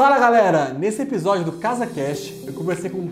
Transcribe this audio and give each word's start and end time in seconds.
Fala 0.00 0.18
galera! 0.18 0.72
Nesse 0.72 1.02
episódio 1.02 1.44
do 1.44 1.52
CasaCast 1.52 2.44
eu 2.46 2.54
conversei 2.54 2.88
com 2.88 3.06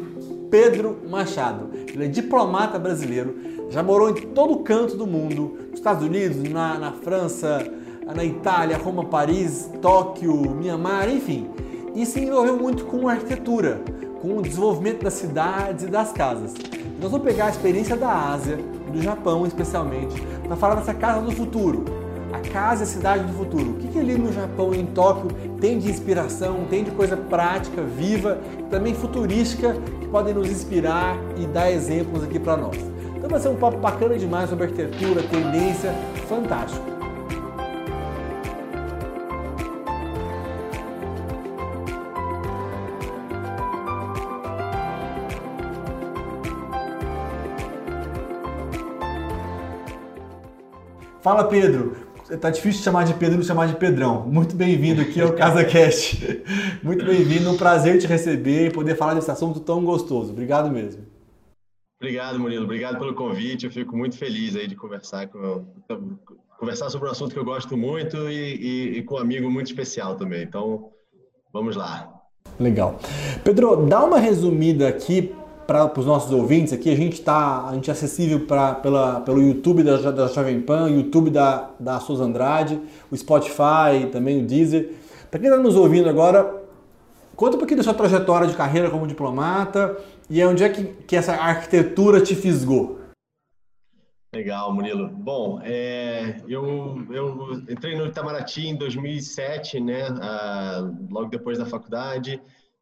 Pedro 0.50 0.96
Machado. 1.06 1.68
Ele 1.86 2.06
é 2.06 2.08
diplomata 2.08 2.78
brasileiro, 2.78 3.36
já 3.68 3.82
morou 3.82 4.08
em 4.08 4.14
todo 4.14 4.60
canto 4.60 4.96
do 4.96 5.06
mundo, 5.06 5.58
nos 5.68 5.80
Estados 5.80 6.02
Unidos, 6.02 6.42
na, 6.50 6.78
na 6.78 6.92
França, 6.92 7.62
na 8.06 8.24
Itália, 8.24 8.78
Roma, 8.78 9.04
Paris, 9.04 9.70
Tóquio, 9.82 10.34
Mianmar, 10.54 11.10
enfim. 11.10 11.50
E 11.94 12.06
se 12.06 12.20
envolveu 12.20 12.56
muito 12.56 12.86
com 12.86 13.06
arquitetura, 13.06 13.82
com 14.22 14.38
o 14.38 14.42
desenvolvimento 14.42 15.02
das 15.02 15.12
cidades 15.12 15.84
e 15.84 15.88
das 15.88 16.10
casas. 16.12 16.54
Nós 16.98 17.10
vamos 17.10 17.26
pegar 17.26 17.48
a 17.48 17.50
experiência 17.50 17.98
da 17.98 18.32
Ásia, 18.32 18.56
do 18.90 19.02
Japão 19.02 19.46
especialmente, 19.46 20.18
para 20.42 20.56
falar 20.56 20.76
dessa 20.76 20.94
casa 20.94 21.20
do 21.20 21.32
futuro, 21.32 21.97
a 22.32 22.40
casa 22.40 22.82
e 22.82 22.84
a 22.84 22.86
cidade 22.86 23.24
do 23.24 23.32
futuro. 23.32 23.70
O 23.70 23.74
que, 23.74 23.88
que 23.88 23.98
ali 23.98 24.16
no 24.16 24.32
Japão 24.32 24.74
em 24.74 24.86
Tóquio 24.86 25.30
tem 25.60 25.78
de 25.78 25.90
inspiração, 25.90 26.66
tem 26.68 26.84
de 26.84 26.90
coisa 26.90 27.16
prática, 27.16 27.82
viva, 27.82 28.38
também 28.70 28.94
futurística, 28.94 29.76
que 30.00 30.06
podem 30.08 30.34
nos 30.34 30.50
inspirar 30.50 31.16
e 31.36 31.46
dar 31.46 31.70
exemplos 31.70 32.22
aqui 32.22 32.38
para 32.38 32.56
nós. 32.56 32.76
Então 33.16 33.28
vai 33.28 33.40
ser 33.40 33.48
um 33.48 33.56
papo 33.56 33.78
bacana 33.78 34.16
demais 34.16 34.48
sobre 34.48 34.64
arquitetura, 34.64 35.22
tendência, 35.22 35.92
fantástico. 36.28 36.98
Fala 51.28 51.44
Pedro, 51.44 51.94
tá 52.36 52.50
difícil 52.50 52.82
chamar 52.82 53.04
de 53.04 53.14
Pedro 53.14 53.34
e 53.34 53.38
não 53.38 53.44
chamar 53.44 53.68
de 53.68 53.76
Pedrão. 53.76 54.26
Muito 54.26 54.54
bem-vindo 54.54 55.00
aqui 55.00 55.20
ao 55.20 55.32
CasaCast. 55.32 56.42
Muito 56.82 57.04
bem-vindo, 57.04 57.50
um 57.50 57.56
prazer 57.56 57.98
te 57.98 58.06
receber 58.06 58.66
e 58.66 58.70
poder 58.70 58.96
falar 58.96 59.14
desse 59.14 59.30
assunto 59.30 59.60
tão 59.60 59.84
gostoso. 59.84 60.32
Obrigado 60.32 60.70
mesmo. 60.70 61.06
Obrigado, 62.00 62.38
Murilo. 62.38 62.64
Obrigado 62.64 62.98
pelo 62.98 63.14
convite. 63.14 63.66
Eu 63.66 63.72
fico 63.72 63.96
muito 63.96 64.16
feliz 64.16 64.54
aí 64.54 64.68
de 64.68 64.76
conversar 64.76 65.26
com 65.28 65.64
conversar 66.58 66.90
sobre 66.90 67.08
um 67.08 67.12
assunto 67.12 67.32
que 67.32 67.38
eu 67.38 67.44
gosto 67.44 67.76
muito 67.76 68.16
e, 68.28 68.56
e, 68.94 68.98
e 68.98 69.02
com 69.02 69.14
um 69.14 69.18
amigo 69.18 69.50
muito 69.50 69.68
especial 69.68 70.16
também. 70.16 70.42
Então, 70.42 70.90
vamos 71.52 71.76
lá. 71.76 72.12
Legal. 72.58 72.98
Pedro, 73.44 73.86
dá 73.86 74.04
uma 74.04 74.18
resumida 74.18 74.88
aqui 74.88 75.32
para 75.68 76.00
os 76.00 76.06
nossos 76.06 76.32
ouvintes 76.32 76.72
aqui, 76.72 76.90
a 76.90 76.96
gente 76.96 77.20
está 77.20 77.68
a 77.68 77.74
gente 77.74 77.90
é 77.90 77.92
acessível 77.92 78.46
pra, 78.46 78.74
pela, 78.76 79.20
pelo 79.20 79.42
YouTube 79.42 79.82
da, 79.82 80.10
da 80.10 80.26
Jovem 80.26 80.62
Pan, 80.62 80.88
YouTube 80.88 81.28
da, 81.28 81.68
da 81.78 82.00
Souza 82.00 82.24
Andrade, 82.24 82.80
o 83.10 83.16
Spotify, 83.16 84.08
também 84.10 84.42
o 84.42 84.46
Deezer. 84.46 84.94
Para 85.30 85.38
quem 85.38 85.50
está 85.50 85.62
nos 85.62 85.76
ouvindo 85.76 86.08
agora, 86.08 86.64
conta 87.36 87.56
um 87.56 87.58
pouquinho 87.58 87.76
da 87.76 87.84
sua 87.84 87.92
trajetória 87.92 88.48
de 88.48 88.56
carreira 88.56 88.88
como 88.88 89.06
diplomata 89.06 89.94
e 90.30 90.42
onde 90.42 90.64
é 90.64 90.70
que, 90.70 90.84
que 90.84 91.14
essa 91.14 91.34
arquitetura 91.34 92.22
te 92.22 92.34
fisgou. 92.34 93.00
Legal, 94.34 94.72
Murilo. 94.72 95.08
Bom, 95.08 95.60
é, 95.62 96.40
eu, 96.48 97.04
eu 97.10 97.52
entrei 97.68 97.94
no 97.94 98.06
Itamaraty 98.06 98.68
em 98.68 98.76
2007, 98.76 99.80
né, 99.80 100.06
ah, 100.22 100.90
logo 101.10 101.28
depois 101.28 101.58
da 101.58 101.66
faculdade 101.66 102.40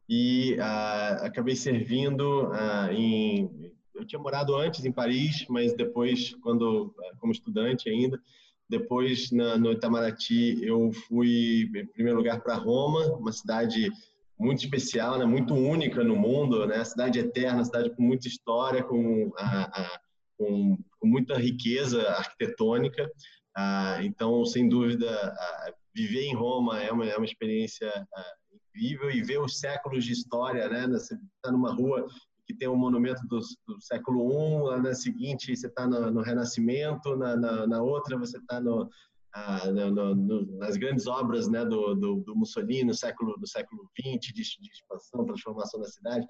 e 0.09 0.55
uh, 0.55 1.25
acabei 1.25 1.55
servindo 1.55 2.49
uh, 2.49 2.91
em. 2.91 3.71
Eu 3.93 4.05
tinha 4.05 4.19
morado 4.19 4.55
antes 4.55 4.85
em 4.85 4.91
Paris, 4.91 5.45
mas 5.49 5.73
depois, 5.73 6.35
quando 6.41 6.93
como 7.19 7.31
estudante 7.31 7.89
ainda, 7.89 8.21
depois 8.69 9.31
na, 9.31 9.57
no 9.57 9.71
Itamaraty 9.71 10.63
eu 10.63 10.91
fui 11.07 11.69
em 11.75 11.87
primeiro 11.87 12.17
lugar 12.17 12.41
para 12.41 12.55
Roma, 12.55 13.05
uma 13.15 13.31
cidade 13.31 13.89
muito 14.39 14.59
especial, 14.63 15.17
né, 15.17 15.25
muito 15.25 15.55
única 15.55 16.03
no 16.03 16.15
mundo, 16.15 16.67
né, 16.67 16.83
cidade 16.85 17.17
eterna, 17.17 17.65
cidade 17.65 17.89
com 17.89 18.03
muita 18.03 18.27
história, 18.27 18.83
com, 18.83 19.31
a, 19.35 19.99
com, 20.37 20.77
com 20.99 21.07
muita 21.07 21.35
riqueza 21.35 22.07
arquitetônica. 22.09 23.09
Ah, 23.55 23.97
então, 24.03 24.45
sem 24.45 24.69
dúvida, 24.69 25.35
viver 25.91 26.25
em 26.25 26.35
Roma 26.35 26.79
é 26.79 26.91
uma, 26.91 27.05
é 27.07 27.17
uma 27.17 27.25
experiência 27.25 27.91
incrível 28.77 29.09
e 29.09 29.21
ver 29.21 29.39
os 29.39 29.59
séculos 29.59 30.05
de 30.05 30.13
história, 30.13 30.69
né? 30.69 30.87
Você 30.87 31.15
está 31.15 31.51
numa 31.51 31.73
rua 31.73 32.07
que 32.45 32.53
tem 32.53 32.67
um 32.67 32.77
monumento 32.77 33.25
do, 33.27 33.39
do 33.67 33.81
século 33.81 34.77
I, 34.77 34.81
na 34.81 34.93
seguinte 34.93 35.55
você 35.55 35.67
está 35.67 35.85
no, 35.85 36.11
no, 36.11 36.21
Renascimento, 36.21 37.15
na, 37.17 37.35
na, 37.35 37.67
na 37.67 37.81
outra 37.81 38.17
você 38.17 38.37
está 38.37 38.61
no, 38.61 38.89
ah, 39.33 39.65
no, 39.69 40.15
no, 40.15 40.57
nas 40.57 40.77
grandes 40.77 41.07
obras 41.07 41.49
né, 41.49 41.65
do, 41.65 41.93
do, 41.95 42.15
do, 42.21 42.35
Mussolini 42.35 42.85
no 42.85 42.93
século 42.93 43.37
do 43.37 43.47
século 43.47 43.89
XX 43.99 44.33
de, 44.33 44.43
de 44.61 44.71
expansão, 44.71 45.25
transformação 45.25 45.81
da 45.81 45.87
cidade. 45.87 46.25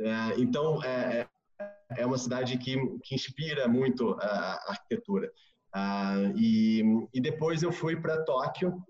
É, 0.00 0.40
então 0.40 0.82
é, 0.82 1.28
é, 1.60 2.02
é 2.02 2.06
uma 2.06 2.16
cidade 2.16 2.56
que, 2.56 2.76
que 3.02 3.14
inspira 3.14 3.68
muito 3.68 4.16
a, 4.20 4.26
a 4.26 4.70
arquitetura. 4.70 5.30
Ah, 5.74 6.32
e, 6.34 6.82
e 7.12 7.20
depois 7.20 7.62
eu 7.62 7.70
fui 7.70 7.94
para 7.94 8.24
Tóquio 8.24 8.82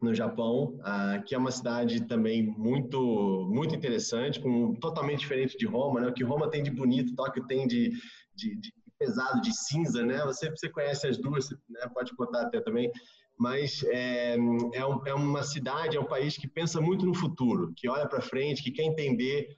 no 0.00 0.14
Japão, 0.14 0.78
uh, 0.80 1.22
que 1.26 1.34
é 1.34 1.38
uma 1.38 1.50
cidade 1.50 2.06
também 2.06 2.42
muito 2.42 3.48
muito 3.50 3.74
interessante, 3.74 4.40
com 4.40 4.74
totalmente 4.74 5.20
diferente 5.20 5.58
de 5.58 5.66
Roma, 5.66 6.00
né? 6.00 6.08
O 6.08 6.12
que 6.12 6.24
Roma 6.24 6.50
tem 6.50 6.62
de 6.62 6.70
bonito, 6.70 7.14
Tóquio 7.14 7.46
tem 7.46 7.66
de, 7.66 7.90
de, 8.34 8.56
de 8.58 8.72
pesado, 8.98 9.40
de 9.40 9.54
cinza, 9.54 10.04
né? 10.04 10.24
Você 10.24 10.50
você 10.50 10.68
conhece 10.68 11.06
as 11.06 11.18
duas, 11.18 11.50
né? 11.68 11.86
Pode 11.92 12.14
contar 12.16 12.42
até 12.42 12.60
também. 12.60 12.90
Mas 13.38 13.82
é, 13.84 14.36
é, 14.74 14.86
um, 14.86 15.06
é 15.06 15.14
uma 15.14 15.42
cidade, 15.42 15.96
é 15.96 16.00
um 16.00 16.04
país 16.04 16.36
que 16.36 16.46
pensa 16.46 16.78
muito 16.78 17.06
no 17.06 17.14
futuro, 17.14 17.72
que 17.74 17.88
olha 17.88 18.06
para 18.06 18.20
frente, 18.20 18.62
que 18.62 18.70
quer 18.70 18.82
entender 18.82 19.56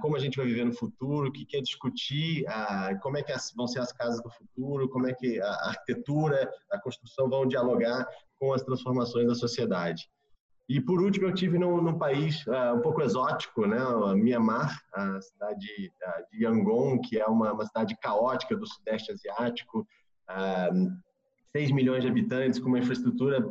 como 0.00 0.16
a 0.16 0.18
gente 0.18 0.36
vai 0.36 0.46
viver 0.46 0.64
no 0.64 0.72
futuro, 0.72 1.32
que 1.32 1.44
quer 1.44 1.60
discutir 1.60 2.44
uh, 2.44 2.98
como 3.00 3.16
é 3.16 3.22
que 3.22 3.32
vão 3.56 3.66
ser 3.66 3.80
as 3.80 3.92
casas 3.92 4.22
do 4.22 4.30
futuro, 4.30 4.88
como 4.88 5.06
é 5.06 5.14
que 5.14 5.40
a 5.40 5.68
arquitetura, 5.68 6.50
a 6.70 6.80
construção 6.80 7.28
vão 7.28 7.46
dialogar 7.46 8.06
com 8.38 8.52
as 8.52 8.62
transformações 8.62 9.26
da 9.26 9.34
sociedade. 9.34 10.08
E 10.68 10.80
por 10.80 11.02
último, 11.02 11.26
eu 11.26 11.34
tive 11.34 11.58
num, 11.58 11.82
num 11.82 11.98
país 11.98 12.46
uh, 12.46 12.74
um 12.74 12.80
pouco 12.80 13.02
exótico, 13.02 13.66
né, 13.66 13.78
Myanmar, 14.14 14.74
a 14.94 15.20
cidade 15.20 15.92
uh, 16.02 16.30
de 16.30 16.44
Yangon, 16.44 17.00
que 17.00 17.18
é 17.18 17.26
uma, 17.26 17.52
uma, 17.52 17.66
cidade 17.66 17.96
caótica 18.00 18.56
do 18.56 18.66
sudeste 18.66 19.12
asiático, 19.12 19.86
uh, 20.30 21.02
6 21.54 21.72
milhões 21.72 22.02
de 22.02 22.08
habitantes, 22.08 22.58
com 22.58 22.68
uma 22.68 22.78
infraestrutura 22.78 23.44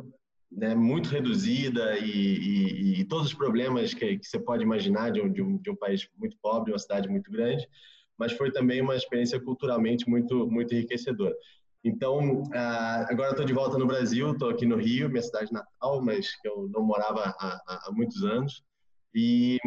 né, 0.56 0.74
muito 0.74 1.08
reduzida 1.08 1.98
e, 1.98 2.10
e, 2.10 3.00
e, 3.00 3.04
todos 3.04 3.28
os 3.28 3.34
problemas 3.34 3.94
que, 3.94 4.18
que, 4.18 4.26
você 4.26 4.38
pode 4.38 4.62
imaginar 4.62 5.10
de 5.10 5.20
um, 5.20 5.32
de, 5.32 5.42
um, 5.42 5.56
de 5.56 5.70
um 5.70 5.76
país 5.76 6.06
muito 6.18 6.36
pobre, 6.42 6.72
uma 6.72 6.78
cidade 6.78 7.08
muito 7.08 7.30
grande, 7.30 7.66
mas 8.18 8.32
foi 8.32 8.52
também 8.52 8.80
uma 8.80 8.94
experiência 8.94 9.40
culturalmente 9.40 10.08
muito, 10.08 10.46
muito 10.46 10.74
enriquecedora. 10.74 11.34
Então, 11.84 12.44
ah, 12.54 13.06
agora 13.08 13.30
estou 13.30 13.44
de 13.44 13.52
volta 13.52 13.76
no 13.76 13.86
Brasil, 13.86 14.32
estou 14.32 14.50
aqui 14.50 14.64
no 14.64 14.76
Rio, 14.76 15.08
minha 15.08 15.22
cidade 15.22 15.52
natal, 15.52 16.00
mas 16.00 16.36
que 16.40 16.46
eu 16.46 16.68
não 16.72 16.82
morava 16.82 17.34
há, 17.38 17.60
há, 17.66 17.90
muitos 17.92 18.22
anos. 18.22 18.62
E 19.14 19.58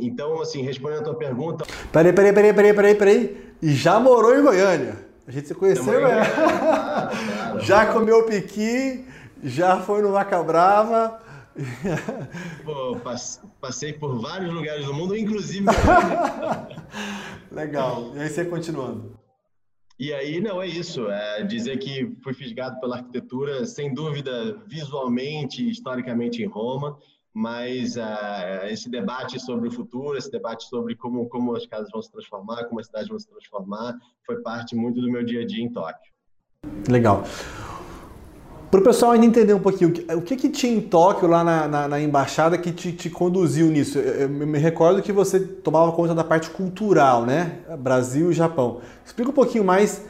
então, 0.00 0.40
assim, 0.40 0.62
respondendo 0.62 1.00
a 1.00 1.04
tua 1.04 1.16
pergunta. 1.16 1.64
Peraí, 1.90 2.12
peraí, 2.12 2.32
peraí, 2.32 2.52
peraí, 2.52 2.74
peraí, 2.74 2.94
peraí. 2.94 3.54
E 3.62 3.72
já 3.72 3.98
morou 3.98 4.38
em 4.38 4.42
Goiânia? 4.42 4.98
A 5.26 5.30
gente 5.30 5.48
se 5.48 5.54
conheceu, 5.54 6.00
né? 6.00 6.24
Claro, 6.24 7.10
claro, 7.16 7.60
já 7.60 7.86
comeu 7.92 8.26
piqui, 8.26 9.06
já 9.42 9.80
foi 9.80 10.02
no 10.02 10.12
Vaca 10.12 10.42
Brava. 10.42 11.20
Pô, 12.64 12.96
passei 13.60 13.92
por 13.92 14.18
vários 14.20 14.52
lugares 14.52 14.86
do 14.86 14.94
mundo, 14.94 15.16
inclusive. 15.16 15.66
Legal. 17.50 18.12
E 18.14 18.20
aí 18.20 18.28
você 18.28 18.44
continuando. 18.44 19.20
E 19.98 20.12
aí, 20.12 20.40
não, 20.40 20.60
é 20.60 20.66
isso. 20.66 21.08
É 21.10 21.42
dizer 21.44 21.78
que 21.78 22.16
fui 22.22 22.32
fisgado 22.32 22.80
pela 22.80 22.96
arquitetura, 22.96 23.66
sem 23.66 23.92
dúvida, 23.92 24.56
visualmente, 24.66 25.68
historicamente 25.68 26.42
em 26.42 26.46
Roma, 26.46 26.98
mas 27.34 27.96
uh, 27.96 28.66
esse 28.68 28.90
debate 28.90 29.38
sobre 29.38 29.68
o 29.68 29.72
futuro, 29.72 30.16
esse 30.16 30.30
debate 30.30 30.64
sobre 30.64 30.96
como, 30.96 31.28
como 31.28 31.54
as 31.54 31.66
casas 31.66 31.90
vão 31.90 32.02
se 32.02 32.10
transformar, 32.10 32.64
como 32.64 32.80
as 32.80 32.86
cidades 32.86 33.08
vão 33.08 33.18
se 33.18 33.28
transformar, 33.28 33.96
foi 34.26 34.42
parte 34.42 34.74
muito 34.74 35.00
do 35.00 35.10
meu 35.10 35.24
dia 35.24 35.42
a 35.42 35.46
dia 35.46 35.62
em 35.62 35.70
Tóquio. 35.70 36.12
Legal. 36.88 37.22
Para 38.72 38.80
o 38.80 38.84
pessoal 38.84 39.12
ainda 39.12 39.26
entender 39.26 39.52
um 39.52 39.60
pouquinho, 39.60 39.92
o 40.16 40.22
que, 40.22 40.34
que 40.34 40.48
tinha 40.48 40.72
em 40.72 40.80
Tóquio, 40.80 41.28
lá 41.28 41.44
na, 41.44 41.68
na, 41.68 41.88
na 41.88 42.00
embaixada, 42.00 42.56
que 42.56 42.72
te, 42.72 42.90
te, 42.90 43.10
conduziu 43.10 43.66
nisso? 43.66 43.98
Eu, 43.98 44.22
eu 44.22 44.28
me 44.30 44.58
recordo 44.58 45.02
que 45.02 45.12
você 45.12 45.38
tomava 45.38 45.92
conta 45.92 46.14
da 46.14 46.24
parte 46.24 46.48
cultural, 46.48 47.26
né? 47.26 47.58
Brasil 47.78 48.30
e 48.30 48.34
Japão. 48.34 48.80
Explica 49.04 49.30
um 49.30 49.34
pouquinho 49.34 49.62
mais 49.62 50.00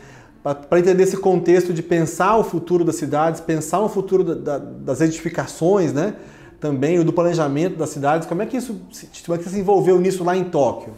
para 0.44 0.78
entender 0.78 1.02
esse 1.02 1.16
contexto 1.16 1.72
de 1.74 1.82
pensar 1.82 2.36
o 2.36 2.44
futuro 2.44 2.84
das 2.84 2.94
cidades, 2.94 3.40
pensar 3.40 3.80
o 3.80 3.88
futuro 3.88 4.22
da, 4.22 4.34
da, 4.34 4.58
das 4.58 5.00
edificações, 5.00 5.92
né? 5.92 6.14
Também 6.60 7.00
o 7.00 7.04
do 7.04 7.12
planejamento 7.12 7.76
das 7.76 7.90
cidades. 7.90 8.28
Como 8.28 8.42
é 8.42 8.46
que 8.46 8.56
isso, 8.56 8.80
como 9.26 9.34
é 9.34 9.38
que 9.38 9.42
você 9.42 9.50
se 9.50 9.58
envolveu 9.58 9.98
nisso 9.98 10.22
lá 10.22 10.36
em 10.36 10.44
Tóquio? 10.44 10.94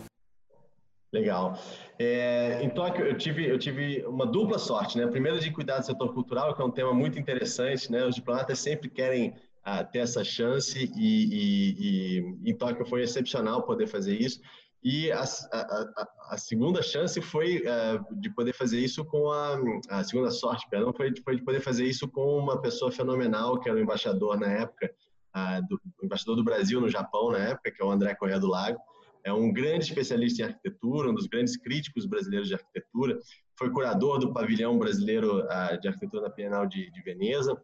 Legal. 1.10 1.58
É, 1.98 2.60
em 2.62 2.70
Tóquio, 2.70 3.06
eu 3.06 3.16
tive, 3.16 3.48
eu 3.48 3.58
tive 3.58 4.04
uma 4.06 4.26
dupla 4.26 4.58
sorte, 4.58 4.98
né? 4.98 5.06
Primeiro, 5.06 5.38
de 5.38 5.50
cuidar 5.52 5.78
do 5.78 5.86
setor 5.86 6.12
cultural, 6.12 6.54
que 6.54 6.60
é 6.60 6.64
um 6.64 6.70
tema 6.70 6.92
muito 6.92 7.18
interessante, 7.18 7.90
né? 7.90 8.04
Os 8.04 8.16
diplomatas 8.16 8.58
sempre 8.58 8.88
querem 8.88 9.30
uh, 9.66 9.90
ter 9.92 10.00
essa 10.00 10.24
chance 10.24 10.90
e, 10.96 11.24
e, 11.24 12.40
e 12.44 12.50
em 12.50 12.54
Tóquio 12.56 12.84
foi 12.84 13.02
excepcional 13.02 13.62
poder 13.62 13.86
fazer 13.86 14.20
isso. 14.20 14.40
E 14.82 15.10
a, 15.12 15.22
a, 15.22 16.08
a 16.30 16.36
segunda 16.36 16.82
chance 16.82 17.18
foi 17.22 17.62
uh, 17.62 18.20
de 18.20 18.28
poder 18.28 18.52
fazer 18.52 18.78
isso 18.80 19.02
com 19.04 19.30
a, 19.30 19.56
a 19.88 20.04
segunda 20.04 20.30
sorte, 20.30 20.68
perdão, 20.68 20.92
foi, 20.92 21.10
foi 21.24 21.36
de 21.36 21.42
poder 21.42 21.60
fazer 21.60 21.86
isso 21.86 22.06
com 22.06 22.36
uma 22.36 22.60
pessoa 22.60 22.92
fenomenal 22.92 23.58
que 23.58 23.68
era 23.68 23.78
o 23.78 23.80
embaixador 23.80 24.38
na 24.38 24.48
época, 24.48 24.90
uh, 25.34 25.66
do, 25.66 25.80
o 26.02 26.04
embaixador 26.04 26.36
do 26.36 26.44
Brasil 26.44 26.82
no 26.82 26.88
Japão 26.90 27.30
na 27.30 27.38
época, 27.38 27.70
que 27.70 27.80
é 27.80 27.84
o 27.84 27.90
André 27.90 28.14
Correa 28.14 28.38
do 28.38 28.48
Lago. 28.48 28.78
É 29.24 29.32
um 29.32 29.52
grande 29.52 29.86
especialista 29.86 30.42
em 30.42 30.44
arquitetura, 30.46 31.10
um 31.10 31.14
dos 31.14 31.26
grandes 31.26 31.56
críticos 31.56 32.06
brasileiros 32.06 32.48
de 32.48 32.54
arquitetura. 32.54 33.18
Foi 33.58 33.70
curador 33.70 34.18
do 34.18 34.32
pavilhão 34.32 34.78
brasileiro 34.78 35.40
uh, 35.40 35.80
de 35.80 35.88
arquitetura 35.88 36.24
na 36.24 36.28
Bienal 36.28 36.66
de, 36.66 36.90
de 36.90 37.02
Veneza 37.02 37.60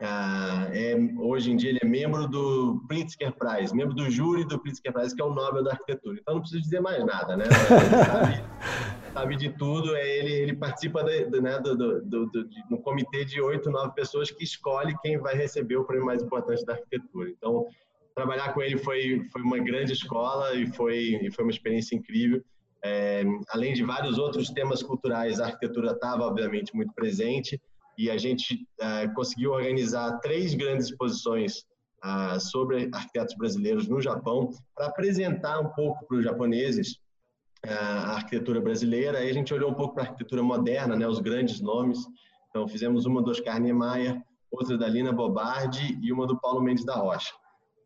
ah, 0.00 0.68
é, 0.72 0.94
hoje 1.18 1.50
em 1.50 1.56
dia 1.56 1.70
ele 1.70 1.80
é 1.82 1.84
membro 1.84 2.28
do 2.28 2.84
Pritzker 2.86 3.32
Prize, 3.32 3.74
membro 3.74 3.96
do 3.96 4.08
júri 4.08 4.44
do 4.44 4.56
Pritzker 4.56 4.92
Prize, 4.92 5.14
que 5.14 5.20
é 5.20 5.24
o 5.24 5.34
Nobel 5.34 5.64
da 5.64 5.72
Arquitetura. 5.72 6.18
Então 6.20 6.34
não 6.34 6.40
preciso 6.40 6.62
dizer 6.62 6.80
mais 6.80 7.04
nada, 7.04 7.36
né? 7.36 7.46
Sabe, 8.06 8.44
sabe 9.12 9.36
de 9.36 9.50
tudo. 9.50 9.96
É, 9.96 10.18
ele, 10.18 10.32
ele 10.32 10.56
participa 10.56 11.02
né, 11.02 11.58
do, 11.58 11.76
do, 11.76 12.26
do, 12.26 12.48
no 12.70 12.80
comitê 12.80 13.24
de 13.24 13.40
oito, 13.40 13.70
nove 13.70 13.92
pessoas 13.92 14.30
que 14.30 14.44
escolhe 14.44 14.96
quem 15.02 15.18
vai 15.18 15.34
receber 15.34 15.76
o 15.76 15.84
prêmio 15.84 16.06
mais 16.06 16.22
importante 16.22 16.64
da 16.64 16.74
arquitetura. 16.74 17.30
Então 17.30 17.66
trabalhar 18.18 18.52
com 18.52 18.60
ele 18.60 18.76
foi, 18.76 19.24
foi 19.32 19.42
uma 19.42 19.58
grande 19.58 19.92
escola 19.92 20.54
e 20.54 20.66
foi, 20.66 21.20
e 21.22 21.30
foi 21.30 21.44
uma 21.44 21.52
experiência 21.52 21.94
incrível. 21.94 22.42
É, 22.84 23.22
além 23.50 23.72
de 23.74 23.84
vários 23.84 24.18
outros 24.18 24.50
temas 24.50 24.82
culturais, 24.82 25.38
a 25.38 25.46
arquitetura 25.46 25.92
estava 25.92 26.24
obviamente 26.24 26.74
muito 26.74 26.92
presente 26.94 27.60
e 27.96 28.10
a 28.10 28.18
gente 28.18 28.66
uh, 28.80 29.12
conseguiu 29.14 29.52
organizar 29.52 30.18
três 30.18 30.54
grandes 30.54 30.86
exposições 30.86 31.64
uh, 32.04 32.40
sobre 32.40 32.88
arquitetos 32.92 33.36
brasileiros 33.36 33.88
no 33.88 34.00
Japão 34.00 34.50
para 34.74 34.86
apresentar 34.86 35.60
um 35.60 35.68
pouco 35.70 36.06
para 36.06 36.18
os 36.18 36.24
japoneses 36.24 36.92
uh, 37.66 37.70
a 37.70 38.14
arquitetura 38.16 38.60
brasileira. 38.60 39.18
Aí 39.18 39.30
a 39.30 39.34
gente 39.34 39.54
olhou 39.54 39.70
um 39.70 39.74
pouco 39.74 39.94
para 39.94 40.04
a 40.04 40.06
arquitetura 40.06 40.42
moderna, 40.42 40.96
né, 40.96 41.06
os 41.06 41.20
grandes 41.20 41.60
nomes. 41.60 41.98
Então 42.50 42.66
fizemos 42.66 43.06
uma 43.06 43.22
do 43.22 43.30
Oscar 43.30 43.60
Niemeyer, 43.60 44.20
outra 44.50 44.76
da 44.76 44.88
Lina 44.88 45.12
Bobardi 45.12 45.98
e 46.00 46.12
uma 46.12 46.26
do 46.26 46.38
Paulo 46.40 46.60
Mendes 46.62 46.84
da 46.84 46.94
Rocha. 46.94 47.32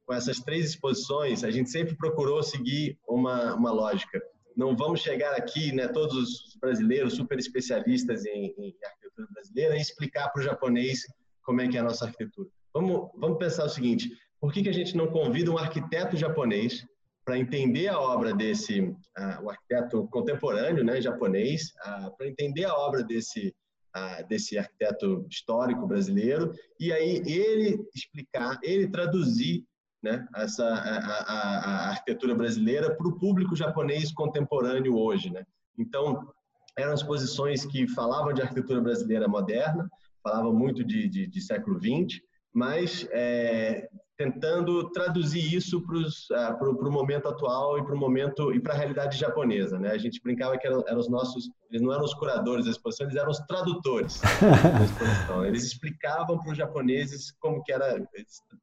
Com 0.06 0.14
essas 0.14 0.40
três 0.40 0.66
exposições, 0.70 1.44
a 1.44 1.50
gente 1.50 1.70
sempre 1.70 1.96
procurou 1.96 2.42
seguir 2.42 2.98
uma, 3.06 3.54
uma 3.54 3.70
lógica. 3.70 4.20
Não 4.56 4.76
vamos 4.76 5.00
chegar 5.00 5.34
aqui, 5.34 5.72
né, 5.72 5.88
todos 5.88 6.14
os 6.14 6.56
brasileiros 6.60 7.14
super 7.14 7.38
especialistas 7.38 8.24
em, 8.26 8.54
em 8.58 8.74
arquitetura 8.84 9.28
brasileira 9.32 9.76
e 9.76 9.80
explicar 9.80 10.28
para 10.30 10.40
o 10.40 10.44
japonês 10.44 11.00
como 11.42 11.60
é 11.60 11.68
que 11.68 11.76
é 11.76 11.80
a 11.80 11.84
nossa 11.84 12.04
arquitetura. 12.04 12.48
Vamos, 12.74 13.10
vamos 13.16 13.38
pensar 13.38 13.64
o 13.64 13.68
seguinte, 13.68 14.10
por 14.40 14.52
que, 14.52 14.62
que 14.62 14.68
a 14.68 14.74
gente 14.74 14.96
não 14.96 15.06
convida 15.06 15.50
um 15.50 15.58
arquiteto 15.58 16.16
japonês 16.16 16.84
para 17.24 17.38
entender 17.38 17.88
a 17.88 18.00
obra 18.00 18.34
desse, 18.34 18.80
uh, 18.80 19.42
o 19.42 19.50
arquiteto 19.50 20.08
contemporâneo 20.08 20.82
né, 20.82 21.00
japonês, 21.00 21.72
uh, 21.86 22.16
para 22.16 22.26
entender 22.26 22.64
a 22.64 22.74
obra 22.74 23.04
desse, 23.04 23.54
uh, 23.96 24.26
desse 24.26 24.58
arquiteto 24.58 25.24
histórico 25.30 25.86
brasileiro, 25.86 26.52
e 26.80 26.92
aí 26.92 27.22
ele 27.24 27.78
explicar, 27.94 28.58
ele 28.62 28.88
traduzir 28.88 29.64
né, 30.02 30.26
essa, 30.34 30.64
a, 30.64 30.98
a, 30.98 31.58
a 31.58 31.88
arquitetura 31.90 32.34
brasileira 32.34 32.94
para 32.94 33.06
o 33.06 33.18
público 33.18 33.54
japonês 33.54 34.12
contemporâneo 34.12 34.96
hoje. 34.96 35.30
Né? 35.30 35.44
Então, 35.78 36.28
eram 36.76 36.94
exposições 36.94 37.64
que 37.64 37.86
falavam 37.88 38.32
de 38.32 38.42
arquitetura 38.42 38.80
brasileira 38.80 39.28
moderna, 39.28 39.88
falavam 40.22 40.52
muito 40.52 40.82
de, 40.82 41.08
de, 41.08 41.26
de 41.26 41.40
século 41.40 41.78
XX, 41.78 42.20
mas 42.52 43.06
é, 43.10 43.88
tentando 44.16 44.90
traduzir 44.90 45.54
isso 45.54 45.82
para 45.82 46.68
o 46.68 46.72
uh, 46.72 46.92
momento 46.92 47.28
atual 47.28 47.78
e 47.78 47.84
para 47.84 47.94
o 47.94 47.98
momento 47.98 48.52
e 48.52 48.60
para 48.60 48.74
a 48.74 48.76
realidade 48.76 49.18
japonesa, 49.18 49.78
né? 49.78 49.90
A 49.90 49.98
gente 49.98 50.20
brincava 50.22 50.56
que 50.58 50.66
eram, 50.66 50.84
eram, 50.86 50.98
os 50.98 51.08
nossos, 51.08 51.50
eles 51.70 51.82
não 51.82 51.92
eram 51.92 52.04
os 52.04 52.14
curadores 52.14 52.66
da 52.66 52.70
exposição, 52.70 53.06
eles 53.06 53.16
eram 53.16 53.30
os 53.30 53.38
tradutores 53.40 54.20
da 54.20 54.84
exposição. 54.84 55.44
Eles 55.46 55.64
explicavam 55.64 56.38
para 56.38 56.52
os 56.52 56.56
japoneses 56.56 57.32
como 57.40 57.62
que 57.62 57.72
era, 57.72 58.06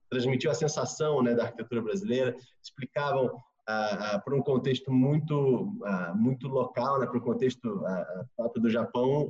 transmitiam 0.10 0.52
a 0.52 0.56
sensação, 0.56 1.24
né, 1.24 1.34
da 1.34 1.44
arquitetura 1.44 1.82
brasileira, 1.82 2.36
explicavam 2.64 3.32
para 4.26 4.36
um 4.36 4.42
contexto 4.42 4.92
muito 4.92 5.72
muito 6.16 6.48
local, 6.48 7.00
né, 7.00 7.06
para 7.06 7.18
o 7.18 7.22
contexto 7.22 7.84
próprio 8.36 8.64
do 8.64 8.70
Japão, 8.70 9.30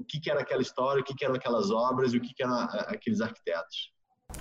o 0.00 0.04
que, 0.04 0.20
que, 0.20 0.30
era 0.30 0.40
aquela 0.40 0.62
história, 0.62 1.00
o 1.02 1.04
que, 1.04 1.14
que 1.14 1.24
eram 1.24 1.34
aquelas 1.34 1.70
obras 1.70 2.12
e 2.12 2.18
o 2.18 2.20
que, 2.20 2.32
que 2.34 2.42
eram 2.42 2.54
aqueles 2.86 3.20
arquitetos. 3.20 3.92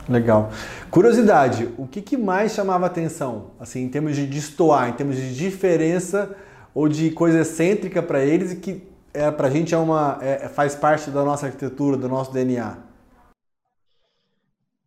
Legal. 0.09 0.51
Curiosidade, 0.89 1.69
o 1.77 1.85
que, 1.85 2.01
que 2.01 2.15
mais 2.15 2.53
chamava 2.53 2.85
atenção, 2.85 3.51
assim, 3.59 3.83
em 3.83 3.89
termos 3.89 4.15
de 4.15 4.25
destoar, 4.25 4.89
em 4.89 4.93
termos 4.93 5.17
de 5.17 5.35
diferença 5.35 6.35
ou 6.73 6.87
de 6.87 7.11
coisa 7.11 7.41
excêntrica 7.41 8.01
para 8.01 8.23
eles 8.23 8.53
e 8.53 8.55
que 8.57 8.87
é, 9.13 9.29
para 9.31 9.47
a 9.47 9.49
gente 9.49 9.73
é 9.73 9.77
uma, 9.77 10.19
é, 10.21 10.47
faz 10.47 10.75
parte 10.75 11.09
da 11.09 11.23
nossa 11.23 11.47
arquitetura, 11.47 11.97
do 11.97 12.07
nosso 12.07 12.31
DNA? 12.31 12.77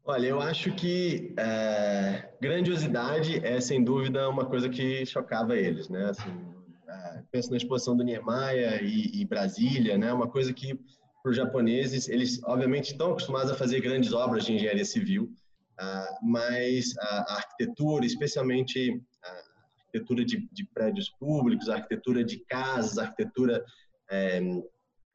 Olha, 0.04 0.26
eu 0.26 0.40
acho 0.40 0.72
que 0.72 1.34
é, 1.36 2.30
grandiosidade 2.40 3.44
é, 3.44 3.60
sem 3.60 3.84
dúvida, 3.84 4.28
uma 4.28 4.46
coisa 4.46 4.68
que 4.68 5.04
chocava 5.04 5.56
eles, 5.56 5.88
né? 5.88 6.06
Assim, 6.10 6.30
é, 6.88 7.22
penso 7.30 7.50
na 7.50 7.56
exposição 7.56 7.96
do 7.96 8.02
Niemeyer 8.02 8.82
e, 8.82 9.20
e 9.20 9.24
Brasília, 9.24 9.98
né? 9.98 10.12
Uma 10.12 10.28
coisa 10.28 10.52
que, 10.52 10.80
para 11.22 11.30
os 11.30 11.36
japoneses, 11.36 12.08
eles, 12.08 12.42
obviamente, 12.44 12.92
estão 12.92 13.12
acostumados 13.12 13.50
a 13.50 13.54
fazer 13.54 13.80
grandes 13.80 14.12
obras 14.12 14.44
de 14.44 14.52
engenharia 14.52 14.84
civil, 14.84 15.24
uh, 15.80 16.26
mas 16.26 16.96
a, 16.98 17.34
arquitetura, 17.36 18.06
especialmente 18.06 19.02
a 19.22 19.42
arquitetura 19.84 20.24
de, 20.24 20.48
de, 20.50 20.64
prédios 20.72 21.10
públicos, 21.10 21.68
a 21.68 21.76
arquitetura 21.76 22.24
de 22.24 22.38
casas, 22.46 22.98
a 22.98 23.02
arquitetura 23.02 23.64
é, 24.10 24.40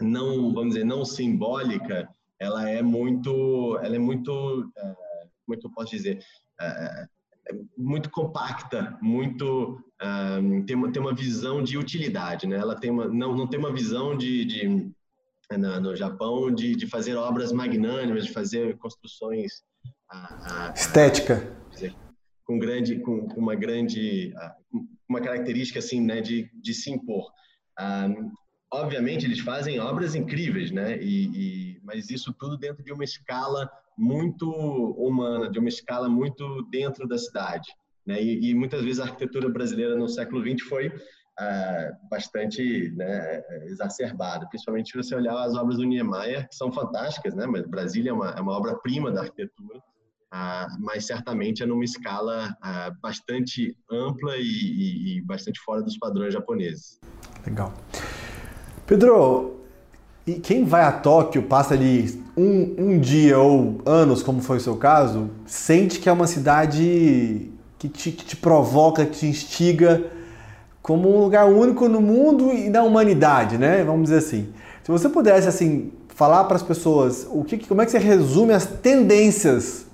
não, 0.02 0.54
vamos 0.54 0.74
dizer, 0.74 0.86
não 0.86 1.04
simbólica, 1.06 2.07
ela 2.40 2.69
é 2.69 2.81
muito, 2.81 3.80
ela 3.81 3.96
é 3.96 4.00
muito, 4.00 4.31
como 5.46 5.56
é 5.56 5.57
eu 5.63 5.72
posso 5.72 5.92
dizer, 5.92 6.19
é, 6.60 7.07
é 7.50 7.54
muito 7.78 8.10
compacta, 8.10 8.98
muito 9.02 9.80
um, 10.42 10.66
tem, 10.66 10.75
uma, 10.75 10.92
tem 10.92 11.02
uma 11.02 11.13
visão 11.13 11.63
de 11.63 11.78
utilidade, 11.78 12.48
né? 12.48 12.57
Ela 12.57 12.75
tem 12.75 12.90
uma, 12.92 13.07
não, 13.07 13.36
não 13.36 13.48
tem 13.48 13.60
uma 13.60 13.72
visão 13.72 14.18
de, 14.18 14.44
de 14.46 14.92
na, 15.51 15.80
no 15.80 15.95
Japão 15.95 16.53
de, 16.53 16.75
de 16.75 16.88
fazer 16.88 17.15
obras 17.15 17.51
magnânimas, 17.51 18.25
de 18.25 18.31
fazer 18.31 18.77
construções 18.77 19.63
a, 20.09 20.69
a, 20.69 20.74
estética 20.74 21.56
com 22.45 22.59
grande, 22.59 23.00
com, 23.00 23.27
com 23.27 23.42
uma 23.42 23.56
grande, 23.56 24.33
uma 25.09 25.19
característica 25.19 25.80
assim, 25.80 25.99
né, 25.99 26.21
de, 26.21 26.49
de 26.54 26.73
se 26.73 26.92
impor. 26.92 27.31
Um, 27.80 28.31
obviamente 28.71 29.25
eles 29.25 29.40
fazem 29.40 29.80
obras 29.80 30.16
incríveis, 30.16 30.71
né? 30.71 30.97
E, 31.02 31.25
e, 31.25 31.80
mas 31.83 32.09
isso 32.09 32.33
tudo 32.33 32.57
dentro 32.57 32.83
de 32.83 32.94
uma 32.94 33.04
escala 33.04 33.69
muito 33.97 34.49
humana, 34.49 35.49
de 35.49 35.59
uma 35.59 35.69
escala 35.69 36.07
muito 36.07 36.61
dentro 36.69 37.07
da 37.07 37.18
cidade, 37.18 37.69
né? 38.06 38.21
E, 38.21 38.52
e 38.52 38.54
muitas 38.54 38.83
vezes 38.83 38.99
a 38.99 39.06
arquitetura 39.06 39.49
brasileira 39.49 39.95
no 39.95 40.07
século 40.07 40.42
XX 40.42 40.68
foi 40.68 40.92
ah, 41.37 41.92
bastante 42.09 42.92
né, 42.95 43.44
exacerbada, 43.65 44.47
principalmente 44.47 44.92
se 44.92 44.97
você 44.97 45.15
olhar 45.15 45.37
as 45.44 45.54
obras 45.56 45.77
do 45.77 45.83
Niemeyer, 45.83 46.47
que 46.47 46.56
são 46.56 46.71
fantásticas, 46.71 47.35
né? 47.35 47.45
Mas 47.45 47.68
Brasília 47.68 48.11
é 48.11 48.13
uma, 48.13 48.30
é 48.31 48.42
uma 48.42 48.54
obra-prima 48.54 49.11
da 49.11 49.21
arquitetura. 49.21 49.81
Ah, 50.31 50.68
mas 50.80 51.06
certamente 51.06 51.63
é 51.63 51.65
numa 51.65 51.83
escala 51.83 52.56
ah, 52.61 52.92
bastante 53.01 53.77
ampla 53.89 54.35
e, 54.37 54.42
e, 54.42 55.18
e 55.18 55.21
bastante 55.21 55.59
fora 55.59 55.81
dos 55.81 55.97
padrões 55.97 56.33
japoneses. 56.33 56.99
Legal. 57.45 57.73
Pedro, 58.87 59.61
e 60.25 60.35
quem 60.35 60.63
vai 60.63 60.83
a 60.83 60.92
Tóquio, 60.92 61.44
passa 61.44 61.73
ali 61.73 62.23
um, 62.35 62.75
um 62.77 62.99
dia 62.99 63.37
ou 63.37 63.81
anos, 63.85 64.23
como 64.23 64.42
foi 64.42 64.57
o 64.57 64.61
seu 64.61 64.75
caso, 64.77 65.30
sente 65.45 65.99
que 65.99 66.09
é 66.09 66.11
uma 66.11 66.27
cidade 66.27 67.51
que 67.77 67.89
te, 67.89 68.11
que 68.11 68.25
te 68.25 68.35
provoca, 68.35 69.06
que 69.06 69.19
te 69.19 69.25
instiga 69.27 70.15
como 70.85 71.18
um 71.18 71.23
lugar 71.23 71.47
único 71.47 71.89
no 71.89 71.99
mundo 71.99 72.54
e 72.54 72.69
na 72.69 72.83
humanidade, 72.83 73.57
né? 73.57 73.83
Vamos 73.83 74.04
dizer 74.04 74.18
assim. 74.18 74.54
Se 74.83 74.92
você 74.92 75.09
pudesse 75.09 75.47
assim 75.47 75.92
falar 76.09 76.44
para 76.44 76.57
as 76.57 76.61
pessoas 76.61 77.27
o 77.31 77.44
que, 77.44 77.57
como 77.68 77.81
é 77.81 77.85
que 77.85 77.92
você 77.92 77.97
resume 77.97 78.54
as 78.54 78.68
tendências 78.68 79.87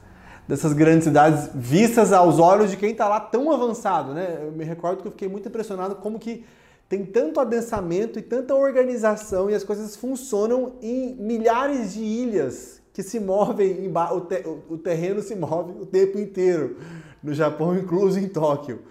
dessas 0.46 0.74
grandes 0.74 1.06
cidades 1.06 1.50
vistas 1.56 2.12
aos 2.12 2.40
olhos 2.40 2.70
de 2.70 2.76
quem 2.76 2.92
está 2.92 3.08
lá 3.08 3.22
tão 3.22 3.54
avançado, 3.54 4.14
né? 4.14 4.40
Eu 4.42 4.52
me 4.52 4.66
recordo 4.66 5.02
que 5.02 5.08
eu 5.08 5.12
fiquei 5.12 5.30
muito 5.30 5.48
impressionado 5.48 5.96
como 5.96 6.20
que 6.20 6.44
tem 6.90 7.06
tanto 7.06 7.40
adensamento 7.40 8.20
e 8.20 8.22
tanta 8.22 8.54
organização 8.54 9.50
e 9.50 9.56
as 9.56 9.64
coisas 9.64 9.96
funcionam 9.96 10.74
em 10.82 11.16
milhares 11.16 11.94
de 11.94 12.02
ilhas 12.02 12.82
que 12.92 13.02
se 13.02 13.18
movem, 13.18 13.90
o, 14.12 14.20
te, 14.20 14.44
o 14.70 14.78
terreno 14.78 15.22
se 15.22 15.38
move 15.38 15.72
o 15.72 15.86
tempo 15.86 16.20
inteiro, 16.20 16.76
no 17.24 17.34
Japão, 17.34 17.78
incluso 17.78 18.20
em 18.20 18.28
Tóquio. 18.28 18.82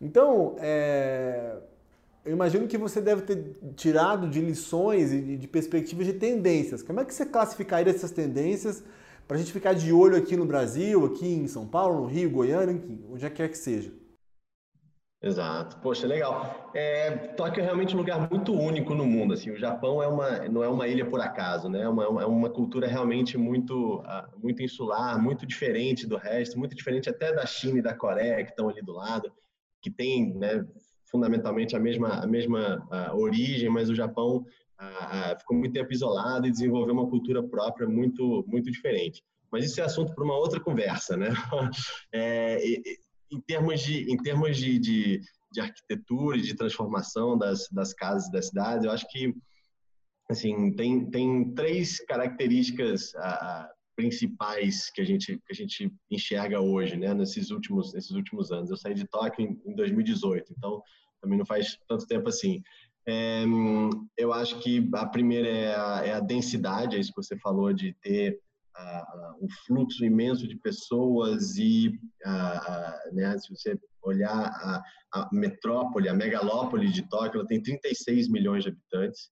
Então, 0.00 0.56
é, 0.58 1.56
eu 2.24 2.32
imagino 2.32 2.66
que 2.66 2.78
você 2.78 3.00
deve 3.00 3.22
ter 3.22 3.56
tirado 3.76 4.28
de 4.28 4.40
lições 4.40 5.12
e 5.12 5.36
de 5.36 5.48
perspectivas 5.48 6.06
de 6.06 6.14
tendências. 6.14 6.82
Como 6.82 7.00
é 7.00 7.04
que 7.04 7.14
você 7.14 7.26
classificaria 7.26 7.92
essas 7.92 8.10
tendências 8.10 8.82
para 9.26 9.36
a 9.36 9.40
gente 9.40 9.52
ficar 9.52 9.74
de 9.74 9.92
olho 9.92 10.16
aqui 10.16 10.36
no 10.36 10.46
Brasil, 10.46 11.04
aqui 11.04 11.26
em 11.26 11.46
São 11.46 11.66
Paulo, 11.66 12.00
no 12.00 12.06
Rio, 12.06 12.30
Goiânia, 12.30 12.80
onde 13.10 13.28
quer 13.30 13.48
que 13.48 13.58
seja? 13.58 13.92
Exato. 15.22 15.78
Poxa, 15.80 16.06
legal. 16.06 16.70
É, 16.74 17.10
Tóquio 17.36 17.60
é 17.60 17.64
realmente 17.64 17.94
um 17.94 17.98
lugar 17.98 18.30
muito 18.30 18.54
único 18.54 18.94
no 18.94 19.04
mundo. 19.04 19.34
Assim, 19.34 19.50
o 19.50 19.56
Japão 19.56 20.02
é 20.02 20.08
uma, 20.08 20.48
não 20.48 20.64
é 20.64 20.68
uma 20.68 20.88
ilha 20.88 21.04
por 21.04 21.20
acaso, 21.20 21.68
né? 21.68 21.82
É 21.82 21.88
uma, 21.88 22.04
é 22.22 22.26
uma 22.26 22.48
cultura 22.48 22.86
realmente 22.86 23.36
muito, 23.36 24.02
ah, 24.06 24.28
muito 24.42 24.62
insular, 24.62 25.22
muito 25.22 25.46
diferente 25.46 26.06
do 26.06 26.16
resto, 26.16 26.58
muito 26.58 26.74
diferente 26.74 27.10
até 27.10 27.32
da 27.34 27.44
China 27.44 27.78
e 27.78 27.82
da 27.82 27.94
Coreia 27.94 28.42
que 28.42 28.50
estão 28.50 28.68
ali 28.70 28.80
do 28.80 28.92
lado, 28.92 29.30
que 29.80 29.90
tem, 29.90 30.34
né, 30.34 30.64
fundamentalmente 31.10 31.74
a 31.74 31.80
mesma, 31.80 32.22
a 32.22 32.26
mesma 32.26 32.86
uh, 32.90 33.16
origem, 33.16 33.68
mas 33.68 33.90
o 33.90 33.94
Japão 33.94 34.46
uh, 34.80 35.38
ficou 35.38 35.56
muito 35.56 35.72
tempo 35.72 35.92
isolado 35.92 36.46
e 36.46 36.50
desenvolveu 36.50 36.94
uma 36.94 37.08
cultura 37.08 37.42
própria 37.42 37.88
muito, 37.88 38.44
muito 38.46 38.70
diferente. 38.70 39.22
Mas 39.50 39.64
isso 39.64 39.80
é 39.80 39.84
assunto 39.84 40.14
para 40.14 40.24
uma 40.24 40.36
outra 40.36 40.60
conversa, 40.60 41.16
né? 41.16 41.28
É, 42.12 42.58
em 43.32 43.40
termos 43.46 43.80
de, 43.80 44.10
em 44.10 44.16
termos 44.16 44.56
de, 44.56 44.78
de, 44.78 45.20
de 45.52 45.60
arquitetura 45.60 46.36
e 46.36 46.42
de 46.42 46.54
transformação 46.54 47.38
das, 47.38 47.68
das 47.70 47.92
casas 47.92 48.30
da 48.30 48.42
cidade, 48.42 48.86
eu 48.86 48.92
acho 48.92 49.06
que 49.08 49.32
assim 50.28 50.74
tem, 50.74 51.08
tem 51.10 51.52
três 51.54 51.98
características 52.06 53.12
principais 54.00 54.90
que 54.90 55.00
a 55.00 55.04
gente 55.04 55.36
que 55.46 55.52
a 55.52 55.54
gente 55.54 55.92
enxerga 56.10 56.60
hoje, 56.60 56.96
né? 56.96 57.12
Nesses 57.12 57.50
últimos 57.50 57.92
nesses 57.92 58.12
últimos 58.12 58.50
anos. 58.50 58.70
Eu 58.70 58.76
saí 58.76 58.94
de 58.94 59.06
Tóquio 59.06 59.46
em, 59.46 59.70
em 59.70 59.74
2018, 59.74 60.54
então 60.56 60.82
também 61.20 61.38
não 61.38 61.46
faz 61.46 61.78
tanto 61.88 62.06
tempo 62.06 62.28
assim. 62.28 62.62
É, 63.06 63.44
eu 64.16 64.32
acho 64.32 64.58
que 64.60 64.88
a 64.94 65.06
primeira 65.06 65.48
é 65.48 65.74
a, 65.74 66.02
é 66.04 66.12
a 66.12 66.20
densidade, 66.20 66.96
é 66.96 67.00
isso 67.00 67.12
que 67.12 67.22
você 67.22 67.36
falou 67.38 67.72
de 67.72 67.94
ter 68.02 68.38
um 69.40 69.48
fluxo 69.66 70.04
imenso 70.04 70.46
de 70.46 70.56
pessoas 70.56 71.56
e, 71.56 71.98
né, 73.12 73.36
se 73.38 73.54
você 73.54 73.78
olhar 74.02 74.30
a, 74.30 74.82
a, 75.12 75.28
metrópole, 75.32 76.08
a 76.08 76.14
megalópole 76.14 76.90
de 76.90 77.06
Tóquio, 77.08 77.40
ela 77.40 77.46
tem 77.46 77.62
36 77.62 78.28
milhões 78.28 78.64
de 78.64 78.70
habitantes. 78.70 79.30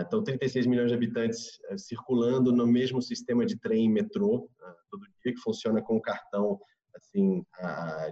Então, 0.00 0.22
36 0.22 0.66
milhões 0.66 0.88
de 0.88 0.94
habitantes 0.94 1.58
eh, 1.70 1.78
circulando 1.78 2.52
no 2.52 2.66
mesmo 2.66 3.00
sistema 3.00 3.46
de 3.46 3.58
trem 3.58 3.86
e 3.86 3.88
metrô, 3.88 4.50
todo 4.90 5.06
dia, 5.22 5.32
que 5.34 5.40
funciona 5.40 5.82
com 5.82 6.00
cartão 6.00 6.58
assim, 6.94 7.44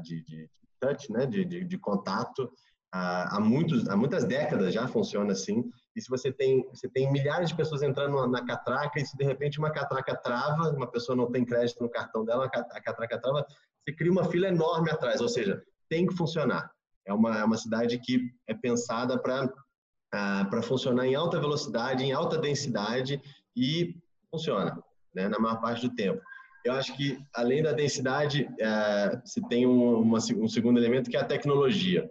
de, 0.02 0.22
de, 0.24 0.50
touch, 0.80 1.10
né, 1.12 1.26
de, 1.26 1.44
de, 1.44 1.64
de 1.64 1.78
contato. 1.78 2.50
há, 2.92 3.38
muitos, 3.40 3.88
há 3.88 3.96
muitas 3.96 4.24
décadas 4.24 4.72
já 4.72 4.86
funciona 4.88 5.32
assim. 5.32 5.64
E 5.94 6.00
se 6.00 6.08
você 6.08 6.32
tem, 6.32 6.66
você 6.68 6.88
tem 6.88 7.10
milhares 7.12 7.50
de 7.50 7.56
pessoas 7.56 7.82
entrando 7.82 8.26
na 8.26 8.44
catraca 8.44 8.98
e 8.98 9.06
se 9.06 9.16
de 9.16 9.24
repente 9.24 9.58
uma 9.58 9.70
catraca 9.70 10.16
trava, 10.16 10.70
uma 10.70 10.90
pessoa 10.90 11.16
não 11.16 11.30
tem 11.30 11.44
crédito 11.44 11.82
no 11.82 11.90
cartão 11.90 12.24
dela, 12.24 12.46
a 12.46 12.80
catraca 12.80 13.20
trava, 13.20 13.46
você 13.84 13.94
cria 13.94 14.10
uma 14.10 14.24
fila 14.24 14.48
enorme 14.48 14.90
atrás. 14.90 15.20
Ou 15.20 15.28
seja, 15.28 15.62
tem 15.88 16.06
que 16.06 16.14
funcionar. 16.14 16.70
É 17.06 17.12
uma, 17.12 17.38
é 17.38 17.44
uma 17.44 17.56
cidade 17.56 17.98
que 17.98 18.30
é 18.46 18.54
pensada 18.54 19.18
para 19.18 19.52
uh, 20.14 20.48
para 20.48 20.62
funcionar 20.62 21.06
em 21.06 21.14
alta 21.14 21.40
velocidade, 21.40 22.04
em 22.04 22.12
alta 22.12 22.38
densidade 22.38 23.20
e 23.56 23.96
funciona, 24.30 24.78
né, 25.14 25.28
na 25.28 25.38
maior 25.38 25.60
parte 25.60 25.86
do 25.86 25.94
tempo. 25.94 26.22
Eu 26.64 26.72
acho 26.72 26.96
que, 26.96 27.18
além 27.34 27.62
da 27.62 27.72
densidade, 27.72 28.44
uh, 28.44 29.20
se 29.24 29.46
tem 29.48 29.66
um, 29.66 30.00
uma, 30.00 30.18
um 30.36 30.48
segundo 30.48 30.78
elemento 30.78 31.10
que 31.10 31.16
é 31.16 31.20
a 31.20 31.24
tecnologia 31.24 32.08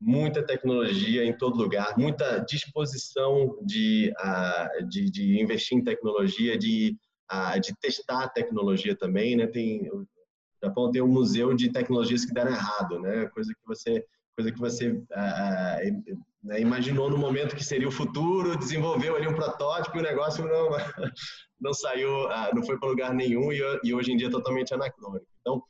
muita 0.00 0.42
tecnologia 0.42 1.24
em 1.24 1.36
todo 1.36 1.58
lugar, 1.58 1.94
muita 1.98 2.38
disposição 2.38 3.58
de, 3.62 4.12
uh, 4.18 4.88
de, 4.88 5.10
de, 5.10 5.40
investir 5.40 5.76
em 5.76 5.84
tecnologia, 5.84 6.56
de, 6.56 6.96
uh, 7.30 7.60
de 7.60 7.74
testar 7.80 8.24
a 8.24 8.28
tecnologia 8.28 8.96
também, 8.96 9.36
né? 9.36 9.46
Tem, 9.46 9.90
o 9.90 10.06
Japão 10.64 10.90
tem 10.90 11.02
um 11.02 11.08
museu 11.08 11.52
de 11.52 11.70
tecnologias 11.70 12.24
que 12.24 12.32
deram 12.32 12.52
errado, 12.52 12.98
né? 13.00 13.26
Coisa 13.26 13.52
que 13.52 13.66
você, 13.66 14.04
coisa 14.34 14.50
que 14.50 14.58
você 14.58 15.02
né? 16.42 16.60
imaginou 16.60 17.10
no 17.10 17.18
momento 17.18 17.56
que 17.56 17.64
seria 17.64 17.88
o 17.88 17.92
futuro, 17.92 18.58
desenvolveu 18.58 19.16
ali 19.16 19.28
um 19.28 19.34
protótipo 19.34 19.96
e 19.96 20.00
o 20.00 20.04
negócio 20.04 20.44
não, 20.46 20.70
não 21.60 21.72
saiu, 21.72 22.10
não 22.54 22.64
foi 22.64 22.78
para 22.78 22.88
lugar 22.88 23.14
nenhum 23.14 23.52
e, 23.52 23.94
hoje 23.94 24.12
em 24.12 24.16
dia 24.16 24.28
é 24.28 24.30
totalmente 24.30 24.72
anacrônico. 24.74 25.26
Então, 25.40 25.62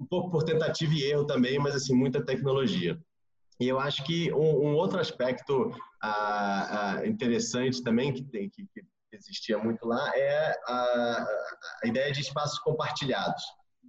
um 0.00 0.06
pouco 0.06 0.30
por 0.30 0.42
tentativa 0.42 0.92
e 0.92 1.04
erro 1.04 1.24
também, 1.24 1.58
mas 1.58 1.74
assim, 1.74 1.94
muita 1.94 2.24
tecnologia. 2.24 2.98
E 3.60 3.68
eu 3.68 3.78
acho 3.78 4.04
que 4.04 4.32
um, 4.32 4.66
um 4.66 4.74
outro 4.74 4.98
aspecto 4.98 5.70
ah, 6.02 6.96
ah, 6.98 7.06
interessante 7.06 7.82
também 7.82 8.12
que, 8.12 8.24
tem, 8.24 8.50
que, 8.50 8.66
que, 8.74 8.82
existia 9.12 9.56
muito 9.58 9.86
lá 9.86 10.10
é 10.16 10.54
a, 10.66 11.26
a 11.84 11.86
ideia 11.86 12.10
de 12.10 12.20
espaços 12.20 12.58
compartilhados. 12.58 13.42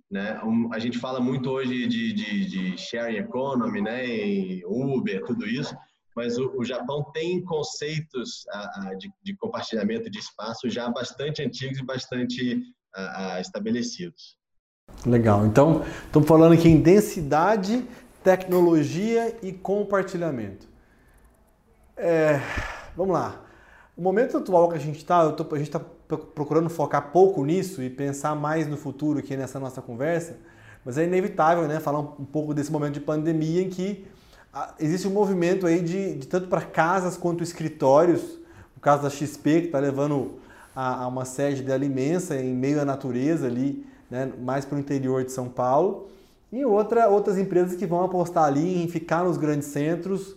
Né? 0.10 0.40
A 0.72 0.80
gente 0.80 1.00
fala 1.00 1.20
muito 1.20 1.50
hoje 1.50 1.88
de, 1.88 2.14
de, 2.14 2.46
de 2.46 2.78
sharing 2.78 3.18
economy, 3.18 3.82
né? 3.82 4.06
E 4.06 4.64
Uber, 4.66 5.24
tudo 5.26 5.46
isso, 5.46 5.76
mas 6.16 6.38
o, 6.38 6.54
o 6.56 6.64
Japão 6.64 7.04
tem 7.12 7.44
conceitos 7.44 8.46
ah, 8.52 8.94
de, 8.98 9.12
de, 9.24 9.36
compartilhamento 9.36 10.10
de 10.10 10.20
espaço 10.20 10.70
já 10.70 10.90
bastante 10.90 11.42
antigos 11.42 11.80
e 11.80 11.84
bastante 11.84 12.62
estabelecidos. 13.40 14.38
Legal. 15.06 15.46
Então, 15.46 15.84
estamos 16.06 16.28
falando 16.28 16.54
aqui 16.54 16.70
em 16.70 16.80
densidade, 16.80 17.84
tecnologia 18.24 19.36
e 19.42 19.52
compartilhamento. 19.52 20.68
É, 21.98 22.40
vamos 22.96 23.14
lá. 23.14 23.42
O 23.96 24.02
momento 24.02 24.38
atual 24.38 24.70
que 24.70 24.76
a 24.76 24.80
gente 24.80 24.98
está, 24.98 25.22
a 25.22 25.58
gente 25.58 25.62
está 25.64 25.80
procurando 26.08 26.70
focar 26.70 27.12
pouco 27.12 27.44
nisso 27.46 27.82
e 27.82 27.90
pensar 27.90 28.36
mais 28.36 28.68
no 28.68 28.78
futuro 28.78 29.20
aqui 29.20 29.36
nessa 29.36 29.60
nossa 29.60 29.82
conversa, 29.82 30.38
mas 30.86 30.98
é 30.98 31.06
inevitável, 31.06 31.68
né, 31.68 31.80
falar 31.80 32.00
um, 32.00 32.26
pouco 32.26 32.54
desse 32.54 32.72
momento 32.72 32.94
de 32.94 33.00
pandemia 33.00 33.62
em 33.62 33.70
que 33.70 34.06
ah, 34.54 34.74
existe 34.80 35.08
um 35.08 35.12
movimento 35.12 35.66
aí 35.66 35.82
de, 35.82 36.16
de 36.16 36.28
tanto 36.28 36.48
para 36.48 36.62
casas 36.62 37.18
quanto 37.18 37.44
escritórios, 37.44 38.22
o 38.76 38.80
caso 38.80 39.04
da 39.04 39.10
XP 39.10 39.62
que 39.62 39.66
está 39.68 39.80
levando 39.80 40.34
a, 40.76 41.04
a, 41.04 41.08
uma 41.08 41.26
sede 41.26 41.64
dela 41.64 41.86
imensa 41.86 42.36
em 42.36 42.54
meio 42.54 42.82
à 42.82 42.86
natureza 42.86 43.48
ali, 43.48 43.86
né, 44.12 44.32
mais 44.42 44.66
para 44.66 44.76
o 44.76 44.80
interior 44.80 45.24
de 45.24 45.32
São 45.32 45.48
Paulo, 45.48 46.10
e 46.52 46.64
outra, 46.66 47.08
outras 47.08 47.38
empresas 47.38 47.76
que 47.76 47.86
vão 47.86 48.04
apostar 48.04 48.44
ali 48.44 48.84
em 48.84 48.88
ficar 48.88 49.24
nos 49.24 49.38
grandes 49.38 49.70
centros, 49.70 50.36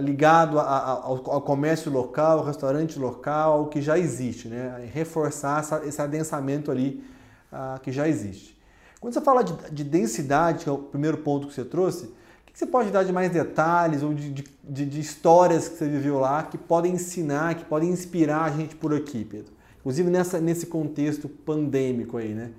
ligado 0.00 0.58
a, 0.58 0.62
a, 0.62 0.90
ao, 0.90 1.30
ao, 1.30 1.42
comércio 1.42 1.90
local, 1.90 2.38
ao 2.38 2.44
restaurante 2.44 2.98
local, 2.98 3.66
que 3.66 3.80
já 3.80 3.98
existe, 3.98 4.48
né? 4.48 4.88
reforçar 4.92 5.60
essa, 5.60 5.82
esse 5.86 6.00
adensamento 6.00 6.70
ali 6.70 7.04
uh, 7.52 7.78
que 7.80 7.92
já 7.92 8.08
existe. 8.08 8.58
Quando 9.00 9.14
você 9.14 9.20
fala 9.20 9.44
de, 9.44 9.52
de, 9.70 9.84
densidade, 9.84 10.64
que 10.64 10.68
é 10.68 10.72
o 10.72 10.78
primeiro 10.78 11.18
ponto 11.18 11.46
que 11.46 11.54
você 11.54 11.64
trouxe, 11.64 12.06
o 12.06 12.12
que 12.46 12.58
você 12.58 12.66
pode 12.66 12.90
dar 12.90 13.04
de 13.04 13.12
mais 13.12 13.30
detalhes 13.30 14.02
ou 14.02 14.14
de, 14.14 14.30
de, 14.30 14.86
de 14.86 15.00
histórias 15.00 15.68
que 15.68 15.76
você 15.76 15.88
viveu 15.88 16.18
lá 16.18 16.42
que 16.42 16.56
podem 16.56 16.94
ensinar, 16.94 17.54
que 17.54 17.64
podem 17.64 17.90
inspirar 17.90 18.44
a 18.44 18.50
gente 18.50 18.74
por 18.76 18.94
aqui, 18.94 19.24
Pedro? 19.24 19.52
Inclusive 19.80 20.08
nessa, 20.08 20.40
nesse 20.40 20.66
contexto 20.66 21.28
pandêmico 21.28 22.16
aí, 22.16 22.34
né? 22.34 22.52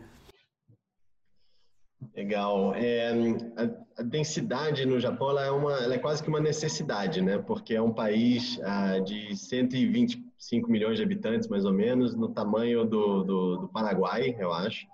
Legal. 2.15 2.73
É, 2.75 3.09
a, 3.57 4.01
a, 4.01 4.03
densidade 4.03 4.85
no 4.85 4.99
Japão 4.99 5.29
ela 5.29 5.45
é, 5.45 5.51
uma, 5.51 5.73
ela 5.73 5.95
é 5.95 5.97
quase 5.97 6.21
que 6.21 6.29
uma 6.29 6.39
necessidade, 6.39 7.21
né? 7.21 7.37
Porque 7.37 7.73
é 7.73 7.81
um 7.81 7.93
país 7.93 8.59
ah, 8.63 8.99
de 8.99 9.35
125 9.35 10.69
milhões 10.69 10.97
de 10.97 11.03
habitantes, 11.03 11.47
mais 11.47 11.65
ou 11.65 11.73
menos, 11.73 12.15
no 12.15 12.29
tamanho 12.29 12.85
do, 12.85 13.23
do, 13.23 13.57
do 13.57 13.67
Paraguai, 13.69 14.35
eu 14.39 14.53
acho. 14.53 14.85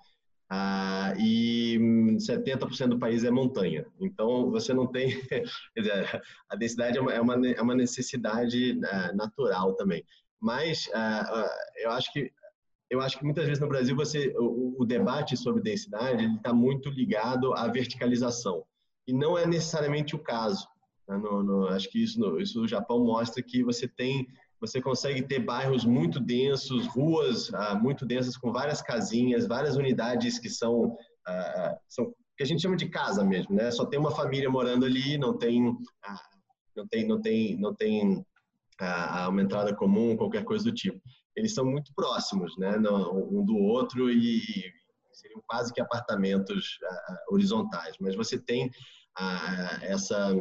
Ah, 0.49 1.13
e 1.17 1.77
70% 2.17 2.89
do 2.89 2.99
país 2.99 3.23
é 3.23 3.31
montanha. 3.31 3.85
Então, 3.99 4.51
você 4.51 4.73
não 4.73 4.85
tem. 4.85 5.09
Dizer, 5.77 6.21
a 6.49 6.55
densidade 6.55 6.97
é 6.97 7.01
uma, 7.01 7.13
é 7.13 7.21
uma, 7.21 7.47
é 7.47 7.61
uma 7.61 7.75
necessidade 7.75 8.79
ah, 8.85 9.13
natural 9.13 9.75
também. 9.75 10.03
Mas 10.39 10.89
ah, 10.93 11.23
ah, 11.25 11.57
eu 11.77 11.91
acho 11.91 12.11
que 12.11 12.31
eu 12.91 12.99
acho 12.99 13.17
que 13.17 13.23
muitas 13.23 13.45
vezes 13.45 13.61
no 13.61 13.69
Brasil 13.69 13.95
você 13.95 14.35
o, 14.37 14.75
o 14.77 14.85
debate 14.85 15.37
sobre 15.37 15.63
densidade 15.63 16.25
está 16.35 16.53
muito 16.53 16.89
ligado 16.89 17.53
à 17.53 17.69
verticalização 17.69 18.65
e 19.07 19.13
não 19.13 19.37
é 19.37 19.47
necessariamente 19.47 20.13
o 20.13 20.19
caso. 20.19 20.67
Né? 21.07 21.17
No, 21.17 21.41
no, 21.41 21.67
acho 21.69 21.89
que 21.89 22.03
isso 22.03 22.19
no, 22.19 22.39
isso 22.39 22.59
no 22.59 22.67
Japão 22.67 23.01
mostra 23.03 23.41
que 23.41 23.63
você 23.63 23.87
tem 23.87 24.27
você 24.59 24.79
consegue 24.79 25.23
ter 25.23 25.39
bairros 25.39 25.85
muito 25.85 26.19
densos, 26.19 26.85
ruas 26.85 27.51
ah, 27.53 27.73
muito 27.73 28.05
densas 28.05 28.37
com 28.37 28.51
várias 28.51 28.79
casinhas, 28.79 29.47
várias 29.47 29.75
unidades 29.75 30.37
que 30.37 30.49
são, 30.49 30.95
ah, 31.25 31.77
são 31.87 32.13
que 32.37 32.43
a 32.43 32.45
gente 32.45 32.61
chama 32.61 32.75
de 32.75 32.87
casa 32.87 33.23
mesmo, 33.23 33.55
né? 33.55 33.71
Só 33.71 33.85
tem 33.85 33.99
uma 33.99 34.11
família 34.11 34.49
morando 34.51 34.85
ali, 34.85 35.17
não 35.17 35.35
tem 35.37 35.75
ah, 36.03 36.21
não 36.75 36.87
tem 36.87 37.07
não 37.07 37.21
tem 37.21 37.57
não 37.57 37.73
tem 37.73 38.25
ah, 38.79 39.29
uma 39.29 39.41
entrada 39.41 39.73
comum, 39.73 40.17
qualquer 40.17 40.43
coisa 40.43 40.65
do 40.65 40.73
tipo 40.73 41.01
eles 41.35 41.53
são 41.53 41.65
muito 41.65 41.93
próximos, 41.93 42.57
né, 42.57 42.77
um 42.77 43.43
do 43.45 43.55
outro 43.55 44.09
e 44.09 44.41
seriam 45.11 45.41
quase 45.47 45.73
que 45.73 45.81
apartamentos 45.81 46.77
horizontais. 47.29 47.95
Mas 47.99 48.15
você 48.15 48.37
tem 48.37 48.69
essa 49.81 50.33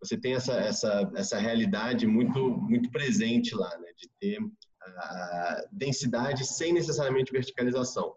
você 0.00 0.16
tem 0.16 0.34
essa 0.34 0.54
essa 0.54 1.10
essa 1.14 1.38
realidade 1.38 2.06
muito 2.06 2.50
muito 2.50 2.90
presente 2.90 3.54
lá, 3.54 3.76
né, 3.78 3.88
de 3.96 4.08
ter 4.20 4.40
uh, 4.40 5.68
densidade 5.72 6.44
sem 6.44 6.72
necessariamente 6.72 7.32
verticalização. 7.32 8.14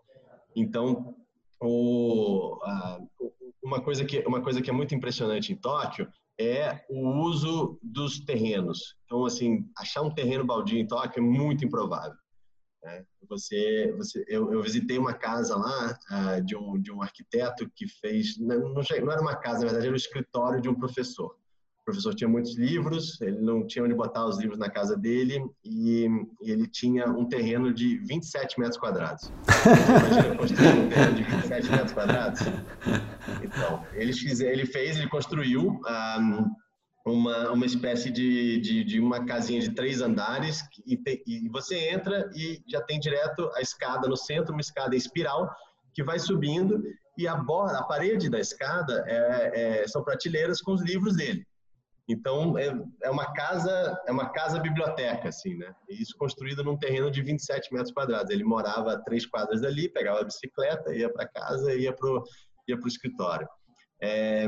Então, 0.55 1.15
o, 1.61 2.57
uma, 3.61 3.81
coisa 3.81 4.03
que, 4.05 4.19
uma 4.25 4.41
coisa 4.41 4.61
que 4.61 4.69
é 4.69 4.73
muito 4.73 4.95
impressionante 4.95 5.53
em 5.53 5.55
Tóquio 5.55 6.11
é 6.39 6.85
o 6.89 7.21
uso 7.21 7.77
dos 7.83 8.19
terrenos. 8.21 8.95
Então, 9.05 9.25
assim, 9.25 9.69
achar 9.77 10.01
um 10.01 10.13
terreno 10.13 10.45
baldio 10.45 10.77
em 10.77 10.87
Tóquio 10.87 11.19
é 11.19 11.21
muito 11.21 11.65
improvável. 11.65 12.17
Né? 12.83 13.03
Você, 13.27 13.93
você, 13.97 14.23
eu, 14.27 14.51
eu, 14.53 14.63
visitei 14.63 14.97
uma 14.97 15.13
casa 15.13 15.55
lá 15.55 15.99
uh, 16.11 16.45
de, 16.45 16.55
um, 16.55 16.79
de 16.79 16.91
um 16.91 17.01
arquiteto 17.01 17.69
que 17.75 17.87
fez, 17.87 18.37
não, 18.39 18.73
não, 18.73 18.81
era 18.89 19.21
uma 19.21 19.35
casa, 19.35 19.59
na 19.59 19.65
verdade 19.65 19.85
era 19.85 19.91
o 19.91 19.93
um 19.93 19.97
escritório 19.97 20.61
de 20.61 20.69
um 20.69 20.75
professor. 20.75 21.35
O 21.81 21.85
professor 21.85 22.13
tinha 22.13 22.29
muitos 22.29 22.55
livros, 22.55 23.19
ele 23.19 23.41
não 23.41 23.65
tinha 23.65 23.83
onde 23.83 23.95
botar 23.95 24.25
os 24.25 24.37
livros 24.37 24.59
na 24.59 24.69
casa 24.69 24.95
dele 24.95 25.43
e, 25.63 26.07
e 26.41 26.51
ele 26.51 26.67
tinha 26.67 27.07
um 27.07 27.27
terreno 27.27 27.73
de 27.73 27.97
27 27.97 28.59
metros 28.59 28.77
quadrados. 28.77 29.31
Imagina 29.89 30.37
construir 30.37 30.79
um 30.79 30.89
terreno 30.89 31.15
de 31.15 31.23
27 31.23 31.71
metros 31.71 31.91
quadrados? 31.91 32.41
Então, 33.43 33.85
ele, 33.93 34.11
ele 34.41 34.65
fez, 34.65 34.97
ele 34.97 35.09
construiu 35.09 35.79
um, 36.19 36.45
uma, 37.05 37.51
uma 37.51 37.65
espécie 37.65 38.09
de, 38.11 38.59
de, 38.59 38.83
de, 38.83 38.99
uma 38.99 39.25
casinha 39.25 39.61
de 39.61 39.71
três 39.71 40.01
andares 40.01 40.63
e, 40.85 40.97
te, 40.97 41.23
e, 41.25 41.49
você 41.49 41.89
entra 41.89 42.29
e 42.35 42.61
já 42.67 42.81
tem 42.81 42.99
direto 42.99 43.49
a 43.55 43.61
escada 43.61 44.07
no 44.07 44.17
centro, 44.17 44.53
uma 44.53 44.61
escada 44.61 44.95
em 44.95 44.97
espiral 44.97 45.49
que 45.93 46.03
vai 46.03 46.19
subindo 46.19 46.83
e 47.17 47.27
a 47.27 47.35
borda, 47.35 47.79
a 47.79 47.83
parede 47.83 48.29
da 48.29 48.39
escada 48.39 49.03
é, 49.07 49.81
é, 49.81 49.87
são 49.87 50.03
prateleiras 50.03 50.61
com 50.61 50.73
os 50.73 50.81
livros 50.81 51.15
dele. 51.15 51.45
Então 52.07 52.57
é, 52.57 52.67
é, 53.03 53.09
uma 53.11 53.31
casa 53.33 54.01
é 54.07 54.11
uma 54.11 54.29
casa 54.31 54.59
biblioteca 54.59 55.29
assim, 55.29 55.55
né? 55.55 55.71
Isso 55.87 56.17
construído 56.17 56.63
num 56.63 56.77
terreno 56.77 57.11
de 57.11 57.21
27 57.21 57.71
metros 57.71 57.91
quadrados. 57.91 58.31
Ele 58.31 58.43
morava 58.43 58.93
a 58.93 58.99
três 58.99 59.27
quadras 59.27 59.61
dali, 59.61 59.87
pegava 59.87 60.21
a 60.21 60.23
bicicleta, 60.23 60.95
ia 60.95 61.11
para 61.11 61.27
casa, 61.27 61.71
ia 61.75 61.93
pro 61.93 62.23
ia 62.69 62.77
pro 62.77 62.87
escritório. 62.87 63.47
É, 64.01 64.47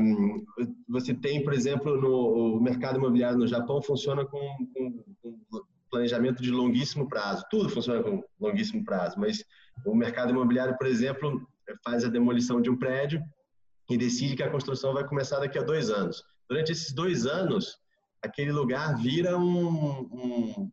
você 0.88 1.12
tem, 1.12 1.44
por 1.44 1.52
exemplo, 1.52 2.00
no 2.00 2.56
o 2.56 2.60
mercado 2.60 2.98
imobiliário 2.98 3.38
no 3.38 3.46
Japão 3.46 3.82
funciona 3.82 4.24
com, 4.24 4.40
com, 4.74 5.04
com, 5.20 5.62
planejamento 5.90 6.42
de 6.42 6.50
longuíssimo 6.50 7.06
prazo. 7.06 7.44
Tudo 7.50 7.68
funciona 7.68 8.02
com 8.02 8.22
longuíssimo 8.40 8.82
prazo, 8.82 9.20
mas 9.20 9.44
o 9.84 9.94
mercado 9.94 10.30
imobiliário, 10.30 10.76
por 10.78 10.86
exemplo, 10.86 11.46
faz 11.84 12.04
a 12.04 12.08
demolição 12.08 12.62
de 12.62 12.70
um 12.70 12.76
prédio 12.76 13.22
e 13.90 13.98
decide 13.98 14.34
que 14.34 14.42
a 14.42 14.50
construção 14.50 14.94
vai 14.94 15.06
começar 15.06 15.38
daqui 15.38 15.58
a 15.58 15.62
dois 15.62 15.90
anos. 15.90 16.24
Durante 16.48 16.72
esses 16.72 16.92
dois 16.92 17.26
anos, 17.26 17.76
aquele 18.22 18.52
lugar 18.52 18.96
vira 18.96 19.36
um, 19.36 20.00
um, 20.00 20.70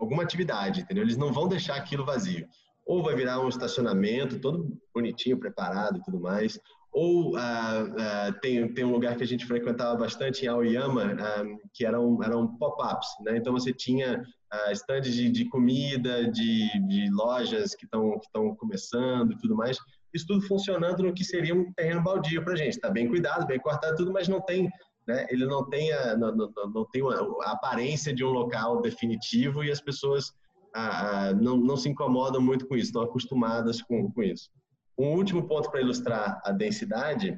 alguma 0.00 0.22
atividade, 0.22 0.80
entendeu? 0.80 1.04
Eles 1.04 1.16
não 1.16 1.32
vão 1.32 1.48
deixar 1.48 1.76
aquilo 1.76 2.04
vazio. 2.04 2.48
Ou 2.86 3.02
vai 3.02 3.16
virar 3.16 3.40
um 3.40 3.48
estacionamento 3.48 4.38
todo 4.38 4.78
bonitinho, 4.94 5.38
preparado 5.38 5.98
e 5.98 6.02
tudo 6.02 6.20
mais, 6.20 6.58
ou 6.96 7.36
ah, 7.36 7.84
ah, 7.98 8.32
tem, 8.40 8.72
tem 8.72 8.82
um 8.82 8.92
lugar 8.92 9.16
que 9.16 9.22
a 9.22 9.26
gente 9.26 9.44
frequentava 9.44 9.94
bastante 9.96 10.46
em 10.46 10.48
Aoyama, 10.48 11.14
ah, 11.20 11.44
que 11.74 11.84
eram, 11.84 12.22
eram 12.22 12.56
pop-ups, 12.56 13.08
né? 13.20 13.36
Então 13.36 13.52
você 13.52 13.70
tinha 13.70 14.24
stands 14.72 15.12
de, 15.12 15.28
de 15.28 15.44
comida, 15.50 16.30
de, 16.30 16.66
de 16.88 17.10
lojas 17.10 17.74
que 17.74 17.84
estão 17.84 18.18
que 18.18 18.56
começando 18.56 19.32
e 19.32 19.36
tudo 19.36 19.54
mais. 19.54 19.76
Isso 20.14 20.26
tudo 20.26 20.40
funcionando 20.46 21.02
no 21.02 21.12
que 21.12 21.22
seria 21.22 21.54
um 21.54 21.70
terreno 21.74 22.02
baldio 22.02 22.42
para 22.42 22.54
a 22.54 22.56
gente. 22.56 22.76
Está 22.76 22.88
bem 22.88 23.08
cuidado, 23.08 23.46
bem 23.46 23.58
cortado 23.58 23.96
tudo, 23.96 24.10
mas 24.10 24.26
não 24.26 24.40
tem 24.40 24.70
né? 25.06 25.26
Ele 25.30 25.46
não 25.46 25.68
tem 25.68 25.92
a, 25.92 26.16
não, 26.16 26.34
não, 26.34 26.50
não 26.74 26.84
tem 26.86 27.02
a 27.44 27.52
aparência 27.52 28.12
de 28.12 28.24
um 28.24 28.30
local 28.30 28.80
definitivo 28.80 29.62
e 29.62 29.70
as 29.70 29.80
pessoas 29.80 30.32
ah, 30.78 31.32
não, 31.32 31.56
não 31.56 31.74
se 31.74 31.88
incomodam 31.88 32.40
muito 32.40 32.66
com 32.66 32.76
isso, 32.76 32.88
estão 32.88 33.02
acostumadas 33.02 33.80
com, 33.80 34.12
com 34.12 34.22
isso. 34.22 34.50
Um 34.98 35.14
último 35.14 35.48
ponto 35.48 35.70
para 35.70 35.80
ilustrar 35.80 36.38
a 36.44 36.52
densidade 36.52 37.30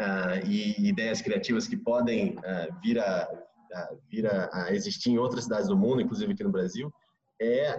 uh, 0.00 0.46
e 0.46 0.88
ideias 0.88 1.20
criativas 1.20 1.68
que 1.68 1.76
podem 1.76 2.36
uh, 2.38 2.80
vir, 2.82 2.98
a, 2.98 3.28
vir 4.10 4.26
a, 4.26 4.72
existir 4.72 5.10
em 5.10 5.18
outras 5.18 5.44
cidades 5.44 5.68
do 5.68 5.76
mundo, 5.76 6.00
inclusive 6.00 6.32
aqui 6.32 6.42
no 6.42 6.50
Brasil, 6.50 6.90
é 7.38 7.78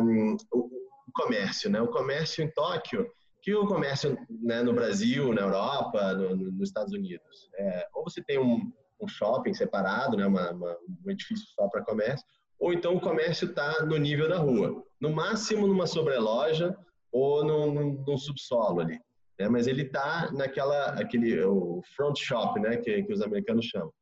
um, 0.00 0.36
o 0.52 0.70
comércio. 1.14 1.70
Né? 1.70 1.80
O 1.80 1.88
comércio 1.88 2.42
em 2.42 2.50
Tóquio, 2.50 3.08
que 3.42 3.54
o 3.54 3.66
comércio 3.66 4.18
né, 4.28 4.60
no 4.62 4.72
Brasil, 4.72 5.32
na 5.32 5.42
Europa, 5.42 6.14
no, 6.14 6.34
no, 6.34 6.50
nos 6.50 6.68
Estados 6.68 6.92
Unidos. 6.92 7.48
É, 7.56 7.88
ou 7.94 8.02
você 8.02 8.20
tem 8.20 8.40
um, 8.40 8.72
um 9.00 9.06
shopping 9.06 9.54
separado, 9.54 10.16
né, 10.16 10.26
uma, 10.26 10.50
uma, 10.50 10.76
um 11.04 11.10
edifício 11.10 11.46
só 11.54 11.68
para 11.68 11.84
comércio, 11.84 12.26
ou 12.62 12.72
então 12.72 12.94
o 12.94 13.00
comércio 13.00 13.48
está 13.48 13.84
no 13.84 13.96
nível 13.96 14.28
da 14.28 14.38
rua. 14.38 14.84
No 15.00 15.10
máximo 15.10 15.66
numa 15.66 15.84
sobreloja 15.84 16.78
ou 17.10 17.44
num, 17.44 18.04
num 18.06 18.16
subsolo 18.16 18.80
ali. 18.80 19.00
Né? 19.36 19.48
Mas 19.48 19.66
ele 19.66 19.82
está 19.82 20.30
naquela, 20.30 20.90
aquele, 20.90 21.42
o 21.42 21.82
front 21.96 22.16
shop, 22.16 22.60
né? 22.60 22.76
Que, 22.76 23.02
que 23.02 23.12
os 23.12 23.20
americanos 23.20 23.64
chamam. 23.64 23.92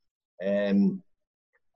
É, 0.42 0.75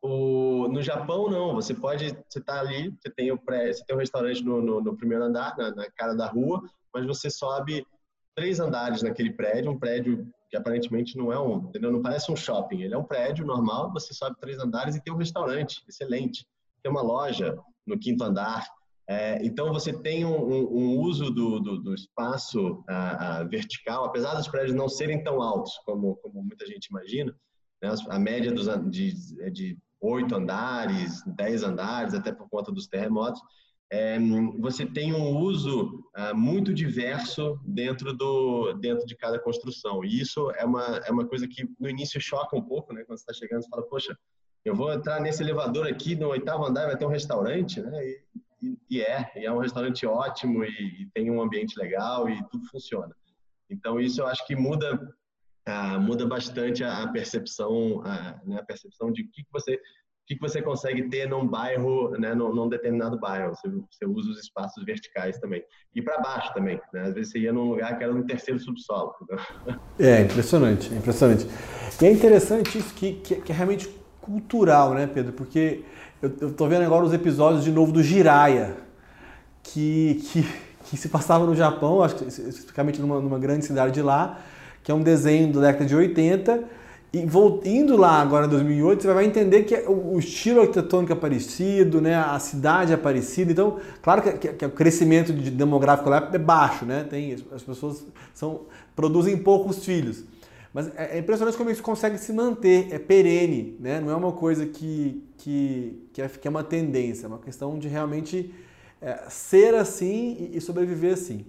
o, 0.02 0.68
no 0.68 0.82
Japão, 0.82 1.30
não. 1.30 1.54
Você 1.54 1.72
pode, 1.72 2.10
você 2.28 2.38
está 2.38 2.60
ali, 2.60 2.94
você 3.00 3.08
tem 3.08 3.32
o 3.32 3.38
pré, 3.38 3.72
você 3.72 3.82
tem 3.86 3.96
um 3.96 4.00
restaurante 4.00 4.44
no, 4.44 4.60
no, 4.60 4.82
no 4.82 4.94
primeiro 4.94 5.24
andar, 5.24 5.56
na, 5.56 5.74
na, 5.74 5.90
cara 5.92 6.14
da 6.14 6.26
rua, 6.26 6.62
mas 6.92 7.06
você 7.06 7.30
sobe 7.30 7.86
três 8.36 8.60
andares 8.60 9.02
naquele 9.02 9.32
prédio, 9.32 9.70
um 9.70 9.78
prédio 9.78 10.28
que 10.50 10.56
aparentemente 10.56 11.16
não 11.16 11.32
é 11.32 11.40
um, 11.40 11.60
entendeu? 11.60 11.90
Não 11.90 12.02
parece 12.02 12.30
um 12.30 12.36
shopping. 12.36 12.82
Ele 12.82 12.92
é 12.92 12.98
um 12.98 13.04
prédio 13.04 13.46
normal. 13.46 13.90
Você 13.94 14.12
sobe 14.12 14.36
três 14.38 14.58
andares 14.58 14.94
e 14.94 15.02
tem 15.02 15.14
um 15.14 15.16
restaurante, 15.16 15.82
excelente. 15.88 16.46
Tem 16.84 16.92
uma 16.92 17.02
loja 17.02 17.56
no 17.86 17.98
quinto 17.98 18.22
andar. 18.22 18.68
É, 19.08 19.42
então, 19.44 19.72
você 19.72 19.92
tem 19.92 20.24
um, 20.24 20.52
um 20.52 20.98
uso 20.98 21.30
do, 21.30 21.58
do, 21.58 21.78
do 21.78 21.94
espaço 21.94 22.84
vertical, 23.50 24.04
apesar 24.04 24.34
dos 24.34 24.48
prédios 24.48 24.76
não 24.76 24.88
serem 24.88 25.24
tão 25.24 25.40
altos 25.42 25.72
como, 25.86 26.16
como 26.16 26.42
muita 26.42 26.66
gente 26.66 26.86
imagina, 26.86 27.34
né? 27.82 27.94
a 28.10 28.18
média 28.18 28.52
dos, 28.52 28.66
de, 28.90 29.14
é 29.40 29.50
de 29.50 29.78
oito 30.00 30.34
andares, 30.34 31.22
dez 31.26 31.62
andares, 31.62 32.12
até 32.12 32.32
por 32.32 32.48
conta 32.50 32.70
dos 32.70 32.86
terremotos, 32.86 33.40
é, 33.90 34.18
você 34.58 34.84
tem 34.84 35.14
um 35.14 35.38
uso 35.38 36.04
muito 36.34 36.74
diverso 36.74 37.58
dentro, 37.64 38.12
do, 38.12 38.72
dentro 38.74 39.06
de 39.06 39.16
cada 39.16 39.38
construção. 39.38 40.04
E 40.04 40.20
isso 40.20 40.50
é 40.52 40.64
uma, 40.64 40.96
é 41.06 41.10
uma 41.10 41.26
coisa 41.26 41.46
que 41.46 41.64
no 41.78 41.88
início 41.88 42.20
choca 42.20 42.56
um 42.56 42.62
pouco, 42.62 42.92
né? 42.92 43.04
quando 43.04 43.18
você 43.18 43.30
está 43.30 43.32
chegando, 43.32 43.62
você 43.62 43.68
fala, 43.68 43.86
poxa, 43.86 44.16
eu 44.64 44.74
vou 44.74 44.92
entrar 44.92 45.20
nesse 45.20 45.42
elevador 45.42 45.86
aqui, 45.86 46.16
no 46.16 46.28
oitavo 46.28 46.64
andar 46.64 46.86
vai 46.86 46.96
ter 46.96 47.04
um 47.04 47.10
restaurante, 47.10 47.80
né? 47.80 48.04
E, 48.62 48.78
e, 48.90 49.02
é, 49.02 49.30
e 49.36 49.44
é 49.44 49.52
um 49.52 49.58
restaurante 49.58 50.06
ótimo 50.06 50.64
e, 50.64 51.02
e, 51.02 51.06
tem 51.12 51.30
um 51.30 51.42
ambiente 51.42 51.78
legal 51.78 52.28
e 52.28 52.42
tudo 52.48 52.66
funciona. 52.70 53.14
Então 53.68 54.00
isso 54.00 54.22
eu 54.22 54.26
acho 54.26 54.46
que 54.46 54.56
muda 54.56 54.98
ah, 55.66 55.98
muda 55.98 56.26
bastante 56.26 56.84
a, 56.84 57.06
percepção, 57.08 58.02
a, 58.04 58.40
né, 58.44 58.58
a 58.58 58.64
percepção 58.64 59.10
de 59.12 59.22
o 59.22 59.30
que, 59.30 59.42
que 59.42 59.52
você 59.52 59.74
o 59.74 60.26
que, 60.26 60.36
que 60.36 60.40
você 60.40 60.62
consegue 60.62 61.10
ter 61.10 61.28
num 61.28 61.46
bairro, 61.46 62.12
né, 62.12 62.34
num, 62.34 62.50
num 62.54 62.66
determinado 62.66 63.20
bairro. 63.20 63.54
Você, 63.54 63.68
você, 63.68 64.06
usa 64.06 64.30
os 64.30 64.38
espaços 64.40 64.82
verticais 64.82 65.38
também. 65.38 65.62
E 65.94 66.00
para 66.00 66.18
baixo 66.18 66.50
também. 66.54 66.80
Né? 66.94 67.02
Às 67.02 67.12
vezes 67.12 67.30
você 67.30 67.40
ia 67.40 67.52
num 67.52 67.68
lugar 67.68 67.98
que 67.98 68.04
era 68.04 68.12
no 68.14 68.24
terceiro 68.24 68.58
subsolo. 68.58 69.12
É, 69.98 70.22
impressionante, 70.22 70.94
impressionante. 70.94 71.46
E 72.00 72.06
é 72.06 72.10
interessante 72.10 72.78
isso 72.78 72.94
que, 72.94 73.20
que, 73.20 73.36
que 73.42 73.52
é 73.52 73.54
realmente 73.54 73.86
cultural, 74.24 74.94
né, 74.94 75.06
Pedro? 75.06 75.32
Porque 75.32 75.82
eu, 76.22 76.32
eu 76.40 76.52
tô 76.52 76.66
vendo 76.66 76.82
agora 76.82 77.04
os 77.04 77.12
episódios 77.12 77.62
de 77.62 77.70
novo 77.70 77.92
do 77.92 78.02
Jiraya, 78.02 78.76
que, 79.62 80.22
que, 80.24 80.46
que 80.84 80.96
se 80.96 81.08
passava 81.08 81.44
no 81.44 81.54
Japão, 81.54 82.02
acho 82.02 82.16
que 82.16 82.24
especificamente 82.24 83.00
numa, 83.00 83.20
numa 83.20 83.38
grande 83.38 83.66
cidade 83.66 83.92
de 83.92 84.02
lá, 84.02 84.38
que 84.82 84.90
é 84.90 84.94
um 84.94 85.02
desenho 85.02 85.52
da 85.52 85.60
década 85.60 85.84
de 85.84 85.94
80. 85.94 86.64
E 87.12 87.24
indo 87.64 87.96
lá 87.96 88.20
agora 88.20 88.46
em 88.46 88.48
2008, 88.48 89.02
você 89.02 89.12
vai 89.12 89.24
entender 89.24 89.62
que 89.62 89.76
o 89.86 90.18
estilo 90.18 90.62
arquitetônico 90.62 91.12
é 91.12 91.16
parecido, 91.16 92.00
né? 92.00 92.16
a 92.16 92.38
cidade 92.40 92.92
é 92.92 92.96
parecida. 92.96 93.52
Então, 93.52 93.78
claro 94.02 94.20
que, 94.20 94.32
que, 94.32 94.48
que 94.48 94.66
o 94.66 94.70
crescimento 94.70 95.32
demográfico 95.32 96.10
lá 96.10 96.28
é 96.32 96.38
baixo, 96.38 96.84
né? 96.84 97.06
Tem, 97.08 97.36
as 97.52 97.62
pessoas 97.62 98.04
são, 98.34 98.62
produzem 98.96 99.36
poucos 99.36 99.84
filhos. 99.84 100.24
Mas 100.74 100.88
é, 100.96 101.16
é 101.16 101.18
impressionante 101.20 101.56
como 101.56 101.70
isso 101.70 101.84
consegue 101.84 102.18
se 102.18 102.32
manter, 102.32 102.92
é 102.92 102.98
perene, 102.98 103.76
né? 103.78 104.00
Não 104.00 104.10
é 104.10 104.16
uma 104.16 104.32
coisa 104.32 104.66
que, 104.66 105.24
que, 105.38 106.08
que, 106.12 106.20
é, 106.20 106.28
que 106.28 106.48
é 106.48 106.50
uma 106.50 106.64
tendência, 106.64 107.26
é 107.26 107.28
uma 107.28 107.38
questão 107.38 107.78
de 107.78 107.86
realmente 107.86 108.52
é, 109.00 109.22
ser 109.28 109.76
assim 109.76 110.50
e, 110.52 110.60
sobreviver 110.60 111.12
assim. 111.12 111.46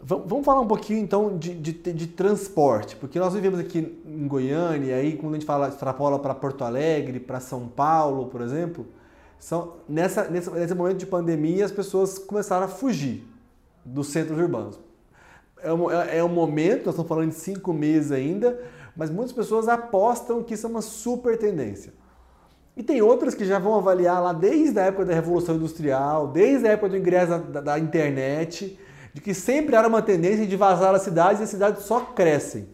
Vamos 0.00 0.44
falar 0.44 0.62
um 0.62 0.66
pouquinho 0.66 0.98
então 0.98 1.36
de, 1.38 1.54
de, 1.54 1.72
de, 1.72 2.06
transporte, 2.08 2.96
porque 2.96 3.20
nós 3.20 3.34
vivemos 3.34 3.60
aqui 3.60 4.00
em 4.04 4.26
Goiânia, 4.26 4.86
e 4.86 4.92
aí 4.94 5.16
quando 5.16 5.34
a 5.34 5.36
gente 5.36 5.46
fala, 5.46 5.68
extrapola 5.68 6.18
para 6.18 6.34
Porto 6.34 6.64
Alegre, 6.64 7.20
para 7.20 7.38
São 7.38 7.68
Paulo, 7.68 8.26
por 8.26 8.40
exemplo, 8.40 8.84
são, 9.38 9.74
nessa, 9.88 10.28
nesse, 10.28 10.50
nesse 10.50 10.74
momento 10.74 10.96
de 10.96 11.06
pandemia 11.06 11.64
as 11.66 11.70
pessoas 11.70 12.18
começaram 12.18 12.64
a 12.64 12.68
fugir 12.68 13.24
dos 13.84 14.08
centros 14.08 14.38
urbanos 14.38 14.80
é 15.62 15.72
um, 15.72 15.90
é, 15.90 16.18
é 16.18 16.24
um 16.24 16.28
momento, 16.28 16.86
nós 16.86 16.94
estamos 16.94 17.08
falando 17.08 17.30
de 17.30 17.36
cinco 17.36 17.72
meses 17.72 18.12
ainda, 18.12 18.60
mas 18.96 19.10
muitas 19.10 19.32
pessoas 19.32 19.68
apostam 19.68 20.42
que 20.42 20.54
isso 20.54 20.66
é 20.66 20.70
uma 20.70 20.82
super 20.82 21.38
tendência. 21.38 21.92
E 22.76 22.82
tem 22.82 23.02
outras 23.02 23.34
que 23.34 23.44
já 23.44 23.58
vão 23.58 23.74
avaliar 23.74 24.22
lá 24.22 24.32
desde 24.32 24.78
a 24.78 24.84
época 24.84 25.04
da 25.04 25.14
Revolução 25.14 25.56
Industrial, 25.56 26.28
desde 26.28 26.66
a 26.66 26.72
época 26.72 26.90
do 26.90 26.96
ingresso 26.96 27.38
da, 27.38 27.60
da 27.60 27.78
internet, 27.78 28.78
de 29.12 29.20
que 29.20 29.34
sempre 29.34 29.76
era 29.76 29.86
uma 29.86 30.00
tendência 30.00 30.46
de 30.46 30.56
vazar 30.56 30.94
as 30.94 31.02
cidades 31.02 31.40
e 31.40 31.44
as 31.44 31.50
cidades 31.50 31.82
só 31.82 32.00
crescem. 32.00 32.68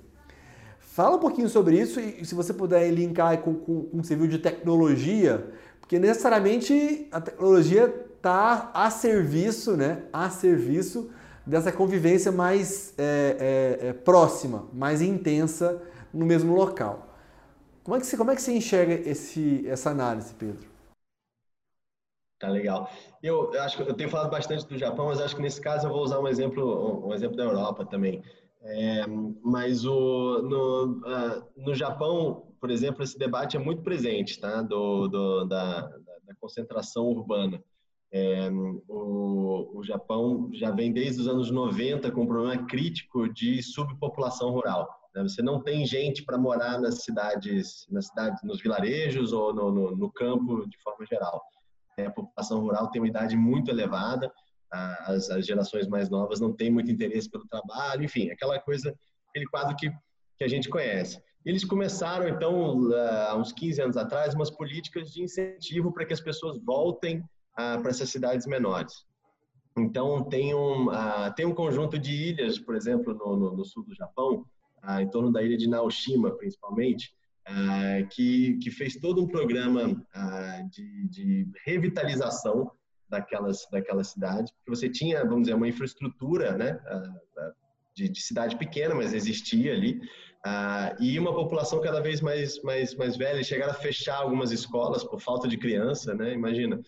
Fala 0.79 1.17
um 1.17 1.21
pouquinho 1.21 1.49
sobre 1.49 1.79
isso 1.79 2.01
e 2.01 2.25
se 2.25 2.35
você 2.35 2.53
puder 2.53 2.89
linkar 2.91 3.39
com, 3.39 3.55
com, 3.55 3.83
com 3.85 3.99
o 3.99 4.05
civil 4.05 4.27
de 4.27 4.39
tecnologia, 4.39 5.51
porque 5.81 5.99
necessariamente 5.99 7.09
a 7.11 7.21
tecnologia 7.21 7.93
está 8.17 8.71
a 8.75 8.91
serviço, 8.91 9.77
né, 9.77 10.03
a 10.13 10.29
serviço 10.29 11.11
dessa 11.49 11.73
convivência 11.73 12.31
mais 12.31 12.95
é, 12.99 13.79
é, 13.81 13.89
é, 13.89 13.93
próxima, 13.93 14.69
mais 14.73 15.01
intensa 15.01 15.83
no 16.13 16.27
mesmo 16.27 16.55
local. 16.55 17.09
Como 17.83 17.97
é 17.97 18.01
que 18.01 18.07
você, 18.07 18.17
como 18.17 18.31
é 18.31 18.37
que 18.37 18.43
você 18.43 18.53
enxerga 18.53 18.93
esse, 18.95 19.67
essa 19.67 19.91
análise, 19.91 20.35
Pedro? 20.35 20.69
Tá 22.39 22.49
legal. 22.51 22.89
Eu, 23.23 23.53
eu, 23.53 23.63
acho 23.63 23.77
que 23.77 23.83
eu 23.83 23.95
tenho 23.95 24.11
falado 24.11 24.31
bastante 24.31 24.67
do 24.67 24.79
Japão, 24.79 25.07
mas 25.07 25.21
acho 25.21 25.35
que 25.35 25.43
nesse 25.43 25.61
caso 25.61 25.87
eu 25.89 25.93
vou 25.93 26.03
usar 26.03 26.21
um 26.21 26.29
exemplo, 26.29 27.07
um 27.07 27.13
exemplo 27.15 27.37
da 27.37 27.45
Europa 27.45 27.85
também. 27.85 28.23
É, 28.63 29.07
mas 29.43 29.85
o, 29.85 30.43
no, 30.43 31.01
uh, 31.01 31.45
no 31.57 31.75
Japão, 31.75 32.47
por 32.61 32.71
exemplo, 32.71 33.03
esse 33.03 33.19
debate 33.19 33.57
é 33.57 33.61
muito 33.61 33.83
presente, 33.83 34.39
tá? 34.39 34.63
Do, 34.63 35.09
do 35.09 35.45
da, 35.47 35.81
da, 35.81 36.35
concentração 36.41 37.07
urbana. 37.07 37.63
É, 38.11 38.49
o, 38.89 39.79
o 39.79 39.85
Japão 39.85 40.51
já 40.55 40.71
vem 40.71 40.93
desde 40.93 41.21
os 41.21 41.29
anos 41.29 41.51
90 41.51 42.11
com 42.11 42.23
um 42.23 42.27
problema 42.27 42.65
crítico 42.67 43.29
de 43.33 43.63
subpopulação 43.63 44.51
rural. 44.51 44.89
Né? 45.15 45.23
Você 45.23 45.43
não 45.43 45.63
tem 45.63 45.85
gente 45.87 46.25
para 46.25 46.39
morar 46.39 46.81
nas 46.81 47.03
cidades, 47.03 47.87
nas 47.91 48.07
cidades, 48.07 48.43
nos 48.43 48.63
vilarejos 48.63 49.33
ou 49.33 49.53
no, 49.53 49.71
no, 49.71 49.97
no 49.97 50.13
campo 50.13 50.67
de 50.67 50.79
forma 50.83 51.05
geral. 51.05 51.43
É, 51.99 52.07
a 52.07 52.11
população 52.11 52.61
rural 52.61 52.91
tem 52.91 53.03
uma 53.03 53.09
idade 53.09 53.37
muito 53.37 53.71
elevada, 53.71 54.33
as, 54.71 55.31
as, 55.31 55.47
gerações 55.47 55.87
mais 55.87 56.11
novas 56.11 56.41
não 56.41 56.53
têm 56.53 56.71
muito 56.71 56.91
interesse 56.91 57.29
pelo 57.31 57.47
trabalho, 57.47 58.05
enfim, 58.05 58.31
aquela 58.31 58.61
coisa, 58.61 58.95
aquele 59.31 59.47
quadro 59.47 59.75
que, 59.75 59.91
que 60.37 60.45
a 60.45 60.49
gente 60.49 60.69
conhece. 60.69 61.21
Eles 61.45 61.65
começaram, 61.65 62.29
então, 62.29 62.93
há 62.93 63.37
uns 63.37 63.53
15 63.53 63.81
anos 63.81 63.97
atrás, 63.97 64.35
umas 64.35 64.51
políticas 64.51 65.11
de 65.11 65.23
incentivo 65.23 65.93
para 65.93 66.05
que 66.05 66.13
as 66.13 66.21
pessoas 66.21 66.59
voltem 66.59 67.25
para 67.59 67.91
essas 67.91 68.09
cidades 68.09 68.47
menores. 68.47 69.05
Então, 69.77 70.25
tem 70.25 70.55
um, 70.55 70.87
tem 71.37 71.47
um 71.47 71.55
conjunto 71.55 71.99
de 71.99 72.13
ilhas, 72.13 72.59
por 72.59 72.77
exemplo, 72.77 73.15
no, 73.15 73.37
no, 73.37 73.57
no 73.57 73.65
sul 73.65 73.85
do 73.85 73.95
Japão, 73.95 74.45
ah, 74.83 75.03
em 75.03 75.11
torno 75.11 75.33
da 75.33 75.43
ilha 75.43 75.57
de 75.57 75.69
Naoshima, 75.69 76.31
principalmente, 76.37 77.13
ah, 77.47 78.03
que, 78.11 78.59
que 78.59 78.71
fez 78.71 78.97
todo 78.97 79.23
um 79.23 79.29
programa 79.29 80.05
ah, 80.15 80.63
de, 80.71 81.09
de 81.09 81.49
revitalização 81.65 82.71
daquelas, 83.09 83.67
daquela 83.73 84.05
cidade, 84.05 84.53
porque 84.55 84.71
você 84.71 84.89
tinha, 84.89 85.25
vamos 85.25 85.43
dizer, 85.43 85.55
uma 85.55 85.69
infraestrutura 85.69 86.57
né, 86.57 86.79
de, 87.95 88.09
de 88.09 88.21
cidade 88.21 88.57
pequena, 88.57 88.95
mas 88.95 89.15
existia 89.15 89.73
ali, 89.73 89.99
e 91.01 91.19
uma 91.19 91.35
população 91.35 91.81
cada 91.81 92.01
vez 92.01 92.21
mais, 92.21 92.63
mais, 92.63 92.95
mais 92.95 93.17
velha, 93.17 93.43
chegaram 93.43 93.73
a 93.73 93.77
fechar 93.77 94.19
algumas 94.19 94.53
escolas 94.53 95.03
por 95.03 95.21
falta 95.21 95.49
de 95.49 95.57
criança, 95.57 96.15
né, 96.15 96.35
imagina. 96.35 96.81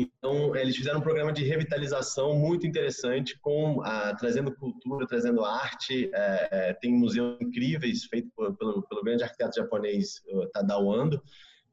Então, 0.00 0.56
eles 0.56 0.74
fizeram 0.76 0.98
um 0.98 1.02
programa 1.02 1.30
de 1.30 1.44
revitalização 1.44 2.34
muito 2.34 2.66
interessante, 2.66 3.38
com 3.38 3.82
ah, 3.82 4.14
trazendo 4.14 4.50
cultura, 4.56 5.06
trazendo 5.06 5.44
arte. 5.44 6.10
É, 6.14 6.48
é, 6.50 6.72
tem 6.72 6.90
museus 6.90 7.38
incríveis 7.38 8.04
feitos 8.04 8.30
por, 8.34 8.56
pelo, 8.56 8.82
pelo, 8.84 9.04
grande 9.04 9.24
arquiteto 9.24 9.56
japonês 9.56 10.22
Tadao 10.54 10.90
Ando, 10.90 11.22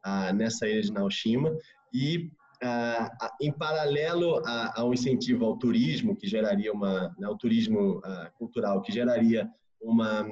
ah, 0.03 0.33
nessa 0.33 0.67
ilha 0.67 0.81
de 0.81 0.91
Naoshima. 0.91 1.55
E, 1.93 2.29
ah, 2.61 3.09
em 3.39 3.51
paralelo 3.51 4.41
ao 4.75 4.93
incentivo 4.93 5.45
ao 5.45 5.57
turismo, 5.57 6.13
que 6.13 6.27
geraria 6.27 6.73
uma, 6.73 7.15
né, 7.17 7.27
ao 7.27 7.37
turismo 7.37 8.01
cultural, 8.37 8.81
que 8.81 8.91
geraria 8.91 9.49
uma, 9.79 10.27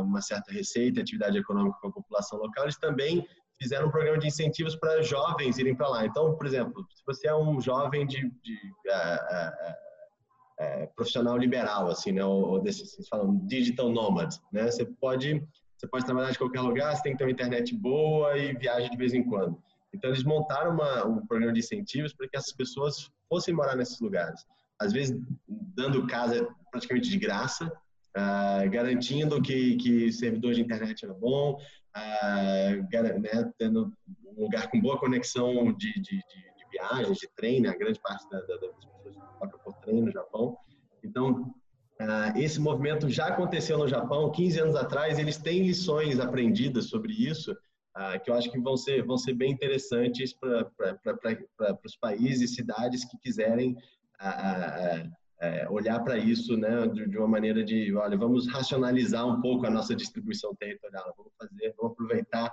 uma 0.00 0.20
certa 0.20 0.52
receita, 0.52 1.00
atividade 1.00 1.38
econômica 1.38 1.78
para 1.80 1.90
a 1.90 1.92
população 1.92 2.40
local, 2.40 2.64
eles 2.64 2.78
também 2.78 3.24
fizeram 3.60 3.88
um 3.88 3.90
programa 3.90 4.18
de 4.18 4.26
incentivos 4.26 4.76
para 4.76 5.02
jovens 5.02 5.58
irem 5.58 5.74
para 5.74 5.88
lá. 5.88 6.06
Então, 6.06 6.36
por 6.36 6.46
exemplo, 6.46 6.86
se 6.94 7.02
você 7.06 7.28
é 7.28 7.34
um 7.34 7.60
jovem 7.60 8.06
de, 8.06 8.30
de 8.42 8.54
uh, 8.86 10.82
uh, 10.82 10.84
uh, 10.84 10.94
profissional 10.94 11.36
liberal, 11.36 11.88
assim, 11.88 12.12
né, 12.12 12.24
ou, 12.24 12.42
ou 12.50 12.60
desses, 12.60 13.08
falam 13.08 13.38
digital 13.46 13.90
nomad, 13.90 14.34
né, 14.52 14.70
você 14.70 14.84
pode 14.84 15.42
você 15.76 15.86
pode 15.88 16.06
trabalhar 16.06 16.30
de 16.30 16.38
qualquer 16.38 16.62
lugar, 16.62 16.96
você 16.96 17.02
tem 17.02 17.12
que 17.12 17.18
ter 17.18 17.24
uma 17.24 17.30
internet 17.30 17.74
boa 17.74 18.36
e 18.38 18.54
viaja 18.54 18.88
de 18.88 18.96
vez 18.96 19.12
em 19.12 19.22
quando. 19.22 19.62
Então, 19.94 20.08
eles 20.08 20.24
montaram 20.24 20.72
uma, 20.72 21.06
um 21.06 21.26
programa 21.26 21.52
de 21.52 21.60
incentivos 21.60 22.14
para 22.14 22.26
que 22.26 22.36
essas 22.36 22.52
pessoas 22.52 23.10
fossem 23.28 23.52
morar 23.52 23.76
nesses 23.76 24.00
lugares. 24.00 24.42
Às 24.80 24.94
vezes, 24.94 25.18
dando 25.46 26.06
casa 26.06 26.48
praticamente 26.70 27.10
de 27.10 27.18
graça, 27.18 27.70
Uh, 28.16 28.70
garantindo 28.70 29.42
que, 29.42 29.76
que 29.76 30.10
servidor 30.10 30.54
de 30.54 30.62
internet 30.62 31.04
era 31.04 31.12
bom, 31.12 31.58
uh, 31.96 33.20
né, 33.20 33.52
tendo 33.58 33.92
um 34.36 34.42
lugar 34.44 34.70
com 34.70 34.80
boa 34.80 34.98
conexão 34.98 35.72
de, 35.72 35.92
de, 35.94 36.02
de, 36.02 36.18
de 36.18 36.70
viagens, 36.70 37.18
de 37.18 37.28
trem, 37.34 37.60
né, 37.60 37.70
a 37.70 37.76
grande 37.76 37.98
parte 38.00 38.28
da, 38.30 38.40
da, 38.40 38.56
das 38.56 38.74
pessoas 38.74 39.16
toca 39.40 39.58
por 39.58 39.74
trem 39.78 40.02
no 40.02 40.10
Japão. 40.10 40.56
Então, 41.02 41.54
uh, 42.00 42.36
esse 42.38 42.60
movimento 42.60 43.08
já 43.08 43.28
aconteceu 43.28 43.78
no 43.78 43.88
Japão, 43.88 44.30
15 44.30 44.60
anos 44.60 44.76
atrás, 44.76 45.18
eles 45.18 45.38
têm 45.38 45.66
lições 45.66 46.20
aprendidas 46.20 46.88
sobre 46.88 47.12
isso, 47.12 47.56
que 48.22 48.30
eu 48.30 48.34
acho 48.34 48.52
que 48.52 48.60
vão 48.60 48.76
ser, 48.76 49.02
vão 49.06 49.16
ser 49.16 49.32
bem 49.32 49.52
interessantes 49.52 50.34
para 50.34 50.70
os 51.82 51.96
países 51.96 52.50
e 52.50 52.54
cidades 52.54 53.06
que 53.06 53.16
quiserem 53.16 53.74
é, 55.40 55.68
olhar 55.68 56.00
para 56.02 56.16
isso 56.16 56.56
né, 56.56 56.86
de, 56.86 57.08
de, 57.08 57.18
uma 57.18 57.28
maneira 57.28 57.62
de, 57.62 57.94
olha, 57.94 58.16
vamos 58.16 58.48
racionalizar 58.48 59.26
um 59.26 59.40
pouco 59.40 59.66
a 59.66 59.70
nossa 59.70 59.94
distribuição 59.94 60.54
territorial, 60.54 61.14
vamos 61.16 61.32
fazer, 61.38 61.74
vamos 61.76 61.92
aproveitar, 61.92 62.48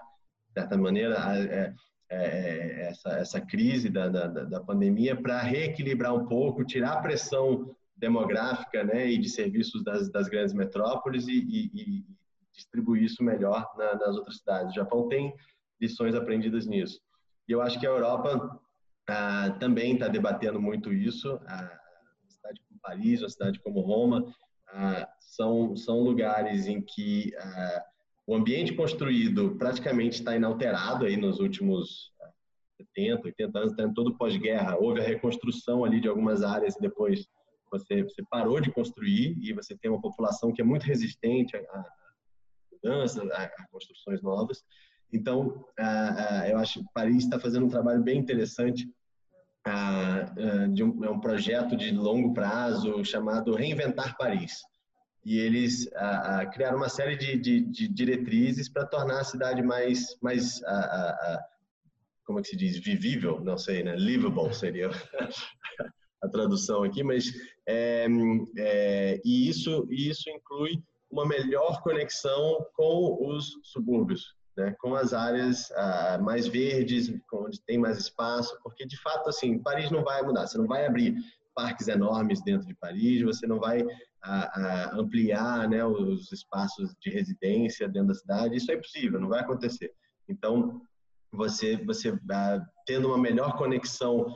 de 0.48 0.54
certa 0.54 0.78
maneira, 0.78 1.24
a, 1.26 1.38
é, 1.38 1.74
é, 2.10 2.90
essa, 2.90 3.10
essa 3.12 3.42
crise 3.42 3.90
da, 3.90 4.08
da, 4.10 4.28
da 4.28 4.60
pandemia 4.60 5.16
para 5.16 5.42
reequilibrar 5.42 6.14
um 6.14 6.26
pouco, 6.26 6.66
tirar 6.66 6.94
a 6.94 7.02
pressão 7.02 7.76
demográfica 7.96 8.84
né, 8.84 9.10
e 9.10 9.18
de 9.18 9.30
serviços 9.30 9.84
das, 9.84 10.12
das 10.12 10.28
grandes 10.28 10.54
metrópoles 10.54 11.28
e, 11.28 11.38
e, 11.38 11.72
e 11.74 12.06
distribuir 12.54 13.04
isso 13.04 13.24
melhor 13.24 13.66
na, 13.78 13.96
nas 13.96 14.16
outras 14.16 14.38
cidades. 14.38 14.72
O 14.72 14.76
Japão 14.76 15.08
tem 15.08 15.34
lições 15.80 16.14
aprendidas 16.16 16.66
nisso. 16.66 17.00
E 17.48 17.52
eu 17.52 17.62
acho 17.62 17.80
que 17.80 17.88
a 17.88 17.90
Europa 17.90 18.60
ah, 19.08 19.56
também 19.60 19.94
está 19.94 20.08
debatendo 20.08 20.62
muito 20.62 20.94
isso. 20.94 21.40
Ah, 21.48 21.80
Paris, 22.84 23.22
uma 23.22 23.30
cidade 23.30 23.60
como 23.60 23.80
Roma, 23.80 24.34
ah, 24.68 25.08
são, 25.20 25.76
são 25.76 26.02
lugares 26.02 26.68
em 26.68 26.82
que 26.82 27.34
ah, 27.38 27.84
o 28.28 28.36
ambiente 28.36 28.74
construído 28.74 29.56
praticamente 29.58 30.20
está 30.20 30.36
inalterado 30.36 31.06
aí 31.06 31.18
nos 31.18 31.40
últimos 31.40 32.12
70, 32.78 33.26
80 33.26 33.60
anos, 33.60 33.80
em 33.80 33.94
todo 33.94 34.18
pós-guerra. 34.18 34.78
Houve 34.78 35.00
a 35.00 35.04
reconstrução 35.04 35.84
ali 35.84 36.00
de 36.00 36.08
algumas 36.08 36.44
áreas 36.44 36.76
e 36.76 36.82
depois 36.82 37.28
você, 37.72 38.04
você 38.04 38.24
parou 38.30 38.60
de 38.60 38.72
construir 38.72 39.38
e 39.42 39.54
você 39.54 39.76
tem 39.76 39.90
uma 39.90 40.02
população 40.02 40.52
que 40.52 40.62
é 40.62 40.66
muito 40.66 40.84
resistente 40.84 41.56
a, 41.56 41.86
mudanças, 42.72 43.30
a, 43.32 43.44
a, 43.44 43.68
construções 43.72 44.22
novas. 44.22 44.64
Então, 45.12 45.64
eu 46.50 46.58
acho 46.58 46.80
que 46.80 46.86
Paris 46.94 47.24
está 47.24 47.40
fazendo 47.40 47.68
um 47.68 47.70
trabalho 47.70 48.02
bem 48.02 48.18
interessante 48.18 48.90
de 50.74 50.84
um, 50.84 51.04
é 51.06 51.10
um 51.10 51.20
projeto 51.20 51.76
de 51.76 51.92
longo 51.92 52.34
prazo 52.34 53.04
chamado 53.06 53.56
Reinventar 53.56 54.18
Paris. 54.18 54.62
E 55.26 55.38
eles 55.38 55.90
criaram 56.52 56.78
uma 56.78 56.90
série 56.90 57.16
de, 57.16 57.38
de, 57.38 57.62
de 57.62 57.88
diretrizes 57.88 58.68
para 58.68 58.86
tornar 58.86 59.22
a 59.22 59.24
cidade 59.24 59.62
mais, 59.62 60.18
mais 60.22 60.62
como 62.26 62.40
é 62.40 62.42
que 62.42 62.50
se 62.50 62.56
diz, 62.56 62.78
vivível, 62.78 63.40
não 63.42 63.58
sei, 63.58 63.84
né? 63.84 63.96
Livable 63.96 64.54
seria 64.54 64.90
a 66.22 66.30
tradução 66.30 66.84
aqui, 66.84 67.04
mas 67.04 67.26
é, 67.68 68.08
é, 68.58 69.22
e 69.24 69.50
isso 69.50 69.86
isso 69.90 70.30
inclui 70.30 70.82
uma 71.12 71.28
melhor 71.28 71.82
conexão 71.82 72.66
com 72.76 73.28
os 73.28 73.60
subúrbios, 73.64 74.34
né, 74.56 74.76
com 74.80 74.96
as 74.96 75.14
áreas 75.14 75.72
ah, 75.72 76.20
mais 76.22 76.48
verdes, 76.48 77.14
onde 77.34 77.62
tem 77.62 77.78
mais 77.78 77.98
espaço, 77.98 78.58
porque 78.64 78.86
de 78.86 79.00
fato 79.02 79.30
assim 79.30 79.60
Paris 79.60 79.90
não 79.92 80.04
vai 80.04 80.22
mudar. 80.22 80.48
Você 80.48 80.58
não 80.58 80.68
vai 80.68 80.86
abrir 80.86 81.16
parques 81.56 81.88
enormes 81.88 82.42
dentro 82.44 82.68
de 82.68 82.76
Paris, 82.76 83.22
você 83.22 83.46
não 83.48 83.60
vai 83.60 83.84
ah, 84.24 84.52
ah, 84.54 84.92
ampliar 84.96 85.68
né, 85.68 85.84
os 85.86 86.32
espaços 86.32 86.96
de 87.02 87.10
residência 87.10 87.88
dentro 87.88 88.10
da 88.10 88.16
cidade. 88.16 88.56
Isso 88.56 88.72
é 88.72 88.76
impossível, 88.76 89.20
não 89.20 89.30
vai 89.30 89.42
acontecer. 89.42 89.92
Então 90.28 90.82
você 91.32 91.78
você 91.78 92.18
tendo 92.86 93.08
uma 93.08 93.18
melhor 93.18 93.58
conexão 93.58 94.32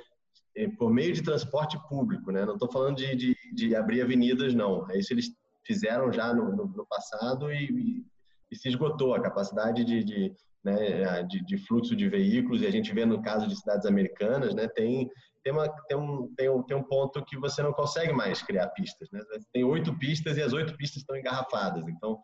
eh, 0.56 0.68
por 0.68 0.92
meio 0.92 1.14
de 1.14 1.22
transporte 1.22 1.78
público, 1.88 2.32
né? 2.32 2.44
Não 2.44 2.54
estou 2.56 2.72
falando 2.72 2.98
de, 2.98 3.16
de, 3.16 3.36
de, 3.54 3.76
abrir 3.76 4.02
avenidas, 4.02 4.56
não. 4.56 4.90
É 4.90 4.98
isso 4.98 5.14
eles 5.14 5.32
fizeram 5.64 6.12
já 6.12 6.34
no, 6.34 6.56
no, 6.56 6.66
no 6.66 6.86
passado 6.88 7.52
e, 7.52 7.66
e 7.66 8.06
se 8.56 8.70
esgotou 8.70 9.14
a 9.14 9.22
capacidade 9.22 9.84
de, 9.84 10.04
de, 10.04 10.34
né, 10.64 11.24
de, 11.24 11.44
de, 11.44 11.58
fluxo 11.58 11.96
de 11.96 12.08
veículos, 12.08 12.62
e 12.62 12.68
a 12.68 12.72
gente 12.72 12.94
vê 12.94 13.06
no 13.06 13.22
caso 13.22 13.48
de 13.48 13.56
cidades 13.56 13.86
americanas, 13.86 14.54
né, 14.56 14.68
tem, 14.68 15.10
tem, 15.44 15.54
uma, 15.54 15.68
tem, 15.88 15.98
um, 15.98 16.34
tem, 16.36 16.50
um, 16.50 16.64
tem 16.64 16.78
um 16.78 16.84
ponto 16.84 17.24
que 17.26 17.38
você 17.38 17.62
não 17.62 17.74
consegue 17.74 18.14
mais 18.14 18.42
criar 18.42 18.68
pistas. 18.70 19.10
Né? 19.12 19.22
Tem 19.54 19.64
oito 19.64 19.98
pistas 19.98 20.38
e 20.38 20.42
as 20.42 20.54
oito 20.54 20.76
pistas 20.78 21.02
estão 21.02 21.16
engarrafadas. 21.16 21.88
Então, 21.88 22.20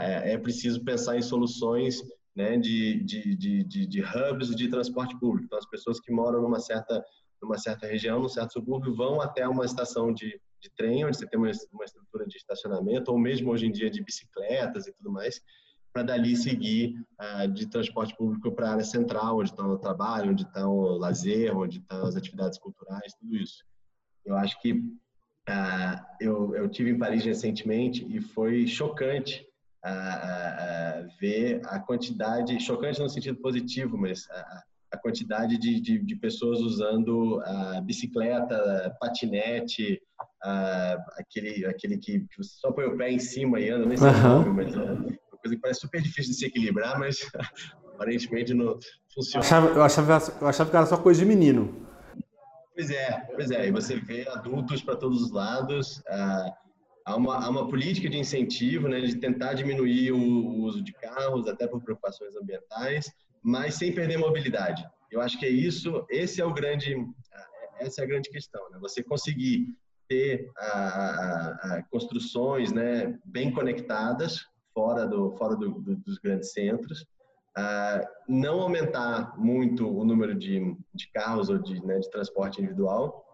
é, 0.00 0.32
é 0.32 0.38
preciso 0.38 0.84
pensar 0.84 1.16
em 1.16 1.22
soluções 1.22 2.02
né, 2.36 2.56
de, 2.56 3.02
de, 3.04 3.36
de, 3.36 3.86
de 3.86 4.02
hubs 4.02 4.54
de 4.54 4.68
transporte 4.68 5.18
público. 5.18 5.46
Então, 5.46 5.58
as 5.58 5.68
pessoas 5.68 6.00
que 6.00 6.12
moram 6.12 6.42
numa 6.42 6.60
certa, 6.60 7.02
numa 7.42 7.58
certa 7.58 7.86
região, 7.86 8.20
num 8.20 8.28
certo 8.28 8.54
subúrbio, 8.54 8.94
vão 8.94 9.20
até 9.20 9.46
uma 9.46 9.64
estação 9.64 10.12
de, 10.12 10.38
de 10.62 10.70
trem, 10.70 11.04
onde 11.04 11.16
você 11.16 11.26
tem 11.26 11.38
uma, 11.38 11.50
uma 11.72 11.84
estrutura 11.84 12.24
de 12.26 12.36
estacionamento, 12.36 13.10
ou 13.10 13.18
mesmo 13.18 13.50
hoje 13.50 13.66
em 13.66 13.72
dia 13.72 13.90
de 13.90 14.02
bicicletas 14.02 14.86
e 14.86 14.92
tudo 14.92 15.10
mais, 15.10 15.40
para 15.92 16.04
dali 16.04 16.36
seguir 16.36 16.94
uh, 17.20 17.48
de 17.48 17.66
transporte 17.66 18.16
público 18.16 18.52
para 18.52 18.68
a 18.68 18.72
área 18.72 18.84
central, 18.84 19.40
onde 19.40 19.50
está 19.50 19.66
o 19.66 19.78
trabalho, 19.78 20.30
onde 20.30 20.44
está 20.44 20.66
o 20.66 20.96
lazer, 20.96 21.54
onde 21.56 21.78
estão 21.78 22.06
as 22.06 22.16
atividades 22.16 22.58
culturais, 22.58 23.12
tudo 23.14 23.36
isso. 23.36 23.64
Eu 24.24 24.36
acho 24.36 24.58
que 24.62 24.72
uh, 24.72 25.98
eu, 26.20 26.54
eu 26.54 26.68
tive 26.68 26.90
em 26.90 26.98
Paris 26.98 27.24
recentemente 27.24 28.06
e 28.08 28.20
foi 28.20 28.66
chocante 28.66 29.46
uh, 29.84 31.08
ver 31.20 31.60
a 31.66 31.78
quantidade, 31.80 32.58
chocante 32.60 33.00
no 33.00 33.08
sentido 33.08 33.38
positivo, 33.38 33.98
mas 33.98 34.30
a, 34.30 34.62
a 34.92 34.98
quantidade 34.98 35.58
de, 35.58 35.80
de, 35.80 35.98
de, 35.98 36.16
pessoas 36.16 36.60
usando 36.60 37.40
a 37.44 37.80
bicicleta, 37.80 38.94
patinete, 39.00 40.00
aquele, 41.16 41.64
aquele 41.66 41.96
que, 41.98 42.20
que, 42.20 42.36
você 42.36 42.50
só 42.60 42.70
põe 42.70 42.84
o 42.84 42.96
pé 42.96 43.10
em 43.10 43.18
cima 43.18 43.58
e 43.58 43.70
anda, 43.70 43.86
nem 43.86 43.96
sei 43.96 44.08
uhum. 44.08 44.52
mas 44.52 44.74
coisa 45.42 45.56
que 45.56 45.60
parece 45.60 45.80
super 45.80 46.00
difícil 46.00 46.32
de 46.32 46.38
se 46.38 46.46
equilibrar, 46.46 46.98
mas 46.98 47.18
aparentemente 47.94 48.54
não 48.54 48.78
funciona. 49.12 49.44
Eu 49.44 49.46
achava, 49.46 49.66
eu 49.68 49.82
achava, 49.82 50.36
eu 50.40 50.46
achava 50.46 50.70
que 50.70 50.76
era 50.76 50.86
só 50.86 50.96
coisa 50.96 51.20
de 51.20 51.26
menino. 51.26 51.86
Pois 52.74 52.90
é, 52.90 53.20
pois 53.34 53.50
é. 53.50 53.68
E 53.68 53.70
você 53.70 53.96
vê 53.96 54.26
adultos 54.28 54.82
para 54.82 54.96
todos 54.96 55.20
os 55.20 55.30
lados. 55.30 56.02
Ah, 56.08 56.54
há, 57.04 57.16
uma, 57.16 57.44
há 57.44 57.50
uma 57.50 57.68
política 57.68 58.08
de 58.08 58.18
incentivo, 58.18 58.88
né, 58.88 59.00
de 59.00 59.16
tentar 59.16 59.54
diminuir 59.54 60.12
o, 60.12 60.18
o 60.18 60.62
uso 60.62 60.82
de 60.82 60.92
carros, 60.92 61.46
até 61.48 61.66
por 61.66 61.82
preocupações 61.82 62.34
ambientais, 62.36 63.12
mas 63.42 63.74
sem 63.74 63.94
perder 63.94 64.18
mobilidade. 64.18 64.84
Eu 65.10 65.20
acho 65.20 65.38
que 65.38 65.46
é 65.46 65.50
isso, 65.50 66.06
esse 66.08 66.40
é 66.40 66.44
o 66.44 66.54
grande, 66.54 66.96
essa 67.80 68.00
é 68.00 68.04
a 68.04 68.06
grande 68.06 68.30
questão, 68.30 68.70
né? 68.70 68.78
Você 68.80 69.02
conseguir 69.02 69.66
ter 70.08 70.50
a, 70.56 70.66
a, 70.66 71.76
a 71.76 71.82
construções, 71.84 72.72
né, 72.72 73.18
bem 73.24 73.50
conectadas, 73.50 74.46
fora, 74.74 75.06
do, 75.06 75.32
fora 75.36 75.56
do, 75.56 75.80
do, 75.80 75.96
dos 75.96 76.18
grandes 76.18 76.52
centros. 76.52 77.06
Uh, 77.56 78.00
não 78.26 78.60
aumentar 78.60 79.38
muito 79.38 79.86
o 79.86 80.04
número 80.04 80.34
de, 80.34 80.74
de 80.94 81.10
carros 81.12 81.50
ou 81.50 81.58
de, 81.58 81.84
né, 81.84 81.98
de 81.98 82.10
transporte 82.10 82.60
individual, 82.60 83.24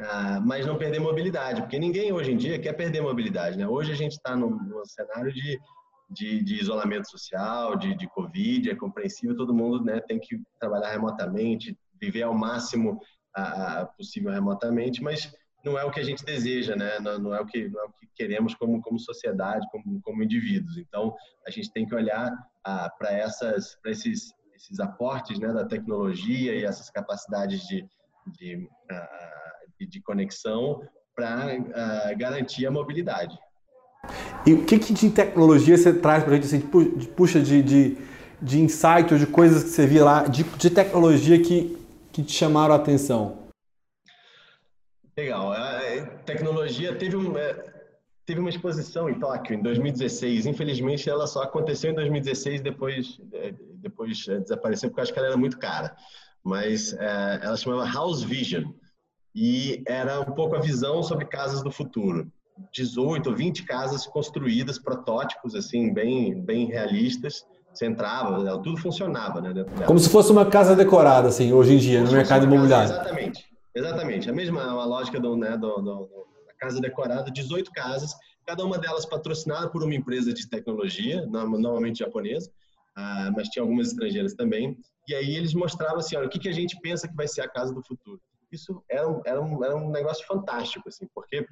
uh, 0.00 0.40
mas 0.44 0.64
não 0.64 0.78
perder 0.78 1.00
mobilidade, 1.00 1.60
porque 1.60 1.78
ninguém 1.78 2.12
hoje 2.12 2.32
em 2.32 2.36
dia 2.36 2.58
quer 2.58 2.74
perder 2.74 3.00
mobilidade. 3.00 3.58
Né? 3.58 3.66
Hoje 3.66 3.90
a 3.90 3.96
gente 3.96 4.12
está 4.12 4.36
num, 4.36 4.50
num, 4.50 4.84
cenário 4.84 5.32
de, 5.32 5.58
de, 6.10 6.42
de, 6.42 6.60
isolamento 6.60 7.10
social, 7.10 7.76
de, 7.76 7.94
de 7.94 8.06
Covid, 8.08 8.70
é 8.70 8.74
compreensível, 8.74 9.36
todo 9.36 9.54
mundo 9.54 9.84
né, 9.84 10.00
tem 10.00 10.18
que 10.18 10.40
trabalhar 10.60 10.90
remotamente, 10.90 11.76
viver 12.00 12.22
ao 12.22 12.34
máximo 12.34 13.00
a, 13.34 13.80
a 13.80 13.86
possível 13.86 14.30
remotamente, 14.30 15.02
mas 15.02 15.32
não 15.64 15.78
é 15.78 15.84
o 15.84 15.90
que 15.90 15.98
a 15.98 16.04
gente 16.04 16.24
deseja, 16.24 16.76
né? 16.76 16.98
Não, 17.00 17.18
não, 17.18 17.34
é 17.34 17.40
o 17.40 17.46
que 17.46 17.68
não 17.68 17.80
é 17.80 17.84
o 17.84 17.92
que 17.92 18.06
queremos 18.14 18.54
como 18.54 18.80
como 18.82 18.98
sociedade, 18.98 19.66
como 19.72 20.00
como 20.02 20.22
indivíduos. 20.22 20.76
Então 20.76 21.14
a 21.46 21.50
gente 21.50 21.72
tem 21.72 21.86
que 21.86 21.94
olhar 21.94 22.30
para 22.62 23.12
essas 23.12 23.78
esses 23.86 24.32
esses 24.54 24.78
aportes 24.78 25.38
né 25.38 25.52
da 25.52 25.64
tecnologia 25.64 26.54
e 26.54 26.64
essas 26.64 26.90
capacidades 26.90 27.66
de 27.66 27.86
de, 28.26 28.68
de, 29.78 29.86
de 29.86 30.00
conexão 30.02 30.80
para 31.14 31.56
garantir 32.14 32.66
a 32.66 32.70
mobilidade. 32.70 33.38
E 34.46 34.52
o 34.52 34.64
que, 34.64 34.78
que 34.78 34.92
de 34.92 35.10
tecnologia 35.10 35.76
você 35.76 35.92
traz 35.92 36.22
para 36.22 36.34
a 36.34 36.36
gente, 36.36 36.46
assim, 36.46 36.60
puxa 37.16 37.40
de, 37.40 37.62
de, 37.62 37.96
de 38.42 38.60
insight 38.60 39.12
ou 39.12 39.18
de 39.18 39.26
coisas 39.26 39.64
que 39.64 39.70
você 39.70 39.86
via 39.86 40.04
lá, 40.04 40.24
de, 40.24 40.44
de 40.44 40.68
tecnologia 40.68 41.40
que, 41.40 41.78
que 42.12 42.22
te 42.22 42.32
chamaram 42.32 42.74
a 42.74 42.76
atenção? 42.76 43.44
Legal. 45.16 45.50
A 45.52 46.06
tecnologia 46.26 46.94
teve, 46.94 47.16
um, 47.16 47.38
é, 47.38 47.54
teve 48.26 48.40
uma 48.40 48.50
exposição 48.50 49.08
em 49.08 49.18
Tóquio 49.18 49.54
em 49.54 49.62
2016. 49.62 50.44
Infelizmente, 50.44 51.08
ela 51.08 51.26
só 51.26 51.42
aconteceu 51.44 51.92
em 51.92 51.94
2016 51.94 52.60
depois 52.60 53.18
é, 53.32 53.54
depois 53.76 54.26
é, 54.28 54.40
desapareceu 54.40 54.90
porque 54.90 55.00
eu 55.00 55.02
acho 55.04 55.12
que 55.12 55.18
ela 55.18 55.28
era 55.28 55.36
muito 55.38 55.58
cara. 55.58 55.96
Mas 56.42 56.92
é, 56.92 57.40
ela 57.42 57.56
chamava 57.56 57.90
House 57.90 58.22
Vision 58.22 58.64
e 59.34 59.82
era 59.86 60.20
um 60.20 60.34
pouco 60.34 60.54
a 60.54 60.60
visão 60.60 61.02
sobre 61.02 61.24
casas 61.24 61.62
do 61.62 61.70
futuro. 61.70 62.30
18 62.72 63.30
ou 63.30 63.36
20 63.36 63.64
casas 63.64 64.06
construídas, 64.06 64.78
protótipos 64.78 65.54
assim 65.54 65.92
bem 65.92 66.40
bem 66.40 66.66
realistas. 66.66 67.44
Você 67.72 67.86
entrava, 67.86 68.44
tudo 68.62 68.76
funcionava, 68.76 69.40
né? 69.40 69.52
Como 69.84 69.98
se 69.98 70.08
fosse 70.08 70.30
uma 70.30 70.46
casa 70.46 70.76
decorada, 70.76 71.26
assim, 71.26 71.52
hoje 71.52 71.74
em 71.74 71.78
dia, 71.78 71.98
Como 71.98 72.12
no 72.12 72.16
mercado 72.16 72.44
imobiliário. 72.44 72.88
Casa, 72.88 73.00
exatamente. 73.02 73.54
Exatamente, 73.74 74.30
a 74.30 74.32
mesma 74.32 74.62
a 74.62 74.84
lógica 74.84 75.18
do, 75.18 75.36
né, 75.36 75.56
do, 75.56 75.82
do, 75.82 76.08
da 76.46 76.54
casa 76.54 76.80
decorada, 76.80 77.28
18 77.28 77.72
casas, 77.72 78.14
cada 78.46 78.64
uma 78.64 78.78
delas 78.78 79.04
patrocinada 79.04 79.68
por 79.68 79.82
uma 79.82 79.94
empresa 79.94 80.32
de 80.32 80.48
tecnologia, 80.48 81.26
normalmente 81.26 81.98
japonesa, 81.98 82.48
uh, 82.96 83.32
mas 83.34 83.48
tinha 83.48 83.64
algumas 83.64 83.88
estrangeiras 83.88 84.34
também. 84.34 84.78
E 85.08 85.14
aí 85.14 85.34
eles 85.34 85.54
mostravam 85.54 85.98
assim, 85.98 86.16
olha, 86.16 86.26
o 86.26 86.30
que, 86.30 86.38
que 86.38 86.48
a 86.48 86.52
gente 86.52 86.78
pensa 86.80 87.08
que 87.08 87.16
vai 87.16 87.26
ser 87.26 87.40
a 87.40 87.48
casa 87.48 87.74
do 87.74 87.82
futuro. 87.82 88.20
Isso 88.52 88.80
era 88.88 89.08
um, 89.08 89.20
era 89.26 89.42
um, 89.42 89.64
era 89.64 89.76
um 89.76 89.90
negócio 89.90 90.24
fantástico, 90.24 90.88
assim, 90.88 91.08
porque 91.12 91.44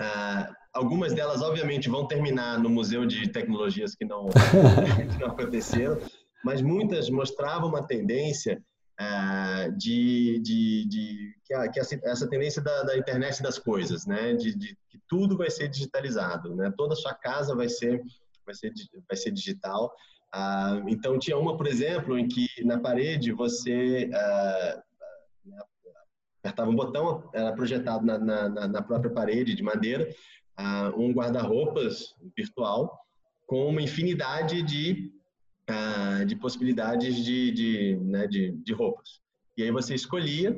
uh, 0.00 0.54
algumas 0.72 1.14
delas, 1.14 1.42
obviamente, 1.42 1.88
vão 1.88 2.06
terminar 2.06 2.58
no 2.58 2.68
Museu 2.68 3.06
de 3.06 3.28
Tecnologias 3.28 3.94
que 3.94 4.04
não, 4.04 4.26
que 5.12 5.18
não 5.20 5.28
aconteceram, 5.28 5.98
mas 6.44 6.62
muitas 6.62 7.10
mostravam 7.10 7.68
uma 7.68 7.86
tendência 7.86 8.62
uh, 9.00 9.72
de, 9.76 10.40
de, 10.40 10.88
de, 10.88 11.34
que, 11.44 11.54
a, 11.54 11.68
que 11.68 11.80
essa 11.80 12.28
tendência 12.28 12.62
da, 12.62 12.82
da, 12.82 12.96
internet 12.96 13.42
das 13.42 13.58
coisas, 13.58 14.06
né? 14.06 14.34
De, 14.34 14.54
de, 14.54 14.76
que 14.88 14.98
tudo 15.08 15.36
vai 15.36 15.50
ser 15.50 15.68
digitalizado, 15.68 16.54
né? 16.54 16.72
Toda 16.76 16.94
a 16.94 16.96
sua 16.96 17.14
casa 17.14 17.54
vai 17.54 17.68
ser 17.68 18.02
vai 18.44 18.54
ser 18.54 18.72
vai 19.08 19.16
ser 19.16 19.30
digital. 19.30 19.92
Uh, 20.34 20.88
então 20.88 21.18
tinha 21.18 21.38
uma, 21.38 21.56
por 21.56 21.66
exemplo, 21.66 22.18
em 22.18 22.28
que 22.28 22.46
na 22.64 22.78
parede 22.78 23.32
você 23.32 24.10
apertava 26.48 26.70
um 26.70 26.76
botão, 26.76 27.28
era 27.32 27.52
projetado 27.52 28.04
na, 28.04 28.18
na, 28.18 28.68
na 28.68 28.82
própria 28.82 29.12
parede 29.12 29.54
de 29.54 29.62
madeira 29.62 30.08
um 30.96 31.12
guarda-roupas 31.12 32.14
virtual 32.36 32.98
com 33.46 33.66
uma 33.66 33.80
infinidade 33.80 34.60
de 34.62 35.12
ah, 35.70 36.24
de 36.24 36.34
possibilidades 36.34 37.14
de, 37.16 37.50
de, 37.52 37.96
né, 38.02 38.26
de, 38.26 38.52
de, 38.52 38.72
roupas. 38.72 39.20
E 39.54 39.62
aí 39.62 39.70
você 39.70 39.94
escolhia, 39.94 40.56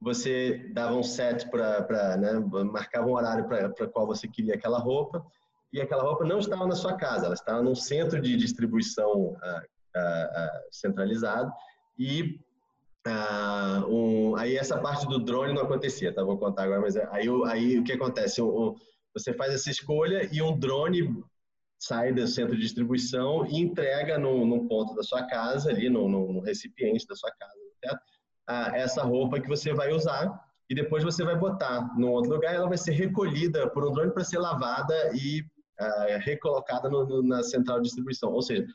você 0.00 0.68
dava 0.74 0.96
um 0.96 1.04
set 1.04 1.48
para, 1.48 2.16
né, 2.16 2.32
marcava 2.64 3.06
um 3.06 3.12
horário 3.12 3.46
para 3.46 3.86
qual 3.86 4.08
você 4.08 4.26
queria 4.26 4.54
aquela 4.54 4.80
roupa, 4.80 5.24
e 5.72 5.80
aquela 5.80 6.02
roupa 6.02 6.24
não 6.24 6.40
estava 6.40 6.66
na 6.66 6.74
sua 6.74 6.96
casa, 6.96 7.26
ela 7.26 7.34
estava 7.34 7.62
num 7.62 7.76
centro 7.76 8.20
de 8.20 8.36
distribuição 8.36 9.36
ah, 9.40 9.62
ah, 9.94 10.62
centralizado, 10.72 11.52
e 11.96 12.40
um, 13.88 14.36
aí 14.36 14.56
essa 14.56 14.78
parte 14.78 15.06
do 15.06 15.18
drone 15.18 15.54
não 15.54 15.62
acontecia, 15.62 16.12
tá? 16.12 16.22
Vou 16.22 16.38
contar 16.38 16.64
agora, 16.64 16.80
mas 16.80 16.96
aí, 16.96 17.28
aí 17.46 17.78
o 17.78 17.84
que 17.84 17.92
acontece? 17.92 18.40
você 19.12 19.32
faz 19.34 19.52
essa 19.52 19.70
escolha 19.70 20.28
e 20.32 20.40
um 20.40 20.56
drone 20.56 21.24
sai 21.80 22.12
do 22.12 22.26
centro 22.28 22.54
de 22.54 22.62
distribuição 22.62 23.46
e 23.46 23.58
entrega 23.58 24.18
no, 24.18 24.44
no 24.46 24.68
ponto 24.68 24.94
da 24.94 25.02
sua 25.02 25.26
casa, 25.26 25.70
ali 25.70 25.88
no, 25.88 26.08
no 26.08 26.40
recipiente 26.40 27.06
da 27.06 27.16
sua 27.16 27.30
casa, 27.32 27.54
certo? 27.82 28.00
Ah, 28.46 28.70
essa 28.74 29.02
roupa 29.02 29.40
que 29.40 29.48
você 29.48 29.72
vai 29.72 29.92
usar 29.92 30.30
e 30.68 30.74
depois 30.74 31.02
você 31.02 31.24
vai 31.24 31.36
botar 31.36 31.96
no 31.96 32.10
outro 32.10 32.32
lugar, 32.32 32.54
ela 32.54 32.68
vai 32.68 32.76
ser 32.76 32.92
recolhida 32.92 33.68
por 33.70 33.86
um 33.86 33.92
drone 33.92 34.12
para 34.12 34.24
ser 34.24 34.38
lavada 34.38 34.94
e 35.14 35.42
ah, 35.78 36.18
recolocada 36.18 36.88
no, 36.88 37.06
no, 37.06 37.22
na 37.22 37.42
central 37.42 37.78
de 37.78 37.84
distribuição. 37.84 38.30
Ou 38.30 38.42
seja, 38.42 38.66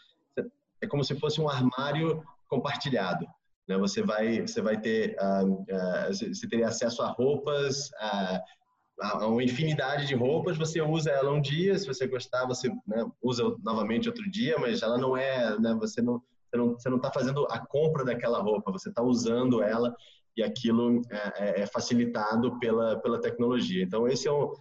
é 0.82 0.88
como 0.88 1.04
se 1.04 1.16
fosse 1.20 1.40
um 1.40 1.48
armário 1.48 2.24
compartilhado. 2.48 3.26
Né? 3.68 3.78
Você 3.78 4.02
vai, 4.02 4.42
você 4.42 4.62
vai 4.62 4.80
ter, 4.80 5.16
ah, 5.20 5.42
ah 5.72 6.08
você 6.12 6.48
teria 6.48 6.68
acesso 6.68 7.02
a 7.02 7.08
roupas, 7.08 7.90
a 8.00 9.28
uma 9.28 9.44
infinidade 9.44 10.08
de 10.08 10.16
roupas, 10.16 10.58
você 10.58 10.82
usa 10.82 11.12
ela 11.12 11.32
um 11.32 11.42
dia, 11.42 11.78
se 11.78 11.86
você 11.86 12.08
gostar, 12.08 12.46
você 12.46 12.70
né, 12.88 13.06
usa 13.22 13.44
novamente 13.62 14.08
outro 14.08 14.30
dia, 14.30 14.58
mas 14.58 14.82
ela 14.82 14.98
não 14.98 15.18
é, 15.18 15.60
né, 15.60 15.74
você 15.74 16.02
não 16.02 16.22
você 16.54 16.90
não 16.90 16.96
está 16.96 17.12
fazendo 17.12 17.46
a 17.50 17.60
compra 17.60 18.06
daquela 18.06 18.42
roupa, 18.42 18.72
você 18.72 18.88
está 18.88 19.04
usando 19.04 19.62
ela 19.62 19.94
e 20.38 20.42
aquilo 20.42 21.02
é, 21.12 21.34
é, 21.36 21.62
é, 21.62 21.66
facilitado 21.66 22.58
pela 22.60 22.98
pela 23.02 23.20
tecnologia. 23.20 23.84
Então 23.84 24.08
esse 24.08 24.26
é 24.26 24.32
um 24.32 24.54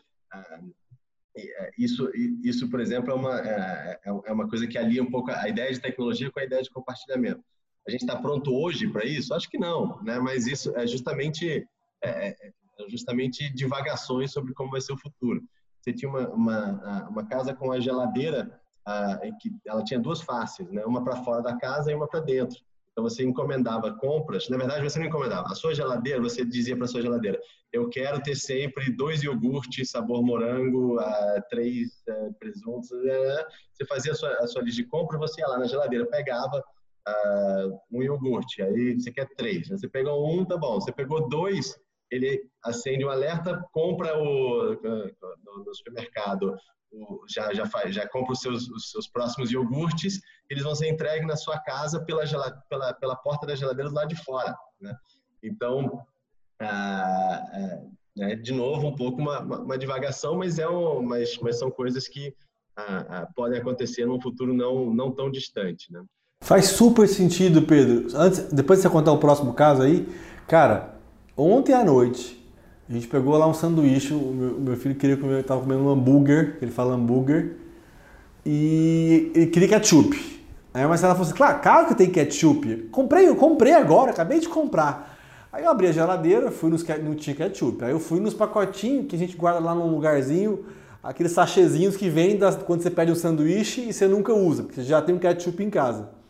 é, 1.37 1.71
isso, 1.79 2.11
isso, 2.43 2.71
por 2.71 2.81
exemplo, 2.81 3.11
é 3.11 3.15
uma, 3.15 3.41
é, 3.41 4.01
é, 4.05 4.11
é 4.27 4.33
uma 4.33 4.49
coisa 4.49 4.67
que 4.67 4.79
alia 4.79 5.03
um 5.03 5.11
pouco 5.11 5.31
a 5.31 5.49
ideia 5.49 5.73
de 5.73 5.81
tecnologia 5.81 6.31
com 6.31 6.39
a 6.39 6.45
ideia 6.45 6.63
de 6.63 6.71
compartilhamento. 6.71 7.43
A 7.87 7.91
gente 7.91 8.03
está 8.03 8.17
pronto 8.17 8.55
hoje 8.55 8.89
para 8.89 9.05
isso? 9.05 9.35
Acho 9.35 9.49
que 9.49 9.59
não, 9.59 10.01
né? 10.03 10.19
mas 10.19 10.47
isso 10.47 10.75
é 10.77 10.87
justamente, 10.87 11.67
é, 12.03 12.29
é, 12.29 12.53
justamente 12.89 13.53
divagações 13.53 14.33
sobre 14.33 14.55
como 14.55 14.71
vai 14.71 14.81
ser 14.81 14.93
o 14.93 14.99
futuro. 14.99 15.43
Você 15.81 15.93
tinha 15.93 16.11
uma, 16.11 16.29
uma, 16.31 17.09
uma 17.09 17.27
casa 17.27 17.53
com 17.55 17.71
a 17.71 17.79
geladeira, 17.79 18.59
a, 18.87 19.19
que 19.41 19.51
ela 19.67 19.85
tinha 19.85 20.01
duas 20.01 20.23
faces, 20.23 20.71
né? 20.71 20.85
uma 20.85 21.05
para 21.05 21.23
fora 21.23 21.43
da 21.43 21.57
casa 21.57 21.93
e 21.93 21.95
uma 21.95 22.09
para 22.09 22.21
dentro. 22.21 22.59
Então 22.95 23.03
você 23.03 23.25
encomendava 23.25 23.93
compras, 23.99 24.49
na 24.49 24.57
verdade 24.57 24.83
você 24.83 25.01
não 25.01 25.07
encomendava. 25.07 25.49
A 25.49 25.55
sua 25.55 25.75
geladeira, 25.75 26.21
você 26.23 26.45
dizia 26.45 26.77
para 26.77 26.87
sua 26.87 27.03
geladeira: 27.03 27.41
eu 27.73 27.89
quero 27.89 28.23
ter 28.23 28.37
sempre 28.37 28.97
dois 28.97 29.25
iogurtes 29.25 29.91
sabor 29.91 30.23
morango, 30.23 30.97
três 31.51 31.89
uh, 32.09 32.33
presuntos. 32.39 32.89
Uh, 32.93 33.45
você 33.73 33.85
fazia 33.87 34.13
a 34.13 34.15
sua, 34.15 34.31
a 34.35 34.47
sua 34.47 34.63
lista 34.63 34.81
de 34.81 34.89
compras, 34.89 35.19
você 35.19 35.41
ia 35.41 35.49
lá 35.49 35.59
na 35.59 35.67
geladeira, 35.67 36.07
pegava 36.07 36.63
uh, 37.09 37.81
um 37.91 38.03
iogurte. 38.03 38.63
Aí 38.63 38.95
você 38.95 39.11
quer 39.11 39.29
três. 39.37 39.69
Né? 39.69 39.77
Você 39.77 39.89
pegou 39.89 40.29
um, 40.31 40.45
tá 40.45 40.57
bom. 40.57 40.81
Você 40.81 40.93
pegou 40.93 41.29
dois, 41.29 41.79
ele 42.11 42.43
acende 42.63 43.05
um 43.05 43.11
alerta, 43.11 43.65
compra 43.73 44.19
o, 44.19 44.75
no, 44.83 45.65
no 45.65 45.75
supermercado 45.75 46.55
já, 47.29 47.53
já, 47.53 47.67
faz, 47.67 47.95
já 47.95 48.09
compra 48.09 48.33
os 48.33 48.41
seus, 48.41 48.69
os 48.69 48.91
seus 48.91 49.09
próximos 49.09 49.51
iogurtes, 49.51 50.21
eles 50.49 50.63
vão 50.63 50.75
ser 50.75 50.89
entregues 50.89 51.27
na 51.27 51.37
sua 51.37 51.59
casa 51.59 52.05
pela, 52.05 52.25
pela, 52.69 52.95
pela 52.95 53.17
porta 53.17 53.47
da 53.47 53.55
geladeira 53.55 53.91
do 53.91 53.95
lado 53.95 54.09
de 54.09 54.23
fora. 54.23 54.57
Né? 54.81 54.95
Então, 55.43 56.05
ah, 56.61 57.81
é, 58.19 58.37
de 58.37 58.53
novo, 58.53 58.87
um 58.87 58.95
pouco 58.95 59.21
uma, 59.21 59.41
uma, 59.41 59.79
divagação, 59.79 60.37
mas, 60.37 60.59
é 60.59 60.69
um, 60.69 61.03
mas, 61.03 61.37
mas 61.39 61.59
são 61.59 61.71
coisas 61.71 62.07
que 62.07 62.35
ah, 62.77 63.07
ah, 63.09 63.29
podem 63.35 63.59
acontecer 63.59 64.07
num 64.07 64.21
futuro 64.21 64.53
não, 64.53 64.93
não 64.93 65.13
tão 65.13 65.31
distante. 65.31 65.93
Né? 65.93 66.03
Faz 66.45 66.67
super 66.67 67.09
sentido, 67.09 67.63
Pedro. 67.63 68.07
Antes, 68.15 68.41
depois 68.53 68.79
de 68.79 68.83
você 68.83 68.91
contar 68.91 69.13
o 69.13 69.17
próximo 69.17 69.55
caso 69.55 69.81
aí, 69.81 70.07
cara, 70.47 70.95
ontem 71.35 71.73
à 71.73 71.83
noite 71.83 72.39
a 72.87 72.93
gente 72.93 73.07
pegou 73.07 73.35
lá 73.39 73.49
um 73.49 73.55
sanduíche, 73.55 74.13
o 74.13 74.19
meu, 74.19 74.61
meu 74.61 74.77
filho 74.77 74.95
queria 74.95 75.17
comer, 75.17 75.41
estava 75.41 75.63
comendo 75.63 75.85
um 75.85 75.89
hambúrguer, 75.89 76.59
ele 76.61 76.71
fala 76.71 76.95
hambúrguer, 76.95 77.57
e 78.45 79.33
ele 79.35 79.47
queria 79.47 79.69
ketchup. 79.69 80.43
Aí 80.75 80.83
a 80.83 80.89
Marcela 80.89 81.15
falou 81.15 81.27
assim, 81.27 81.35
claro, 81.35 81.63
claro 81.63 81.89
que 81.89 81.95
tem 81.95 82.11
ketchup. 82.11 82.89
Comprei, 82.93 83.27
eu 83.27 83.37
comprei 83.37 83.73
agora, 83.73 84.11
acabei 84.11 84.39
de 84.39 84.47
comprar. 84.47 85.19
Aí 85.51 85.65
eu 85.65 85.71
abri 85.71 85.87
a 85.87 85.93
geladeira, 85.93 86.51
fui 86.51 86.69
nos 86.69 86.87
não 87.03 87.15
tinha 87.15 87.35
ketchup. 87.35 87.83
Aí 87.83 87.93
eu 87.93 87.99
fui 87.99 88.21
nos 88.21 88.35
pacotinhos 88.35 89.07
que 89.07 89.17
a 89.17 89.19
gente 89.19 89.35
guarda 89.35 89.61
lá 89.61 89.75
num 89.75 89.91
lugarzinho, 89.91 90.67
aqueles 91.03 91.33
sachêzinhos 91.33 91.97
que 91.97 92.11
das, 92.39 92.55
quando 92.55 92.83
você 92.83 92.91
pede 92.91 93.11
um 93.11 93.15
sanduíche 93.15 93.89
e 93.89 93.95
você 93.95 94.07
nunca 94.07 94.35
usa, 94.35 94.63
porque 94.65 94.83
você 94.83 94.87
já 94.87 95.01
tem 95.01 95.15
um 95.15 95.19
ketchup 95.19 95.65
em 95.65 95.71
casa. 95.71 96.23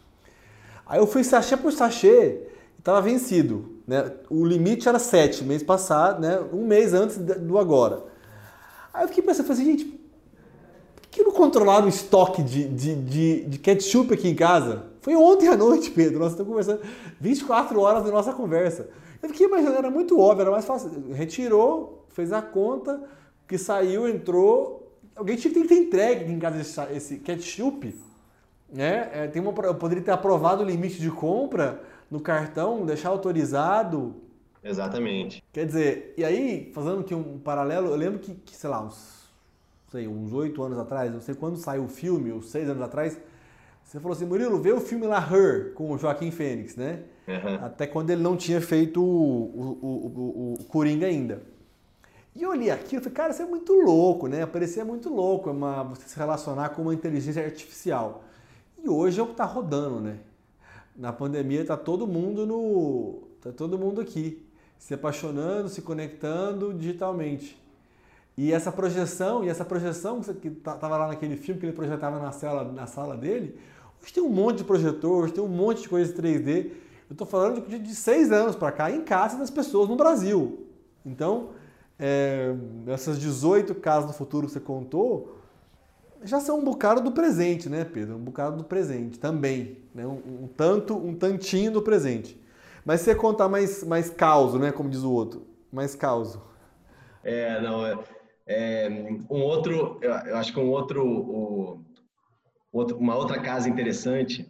Aí 0.87 0.99
eu 0.99 1.07
fui 1.07 1.25
sachê 1.25 1.57
por 1.57 1.73
sachê, 1.73 2.41
estava 2.79 3.01
vencido. 3.01 3.81
Né? 3.87 4.11
O 4.31 4.45
limite 4.45 4.89
era 4.89 4.99
7 4.99 5.45
mês 5.45 5.63
passado, 5.63 6.21
né? 6.21 6.41
um 6.53 6.67
mês 6.67 6.93
antes 6.93 7.17
do 7.17 7.59
agora. 7.59 8.05
Aí 8.93 9.05
eu 9.05 9.09
fiquei 9.09 9.25
pensando, 9.25 9.47
falei 9.47 9.63
assim, 9.63 9.71
gente, 9.73 9.85
por 10.97 11.09
que 11.11 11.23
não 11.23 11.33
controlaram 11.33 11.87
o 11.87 11.89
estoque 11.89 12.43
de, 12.43 12.69
de, 12.69 12.95
de, 12.95 13.45
de, 13.45 13.59
ketchup 13.59 14.13
aqui 14.15 14.29
em 14.29 14.35
casa? 14.35 14.85
Foi 15.01 15.17
ontem 15.17 15.49
à 15.49 15.57
noite, 15.57 15.91
Pedro, 15.91 16.19
nós 16.19 16.33
estamos 16.33 16.49
conversando 16.49 16.81
24 17.21 17.81
horas 17.81 18.05
da 18.05 18.11
nossa 18.11 18.33
conversa. 18.33 18.89
Eu 19.23 19.29
fiquei 19.31 19.47
imaginando, 19.47 19.79
era 19.79 19.91
muito 19.91 20.19
óbvio, 20.19 20.43
era 20.43 20.51
mais 20.51 20.65
fácil. 20.65 20.91
Retirou, 21.13 22.05
fez 22.11 22.33
a 22.33 22.43
conta, 22.43 23.03
que 23.49 23.57
saiu, 23.57 24.07
entrou. 24.09 24.93
Alguém 25.17 25.37
tinha 25.37 25.53
que 25.53 25.65
ter 25.67 25.77
entregue 25.77 26.31
em 26.33 26.39
casa 26.39 26.89
esse 26.93 27.19
ketchup. 27.19 27.95
Né? 28.75 29.09
É, 29.13 29.27
tem 29.29 29.41
uma, 29.41 29.55
eu 29.65 29.75
poderia 29.77 30.03
ter 30.03 30.11
aprovado 30.11 30.65
o 30.65 30.67
limite 30.67 31.01
de 31.01 31.09
compra 31.09 31.81
no 32.11 32.19
cartão, 32.19 32.85
deixar 32.85 33.11
autorizado. 33.11 34.17
Exatamente. 34.65 35.45
Quer 35.53 35.65
dizer, 35.65 36.13
e 36.19 36.25
aí, 36.25 36.73
fazendo 36.75 37.01
aqui 37.01 37.15
um 37.15 37.39
paralelo, 37.39 37.91
eu 37.91 37.97
lembro 37.97 38.19
que, 38.19 38.35
que 38.35 38.57
sei 38.57 38.69
lá, 38.69 38.83
uns, 38.83 39.31
sei, 39.93 40.09
uns 40.09 40.33
oito 40.33 40.61
anos 40.61 40.77
atrás, 40.77 41.13
não 41.13 41.21
sei 41.21 41.37
quando 41.37 41.57
saiu 41.57 41.85
o 41.85 41.89
filme, 41.89 42.33
ou 42.33 42.43
seis 42.43 42.69
anos 42.69 42.83
atrás, 42.83 43.17
você 43.85 44.01
falou 44.01 44.17
assim, 44.17 44.25
Murilo, 44.25 44.61
vê 44.61 44.73
o 44.73 44.81
filme 44.81 45.07
lá 45.07 45.19
Her, 45.19 45.73
com 45.75 45.93
o 45.93 45.99
Joaquim 45.99 46.33
Fênix, 46.33 46.75
né? 46.75 47.03
Uhum. 47.29 47.65
Até 47.65 47.87
quando 47.87 48.11
ele 48.11 48.23
não 48.23 48.37
tinha 48.37 48.61
feito 48.61 49.01
o, 49.01 49.07
o, 49.07 49.87
o, 49.87 50.55
o 50.59 50.65
Coringa 50.65 51.07
ainda. 51.07 51.43
E 52.35 52.43
eu 52.43 52.51
olhei 52.51 52.71
aquilo 52.71 53.01
e 53.01 53.05
falei, 53.05 53.15
cara, 53.15 53.31
isso 53.31 53.43
é 53.43 53.47
muito 53.47 53.73
louco, 53.73 54.27
né? 54.27 54.45
Parecia 54.47 54.85
muito 54.85 55.09
louco 55.09 55.51
uma, 55.51 55.85
você 55.85 56.09
se 56.09 56.19
relacionar 56.19 56.71
com 56.71 56.83
uma 56.83 56.93
inteligência 56.93 57.45
artificial. 57.45 58.25
E 58.85 58.89
hoje 58.89 59.19
é 59.19 59.23
o 59.23 59.27
que 59.27 59.33
está 59.33 59.45
rodando, 59.45 59.99
né? 59.99 60.19
na 60.97 61.13
pandemia 61.13 61.63
está 61.63 61.77
todo 61.77 62.07
mundo 62.07 62.47
no 62.47 63.23
tá 63.41 63.51
todo 63.51 63.79
mundo 63.79 64.01
aqui 64.01 64.47
se 64.79 64.95
apaixonando, 64.95 65.69
se 65.69 65.81
conectando 65.81 66.75
digitalmente. 66.75 67.61
E 68.37 68.53
essa 68.53 68.71
projeção, 68.71 69.43
e 69.43 69.49
essa 69.49 69.65
projeção 69.65 70.21
que 70.21 70.49
estava 70.49 70.97
lá 70.97 71.09
naquele 71.09 71.37
filme 71.37 71.59
que 71.59 71.67
ele 71.67 71.73
projetava 71.73 72.19
na 72.19 72.33
sala, 72.33 72.65
na 72.65 72.87
sala 72.87 73.17
dele, 73.17 73.59
hoje 74.03 74.13
tem 74.13 74.23
um 74.23 74.29
monte 74.29 74.59
de 74.59 74.65
projetor, 74.65 75.25
hoje 75.25 75.33
tem 75.33 75.43
um 75.43 75.49
monte 75.49 75.83
de 75.83 75.89
coisa 75.89 76.13
3D. 76.13 76.67
Eu 77.09 77.13
estou 77.13 77.27
falando 77.27 77.67
de, 77.67 77.79
de 77.79 77.95
seis 77.95 78.31
anos 78.31 78.57
para 78.57 78.73
cá, 78.73 78.91
em 78.91 79.03
casa 79.03 79.39
das 79.39 79.51
pessoas 79.51 79.89
no 79.89 79.97
Brasil. 79.97 80.67
Então, 81.07 81.51
é, 81.99 82.55
essas 82.89 83.19
18 83.19 83.75
casas 83.77 84.11
do 84.11 84.13
futuro 84.13 84.47
que 84.47 84.53
você 84.53 84.61
contou, 84.61 85.39
já 86.25 86.41
são 86.41 86.59
um 86.59 86.65
bocado 86.65 87.01
do 87.01 87.13
presente, 87.13 87.69
né, 87.69 87.85
Pedro? 87.85 88.17
Um 88.17 88.25
bocado 88.25 88.57
do 88.57 88.65
presente 88.65 89.19
também, 89.19 89.79
né? 89.95 90.07
Um, 90.07 90.45
um 90.45 90.49
tanto, 90.49 90.97
um 90.97 91.15
tantinho 91.15 91.71
do 91.71 91.83
presente. 91.83 92.41
Mas 92.85 93.01
você 93.01 93.15
contar 93.15 93.49
mais, 93.49 93.83
mais 93.83 94.11
causo, 94.11 94.59
né, 94.59 94.71
como 94.71 94.91
diz 94.91 95.03
o 95.03 95.13
outro, 95.13 95.47
mais 95.73 95.95
causo. 95.95 96.43
É, 97.23 97.61
não, 97.61 97.87
é, 97.87 97.99
é 98.47 98.89
um 99.31 99.41
outro, 99.41 99.99
eu 100.03 100.37
acho 100.37 100.53
que 100.53 100.61
um 100.61 100.69
outro, 100.69 101.07
o, 101.07 101.83
outro, 102.71 102.99
uma 102.99 103.17
outra 103.17 103.41
casa 103.41 103.69
interessante 103.69 104.47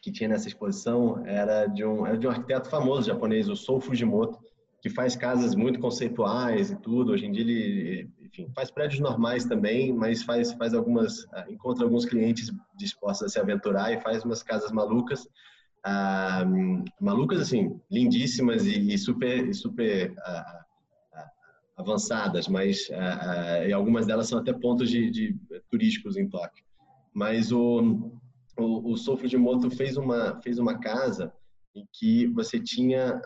que 0.00 0.10
tinha 0.10 0.28
nessa 0.28 0.48
exposição 0.48 1.24
era 1.24 1.66
de 1.66 1.84
um, 1.84 2.04
era 2.04 2.18
de 2.18 2.26
um 2.26 2.30
arquiteto 2.30 2.68
famoso 2.68 3.06
japonês, 3.06 3.48
o 3.48 3.54
Sou 3.54 3.80
Fujimoto, 3.80 4.40
que 4.80 4.90
faz 4.90 5.14
casas 5.14 5.54
muito 5.54 5.78
conceituais 5.78 6.72
e 6.72 6.76
tudo. 6.76 7.12
Hoje 7.12 7.26
em 7.26 7.30
dia 7.30 7.42
ele 7.42 8.10
enfim, 8.32 8.50
faz 8.54 8.70
prédios 8.70 9.00
normais 9.00 9.44
também, 9.44 9.92
mas 9.92 10.22
faz, 10.22 10.52
faz 10.54 10.72
algumas, 10.72 11.26
ah, 11.32 11.44
encontra 11.50 11.84
alguns 11.84 12.06
clientes 12.06 12.50
dispostos 12.74 13.26
a 13.26 13.28
se 13.28 13.38
aventurar 13.38 13.92
e 13.92 14.00
faz 14.00 14.24
umas 14.24 14.42
casas 14.42 14.72
malucas, 14.72 15.28
ah, 15.84 16.44
malucas 16.98 17.40
assim, 17.40 17.78
lindíssimas 17.90 18.64
e, 18.64 18.94
e 18.94 18.98
super, 18.98 19.46
e 19.46 19.52
super 19.52 20.14
ah, 20.20 20.64
avançadas, 21.76 22.48
mas 22.48 22.88
e 23.66 23.72
algumas 23.72 24.06
delas 24.06 24.28
são 24.28 24.38
até 24.38 24.52
pontos 24.52 24.88
de, 24.88 25.10
de 25.10 25.36
turísticos 25.70 26.16
em 26.16 26.28
Tóquio. 26.28 26.64
Mas 27.12 27.50
o, 27.50 28.12
o, 28.58 28.92
o 28.92 28.96
Sou 28.96 29.16
Fujimoto 29.16 29.70
fez 29.70 29.96
uma, 29.96 30.40
fez 30.42 30.58
uma 30.58 30.78
casa 30.78 31.32
em 31.74 31.86
que 31.92 32.26
você 32.28 32.60
tinha 32.60 33.20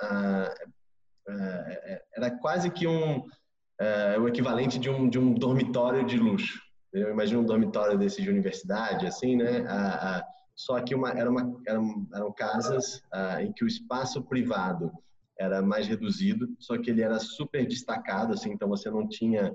era 2.16 2.31
quase 2.38 2.71
que 2.71 2.87
um 2.87 3.23
é, 3.80 4.18
o 4.18 4.28
equivalente 4.28 4.78
de 4.78 4.88
um, 4.88 5.08
de 5.08 5.18
um 5.18 5.34
dormitório 5.34 6.04
de 6.04 6.16
luxo. 6.16 6.60
Eu 6.92 7.10
imagino 7.10 7.40
um 7.40 7.44
dormitório 7.44 7.98
desse 7.98 8.22
de 8.22 8.30
universidade, 8.30 9.06
assim, 9.06 9.36
né? 9.36 9.66
A, 9.68 10.16
a, 10.16 10.24
só 10.54 10.80
que 10.80 10.94
uma, 10.94 11.10
era 11.10 11.30
uma, 11.30 11.60
eram, 11.66 12.06
eram 12.14 12.32
casas 12.32 13.02
a, 13.12 13.42
em 13.42 13.52
que 13.52 13.64
o 13.64 13.66
espaço 13.66 14.22
privado 14.22 14.90
era 15.38 15.60
mais 15.60 15.86
reduzido, 15.86 16.48
só 16.58 16.78
que 16.78 16.90
ele 16.90 17.02
era 17.02 17.18
super 17.18 17.66
destacado, 17.66 18.32
assim, 18.32 18.50
então 18.50 18.68
você 18.68 18.90
não 18.90 19.06
tinha 19.06 19.54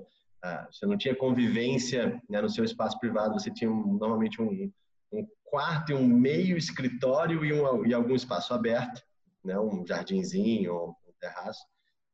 você 0.70 0.86
não 0.86 0.98
tinha 0.98 1.14
convivência 1.14 2.20
né, 2.28 2.40
no 2.40 2.50
seu 2.50 2.64
espaço 2.64 2.98
privado, 2.98 3.34
você 3.34 3.50
tinha 3.50 3.70
um, 3.70 3.96
normalmente 3.96 4.42
um, 4.42 4.72
um 5.12 5.26
quarto 5.44 5.92
e 5.92 5.94
um 5.94 6.06
meio 6.06 6.56
escritório 6.56 7.44
e, 7.44 7.52
um, 7.52 7.86
e 7.86 7.94
algum 7.94 8.14
espaço 8.14 8.52
aberto, 8.52 9.02
né, 9.44 9.58
um 9.58 9.86
jardinzinho, 9.86 10.96
um 11.06 11.12
terraço. 11.20 11.64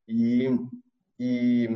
E 0.07 0.47
e, 1.19 1.69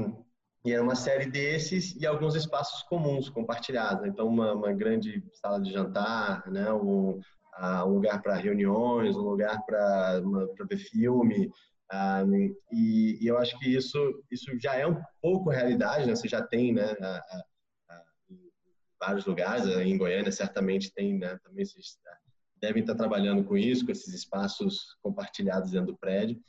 e 0.64 0.72
era 0.72 0.82
uma 0.82 0.94
série 0.94 1.26
desses 1.26 1.94
e 1.96 2.06
alguns 2.06 2.34
espaços 2.34 2.82
comuns 2.84 3.28
compartilhados. 3.28 4.06
Então, 4.06 4.28
uma, 4.28 4.52
uma 4.52 4.72
grande 4.72 5.22
sala 5.32 5.60
de 5.60 5.72
jantar, 5.72 6.48
né? 6.50 6.72
um, 6.72 7.20
uh, 7.58 7.84
um 7.86 7.94
lugar 7.94 8.22
para 8.22 8.36
reuniões, 8.36 9.16
um 9.16 9.22
lugar 9.22 9.60
para 9.66 10.20
ver 10.68 10.78
filme. 10.78 11.50
Um, 11.92 12.54
e, 12.72 13.18
e, 13.20 13.26
eu 13.26 13.36
acho 13.36 13.58
que 13.58 13.68
isso, 13.68 13.98
isso 14.30 14.46
já 14.58 14.76
é 14.76 14.86
um 14.86 14.98
pouco 15.20 15.50
realidade, 15.50 16.06
né? 16.06 16.14
Você 16.14 16.26
já 16.26 16.40
tem, 16.40 16.72
né? 16.72 16.96
A, 17.00 17.06
a, 17.06 17.44
a, 17.90 18.02
em 18.30 18.38
vários 18.98 19.26
lugares, 19.26 19.66
em 19.66 19.98
Goiânia 19.98 20.32
certamente 20.32 20.92
tem, 20.94 21.18
né? 21.18 21.38
Também 21.44 21.66
vocês 21.66 21.98
devem 22.62 22.80
estar 22.80 22.94
trabalhando 22.94 23.44
com 23.44 23.58
isso, 23.58 23.84
com 23.84 23.92
esses 23.92 24.14
espaços 24.14 24.96
compartilhados 25.02 25.72
dentro 25.72 25.88
do 25.88 25.98
prédio. 25.98 26.40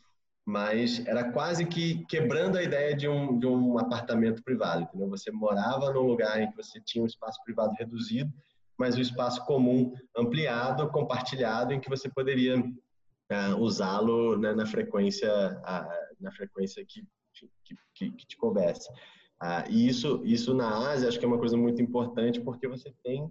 Mas 0.45 1.05
era 1.05 1.31
quase 1.31 1.65
que 1.65 2.05
quebrando 2.05 2.57
a 2.57 2.63
ideia 2.63 2.95
de 2.95 3.07
um, 3.07 3.39
de 3.39 3.47
um 3.47 3.77
apartamento 3.77 4.43
privado, 4.43 4.81
entendeu? 4.81 5.09
Você 5.09 5.31
morava 5.31 5.91
num 5.93 6.01
lugar 6.01 6.41
em 6.41 6.49
que 6.49 6.57
você 6.57 6.81
tinha 6.81 7.03
um 7.03 7.07
espaço 7.07 7.41
privado 7.43 7.73
reduzido, 7.79 8.31
mas 8.77 8.95
o 8.95 8.97
um 8.97 9.01
espaço 9.01 9.45
comum 9.45 9.93
ampliado, 10.15 10.89
compartilhado, 10.89 11.73
em 11.73 11.79
que 11.79 11.89
você 11.89 12.09
poderia 12.09 12.59
uh, 12.59 13.55
usá-lo 13.57 14.37
né, 14.37 14.53
na 14.53 14.65
frequência 14.65 15.31
na 16.19 16.31
frequência 16.31 16.83
que, 16.85 17.05
que, 17.33 17.75
que, 17.93 18.11
que 18.11 18.27
te 18.27 18.37
coubesse. 18.37 18.89
Uh, 19.41 19.69
e 19.69 19.87
isso, 19.87 20.21
isso 20.25 20.53
na 20.53 20.89
Ásia 20.89 21.07
acho 21.07 21.19
que 21.19 21.25
é 21.25 21.27
uma 21.27 21.39
coisa 21.39 21.55
muito 21.55 21.81
importante 21.81 22.41
porque 22.41 22.67
você 22.67 22.93
tem 23.03 23.29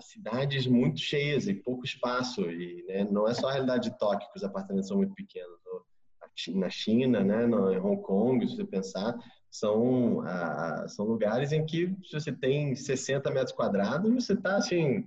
cidades 0.00 0.66
muito 0.66 0.98
cheias 0.98 1.46
e 1.46 1.54
pouco 1.54 1.84
espaço 1.84 2.50
e 2.50 2.82
né, 2.88 3.04
não 3.04 3.28
é 3.28 3.34
só 3.34 3.48
a 3.48 3.52
realidade 3.52 3.90
de 3.90 3.98
Tóquio 3.98 4.28
que 4.30 4.38
os 4.38 4.42
apartamentos 4.42 4.88
são 4.88 4.96
muito 4.96 5.14
pequenos 5.14 5.60
na 6.54 6.68
China, 6.68 7.22
né, 7.22 7.46
no 7.46 7.70
Hong 7.86 8.02
Kong, 8.02 8.46
se 8.46 8.56
você 8.56 8.64
pensar, 8.64 9.16
são, 9.50 10.20
ah, 10.22 10.84
são 10.88 11.04
lugares 11.04 11.52
em 11.52 11.64
que 11.64 11.96
você 12.10 12.32
tem 12.32 12.74
60 12.74 13.30
metros 13.30 13.52
quadrados 13.52 14.10
e 14.10 14.14
você 14.14 14.32
está 14.32 14.56
assim 14.56 15.06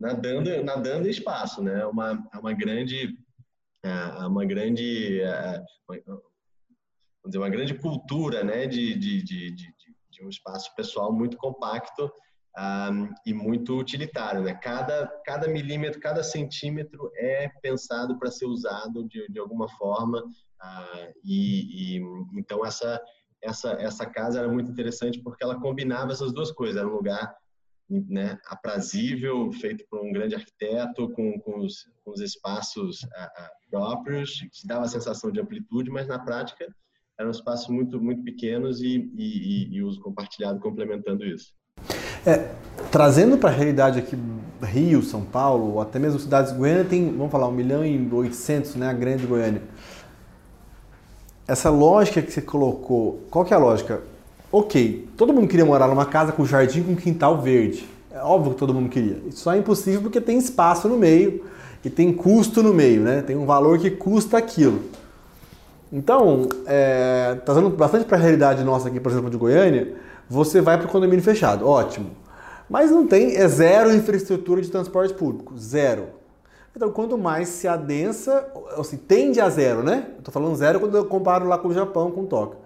nadando 0.00 0.64
nadando 0.64 1.06
em 1.06 1.10
espaço, 1.10 1.62
né? 1.62 1.80
É 1.80 1.86
uma 1.86 2.28
é 2.34 2.38
uma 2.38 2.52
grande 2.52 3.16
é 3.84 4.26
uma 4.26 4.44
grande 4.44 5.20
vamos 6.02 6.22
dizer 7.26 7.38
uma 7.38 7.48
grande 7.48 7.74
cultura, 7.74 8.42
né? 8.42 8.66
De, 8.66 8.94
de, 8.96 9.22
de, 9.22 9.50
de, 9.52 9.74
de 10.10 10.24
um 10.24 10.28
espaço 10.28 10.74
pessoal 10.74 11.12
muito 11.12 11.36
compacto 11.36 12.10
um, 12.58 13.14
e 13.24 13.32
muito 13.32 13.78
utilitário, 13.78 14.42
né? 14.42 14.54
Cada 14.54 15.06
cada 15.24 15.46
milímetro, 15.46 16.00
cada 16.00 16.24
centímetro 16.24 17.12
é 17.14 17.48
pensado 17.62 18.18
para 18.18 18.30
ser 18.30 18.46
usado 18.46 19.04
de, 19.04 19.28
de 19.28 19.38
alguma 19.38 19.68
forma 19.68 20.20
uh, 20.64 21.12
e, 21.22 21.98
e 21.98 22.02
então 22.38 22.64
essa 22.64 23.00
essa, 23.44 23.72
essa 23.72 24.06
casa 24.06 24.38
era 24.40 24.48
muito 24.48 24.70
interessante 24.70 25.20
porque 25.20 25.44
ela 25.44 25.60
combinava 25.60 26.12
essas 26.12 26.32
duas 26.32 26.50
coisas. 26.50 26.76
Era 26.76 26.88
um 26.88 26.96
lugar 26.96 27.34
né, 27.88 28.38
aprazível, 28.46 29.52
feito 29.52 29.84
por 29.90 30.00
um 30.00 30.12
grande 30.12 30.34
arquiteto, 30.34 31.10
com, 31.10 31.38
com, 31.40 31.60
os, 31.60 31.84
com 32.02 32.10
os 32.10 32.20
espaços 32.20 33.02
uh, 33.02 33.70
próprios, 33.70 34.40
que 34.52 34.66
dava 34.66 34.84
a 34.86 34.88
sensação 34.88 35.30
de 35.30 35.40
amplitude, 35.40 35.90
mas 35.90 36.08
na 36.08 36.18
prática 36.18 36.66
eram 37.18 37.30
espaços 37.30 37.68
muito, 37.68 38.00
muito 38.00 38.24
pequenos 38.24 38.80
e, 38.80 39.10
e, 39.14 39.76
e 39.76 39.82
uso 39.82 40.00
compartilhado 40.00 40.58
complementando 40.58 41.24
isso. 41.24 41.52
É, 42.26 42.54
trazendo 42.90 43.36
para 43.36 43.50
a 43.50 43.52
realidade 43.52 43.98
aqui, 43.98 44.16
Rio, 44.62 45.02
São 45.02 45.22
Paulo, 45.22 45.74
ou 45.74 45.80
até 45.80 45.98
mesmo 45.98 46.18
cidades 46.18 46.52
Goiânia, 46.52 46.84
tem, 46.84 47.14
vamos 47.14 47.30
falar, 47.30 47.46
1 47.48 47.52
milhão 47.52 47.84
e 47.84 48.10
800, 48.10 48.76
né, 48.76 48.88
a 48.88 48.92
grande 48.94 49.26
Goiânia 49.26 49.62
essa 51.46 51.70
lógica 51.70 52.22
que 52.22 52.32
você 52.32 52.40
colocou, 52.40 53.20
qual 53.30 53.44
que 53.44 53.52
é 53.52 53.56
a 53.56 53.60
lógica? 53.60 54.02
Ok, 54.50 55.08
todo 55.16 55.32
mundo 55.32 55.48
queria 55.48 55.64
morar 55.64 55.88
numa 55.88 56.06
casa 56.06 56.32
com 56.32 56.44
jardim 56.44 56.82
com 56.82 56.96
quintal 56.96 57.40
verde. 57.40 57.86
É 58.10 58.22
óbvio 58.22 58.52
que 58.52 58.58
todo 58.58 58.72
mundo 58.72 58.88
queria. 58.88 59.18
Isso 59.26 59.38
só 59.38 59.52
é 59.52 59.58
impossível 59.58 60.00
porque 60.02 60.20
tem 60.20 60.38
espaço 60.38 60.88
no 60.88 60.96
meio 60.96 61.44
e 61.84 61.90
tem 61.90 62.12
custo 62.12 62.62
no 62.62 62.72
meio, 62.72 63.02
né? 63.02 63.22
Tem 63.22 63.36
um 63.36 63.44
valor 63.44 63.78
que 63.78 63.90
custa 63.90 64.38
aquilo. 64.38 64.82
Então, 65.92 66.48
é, 66.66 67.36
trazendo 67.44 67.70
bastante 67.70 68.04
para 68.04 68.16
a 68.16 68.20
realidade 68.20 68.64
nossa 68.64 68.88
aqui, 68.88 68.98
por 68.98 69.12
exemplo, 69.12 69.28
de 69.28 69.36
Goiânia, 69.36 69.94
você 70.28 70.60
vai 70.60 70.78
para 70.78 70.86
o 70.86 70.90
condomínio 70.90 71.22
fechado, 71.22 71.66
ótimo. 71.66 72.10
Mas 72.68 72.90
não 72.90 73.06
tem, 73.06 73.36
é 73.36 73.46
zero 73.46 73.94
infraestrutura 73.94 74.62
de 74.62 74.70
transporte 74.70 75.12
público, 75.14 75.56
zero. 75.58 76.06
Então, 76.76 76.90
quanto 76.90 77.16
mais 77.16 77.48
se 77.48 77.68
adensa, 77.68 78.46
assim, 78.76 78.96
tende 78.96 79.40
a 79.40 79.48
zero, 79.48 79.82
né? 79.82 80.10
Estou 80.18 80.32
falando 80.32 80.56
zero 80.56 80.80
quando 80.80 80.96
eu 80.96 81.04
comparo 81.04 81.46
lá 81.46 81.56
com 81.56 81.68
o 81.68 81.74
Japão, 81.74 82.10
com 82.10 82.26
Tóquio. 82.26 82.58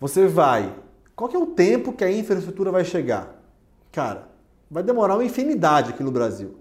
Você 0.00 0.26
vai. 0.28 0.72
Qual 1.16 1.28
que 1.28 1.36
é 1.36 1.38
o 1.38 1.46
tempo 1.46 1.92
que 1.92 2.04
a 2.04 2.10
infraestrutura 2.10 2.70
vai 2.70 2.84
chegar? 2.84 3.42
Cara, 3.90 4.28
vai 4.70 4.82
demorar 4.82 5.14
uma 5.14 5.24
infinidade 5.24 5.90
aqui 5.90 6.04
no 6.04 6.12
Brasil. 6.12 6.56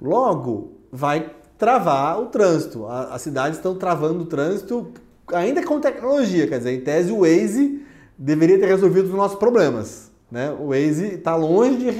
Logo, 0.00 0.72
vai 0.92 1.30
travar 1.56 2.20
o 2.20 2.26
trânsito. 2.26 2.86
As 2.86 3.22
cidades 3.22 3.56
estão 3.56 3.74
travando 3.74 4.24
o 4.24 4.26
trânsito, 4.26 4.92
ainda 5.32 5.64
com 5.64 5.80
tecnologia. 5.80 6.46
Quer 6.46 6.58
dizer, 6.58 6.72
em 6.72 6.80
tese, 6.82 7.10
o 7.12 7.20
Waze 7.20 7.82
deveria 8.18 8.58
ter 8.58 8.66
resolvido 8.66 9.06
os 9.06 9.14
nossos 9.14 9.38
problemas. 9.38 10.10
Né? 10.30 10.50
O 10.50 10.68
Waze 10.68 11.14
está 11.14 11.34
longe 11.34 11.76
de 11.78 11.90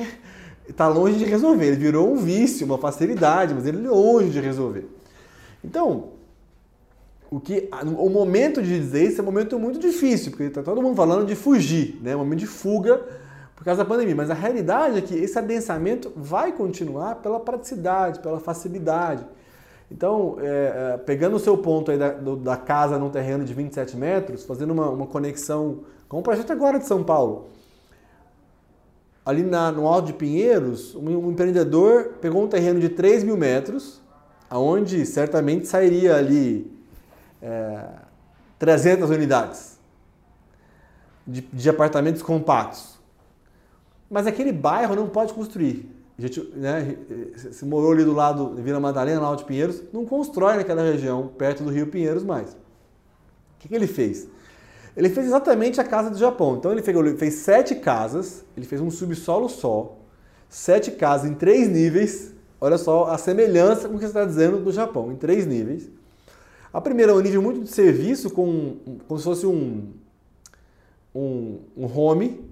está 0.68 0.88
longe 0.88 1.18
de 1.18 1.24
resolver. 1.24 1.66
Ele 1.66 1.76
virou 1.76 2.12
um 2.12 2.16
vício, 2.16 2.66
uma 2.66 2.78
facilidade, 2.78 3.54
mas 3.54 3.66
ele 3.66 3.86
é 3.86 3.90
longe 3.90 4.30
de 4.30 4.40
resolver. 4.40 4.86
Então, 5.62 6.10
o 7.30 7.40
que 7.40 7.68
o 7.98 8.08
momento 8.08 8.62
de 8.62 8.78
dizer 8.78 9.08
isso 9.08 9.20
é 9.20 9.22
um 9.22 9.26
momento 9.26 9.58
muito 9.58 9.78
difícil, 9.78 10.30
porque 10.30 10.44
está 10.44 10.62
todo 10.62 10.80
mundo 10.80 10.96
falando 10.96 11.26
de 11.26 11.34
fugir, 11.34 11.98
né? 12.02 12.14
Um 12.14 12.20
momento 12.20 12.40
de 12.40 12.46
fuga 12.46 13.02
por 13.56 13.64
causa 13.64 13.82
da 13.82 13.88
pandemia. 13.88 14.14
Mas 14.14 14.30
a 14.30 14.34
realidade 14.34 14.98
é 14.98 15.00
que 15.00 15.14
esse 15.14 15.38
adensamento 15.38 16.12
vai 16.14 16.52
continuar 16.52 17.16
pela 17.16 17.40
praticidade, 17.40 18.20
pela 18.20 18.40
facilidade. 18.40 19.24
Então, 19.90 20.36
é, 20.40 20.94
é 20.94 20.96
pegando 20.98 21.36
o 21.36 21.38
seu 21.38 21.58
ponto 21.58 21.90
aí 21.90 21.98
da, 21.98 22.10
do, 22.10 22.36
da 22.36 22.56
casa 22.56 22.98
num 22.98 23.10
terreno 23.10 23.44
de 23.44 23.52
27 23.52 23.96
metros, 23.96 24.44
fazendo 24.44 24.72
uma, 24.72 24.88
uma 24.90 25.06
conexão 25.06 25.80
com 26.08 26.20
o 26.20 26.22
projeto 26.22 26.52
agora 26.52 26.78
de 26.78 26.86
São 26.86 27.02
Paulo 27.02 27.48
ali 29.24 29.42
na, 29.42 29.72
no 29.72 29.86
Alto 29.86 30.08
de 30.08 30.12
Pinheiros, 30.12 30.94
um, 30.94 31.30
empreendedor 31.30 32.14
pegou 32.20 32.42
um 32.42 32.48
terreno 32.48 32.78
de 32.78 32.90
3 32.90 33.24
mil 33.24 33.36
metros, 33.36 34.00
aonde 34.50 35.06
certamente 35.06 35.66
sairia 35.66 36.16
ali 36.16 36.70
é, 37.40 37.86
300 38.58 39.08
unidades 39.08 39.78
de, 41.26 41.40
de, 41.40 41.70
apartamentos 41.70 42.22
compactos. 42.22 42.98
Mas 44.10 44.26
aquele 44.26 44.52
bairro 44.52 44.94
não 44.94 45.08
pode 45.08 45.32
construir. 45.32 45.90
Gente, 46.18 46.40
né, 46.54 46.96
se 47.36 47.64
morou 47.64 47.92
ali 47.92 48.04
do 48.04 48.12
lado 48.12 48.54
de 48.54 48.62
Vila 48.62 48.78
Madalena, 48.78 49.20
no 49.20 49.26
Alto 49.26 49.40
de 49.40 49.46
Pinheiros, 49.46 49.82
não 49.92 50.04
constrói 50.04 50.56
naquela 50.56 50.82
região, 50.82 51.28
perto 51.28 51.64
do 51.64 51.70
Rio 51.70 51.86
Pinheiros 51.86 52.22
mais. 52.22 52.52
O 52.52 52.56
que, 53.58 53.68
que 53.68 53.74
ele 53.74 53.86
fez? 53.86 54.28
Ele 54.96 55.08
fez 55.08 55.26
exatamente 55.26 55.80
a 55.80 55.84
casa 55.84 56.10
do 56.10 56.16
Japão. 56.16 56.56
Então 56.56 56.70
ele 56.70 56.82
fez, 56.82 57.18
fez 57.18 57.34
sete 57.34 57.74
casas, 57.74 58.44
ele 58.56 58.66
fez 58.66 58.80
um 58.80 58.90
subsolo 58.90 59.48
só, 59.48 59.96
sete 60.48 60.92
casas 60.92 61.30
em 61.30 61.34
três 61.34 61.68
níveis. 61.68 62.32
Olha 62.60 62.78
só 62.78 63.06
a 63.06 63.18
semelhança 63.18 63.88
com 63.88 63.96
o 63.96 63.98
que 63.98 64.04
você 64.04 64.10
está 64.10 64.24
dizendo 64.24 64.58
do 64.58 64.72
Japão, 64.72 65.12
em 65.12 65.16
três 65.16 65.46
níveis. 65.46 65.90
A 66.72 66.80
primeira 66.80 67.12
é 67.12 67.14
um 67.14 67.20
nível 67.20 67.42
muito 67.42 67.60
de 67.60 67.70
serviço, 67.70 68.30
com, 68.30 68.76
como 69.06 69.18
se 69.18 69.24
fosse 69.24 69.46
um, 69.46 69.92
um, 71.14 71.60
um 71.76 71.86
home. 71.86 72.44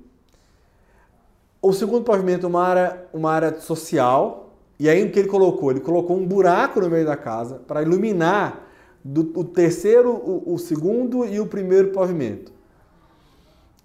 O 1.61 1.72
segundo 1.72 2.05
pavimento, 2.05 2.47
uma 2.47 2.62
área, 2.62 3.07
uma 3.12 3.32
área 3.32 3.61
social. 3.61 4.55
E 4.78 4.88
aí 4.88 5.05
o 5.05 5.11
que 5.11 5.18
ele 5.18 5.28
colocou? 5.28 5.70
Ele 5.70 5.80
colocou 5.80 6.16
um 6.16 6.26
buraco 6.26 6.80
no 6.80 6.90
meio 6.90 7.07
da 7.07 7.16
casa 7.16 7.62
para 7.66 7.82
iluminar 7.82 8.68
do, 9.05 9.32
o 9.38 9.44
terceiro, 9.44 10.11
o, 10.12 10.55
o, 10.55 10.59
segundo 10.59 11.24
e 11.24 11.40
o 11.40 11.46
primeiro 11.46 11.92
pavimento. 11.92 12.53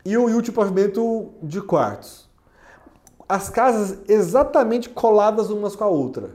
E 0.06 0.18
o, 0.18 0.24
último 0.24 0.56
pavimento 0.56 1.30
de 1.42 1.62
quartos. 1.62 2.30
As 3.28 3.50
casas 3.50 4.00
exatamente 4.08 4.90
coladas 4.90 5.50
umas 5.50 5.76
com 5.76 5.84
a 5.84 5.88
outra. 5.88 6.32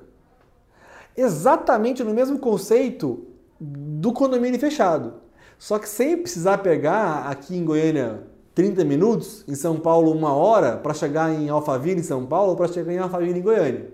Exatamente 1.17 2.03
no 2.03 2.13
mesmo 2.13 2.39
conceito 2.39 3.27
do 3.59 4.13
condomínio 4.13 4.61
fechado. 4.61 5.15
Só 5.59 5.79
que 5.79 5.89
sem 5.89 6.19
precisar 6.19 6.59
pegar 6.59 7.29
aqui 7.29 7.57
em 7.57 7.65
Goiânia 7.65 8.25
30 8.55 8.85
minutos, 8.85 9.45
em 9.49 9.55
São 9.55 9.79
Paulo 9.79 10.13
uma 10.13 10.35
hora, 10.35 10.77
para 10.77 10.93
chegar 10.93 11.33
em 11.33 11.49
Alphaville, 11.49 12.01
em 12.01 12.05
São 12.05 12.27
Paulo, 12.27 12.55
para 12.57 12.69
chegar 12.69 12.93
em 12.93 12.99
Alphaville, 12.99 13.39
em 13.39 13.43
Goiânia. 13.43 13.91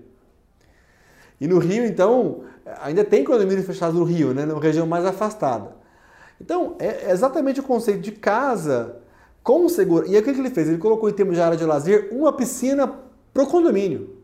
E 1.40 1.46
no 1.46 1.58
Rio, 1.58 1.84
então, 1.84 2.42
ainda 2.82 3.04
tem 3.04 3.24
condomínios 3.24 3.66
fechados 3.66 3.98
no 3.98 4.04
Rio, 4.04 4.34
né, 4.34 4.44
numa 4.44 4.60
região 4.60 4.86
mais 4.86 5.04
afastada. 5.04 5.76
Então, 6.40 6.76
é 6.78 7.10
exatamente 7.10 7.60
o 7.60 7.62
conceito 7.62 8.00
de 8.00 8.12
casa 8.12 8.96
com 9.42 9.68
segurança. 9.68 10.10
E 10.10 10.14
aí, 10.14 10.20
o 10.20 10.24
que 10.24 10.30
ele 10.30 10.50
fez? 10.50 10.68
Ele 10.68 10.78
colocou 10.78 11.08
em 11.08 11.12
termos 11.12 11.34
de 11.34 11.40
área 11.40 11.56
de 11.56 11.64
lazer 11.64 12.08
uma 12.12 12.32
piscina 12.32 12.92
para 13.32 13.42
o 13.42 13.46
condomínio. 13.46 14.16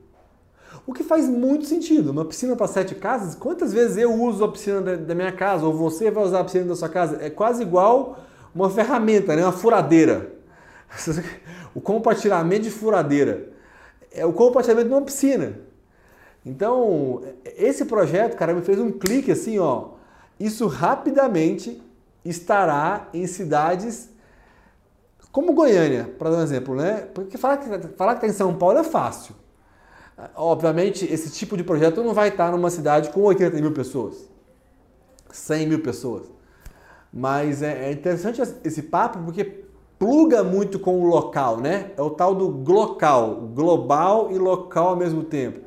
O 0.86 0.92
que 0.92 1.02
faz 1.02 1.28
muito 1.28 1.64
sentido. 1.64 2.10
Uma 2.10 2.24
piscina 2.24 2.54
para 2.54 2.66
sete 2.66 2.94
casas, 2.94 3.34
quantas 3.34 3.72
vezes 3.72 3.96
eu 3.96 4.12
uso 4.12 4.44
a 4.44 4.52
piscina 4.52 4.80
da 4.80 5.14
minha 5.14 5.32
casa, 5.32 5.64
ou 5.64 5.72
você 5.72 6.10
vai 6.10 6.24
usar 6.24 6.40
a 6.40 6.44
piscina 6.44 6.66
da 6.66 6.76
sua 6.76 6.88
casa? 6.88 7.18
É 7.20 7.30
quase 7.30 7.62
igual 7.62 8.18
uma 8.54 8.70
ferramenta, 8.70 9.34
né? 9.34 9.42
uma 9.42 9.52
furadeira. 9.52 10.32
O 11.74 11.80
compartilhamento 11.80 12.62
de 12.62 12.70
furadeira. 12.70 13.48
É 14.12 14.24
o 14.24 14.32
compartilhamento 14.32 14.86
de 14.90 14.94
uma 14.94 15.02
piscina. 15.02 15.58
Então, 16.44 17.22
esse 17.56 17.84
projeto, 17.84 18.36
cara, 18.36 18.52
me 18.52 18.62
fez 18.62 18.78
um 18.78 18.92
clique 18.92 19.32
assim, 19.32 19.58
ó. 19.58 19.90
Isso 20.38 20.66
rapidamente 20.66 21.80
estará 22.24 23.08
em 23.14 23.26
cidades 23.26 24.10
como 25.34 25.52
Goiânia, 25.52 26.14
para 26.16 26.30
dar 26.30 26.36
um 26.36 26.42
exemplo, 26.42 26.76
né? 26.76 27.08
Porque 27.12 27.36
falar 27.36 27.56
que, 27.56 27.88
falar 27.96 28.12
que 28.12 28.18
está 28.18 28.28
em 28.28 28.38
São 28.38 28.54
Paulo 28.54 28.78
é 28.78 28.84
fácil. 28.84 29.34
Obviamente, 30.36 31.04
esse 31.12 31.28
tipo 31.28 31.56
de 31.56 31.64
projeto 31.64 32.04
não 32.04 32.14
vai 32.14 32.28
estar 32.28 32.52
numa 32.52 32.70
cidade 32.70 33.10
com 33.10 33.20
80 33.22 33.56
mil 33.56 33.72
pessoas, 33.72 34.28
100 35.32 35.66
mil 35.66 35.82
pessoas. 35.82 36.30
Mas 37.12 37.62
é, 37.62 37.88
é 37.88 37.92
interessante 37.92 38.40
esse 38.62 38.82
papo 38.82 39.18
porque 39.24 39.64
pluga 39.98 40.44
muito 40.44 40.78
com 40.78 41.00
o 41.00 41.04
local, 41.04 41.58
né? 41.58 41.90
É 41.96 42.02
o 42.02 42.10
tal 42.10 42.32
do 42.32 42.48
glocal, 42.48 43.48
global 43.52 44.30
e 44.30 44.38
local 44.38 44.90
ao 44.90 44.96
mesmo 44.96 45.24
tempo. 45.24 45.63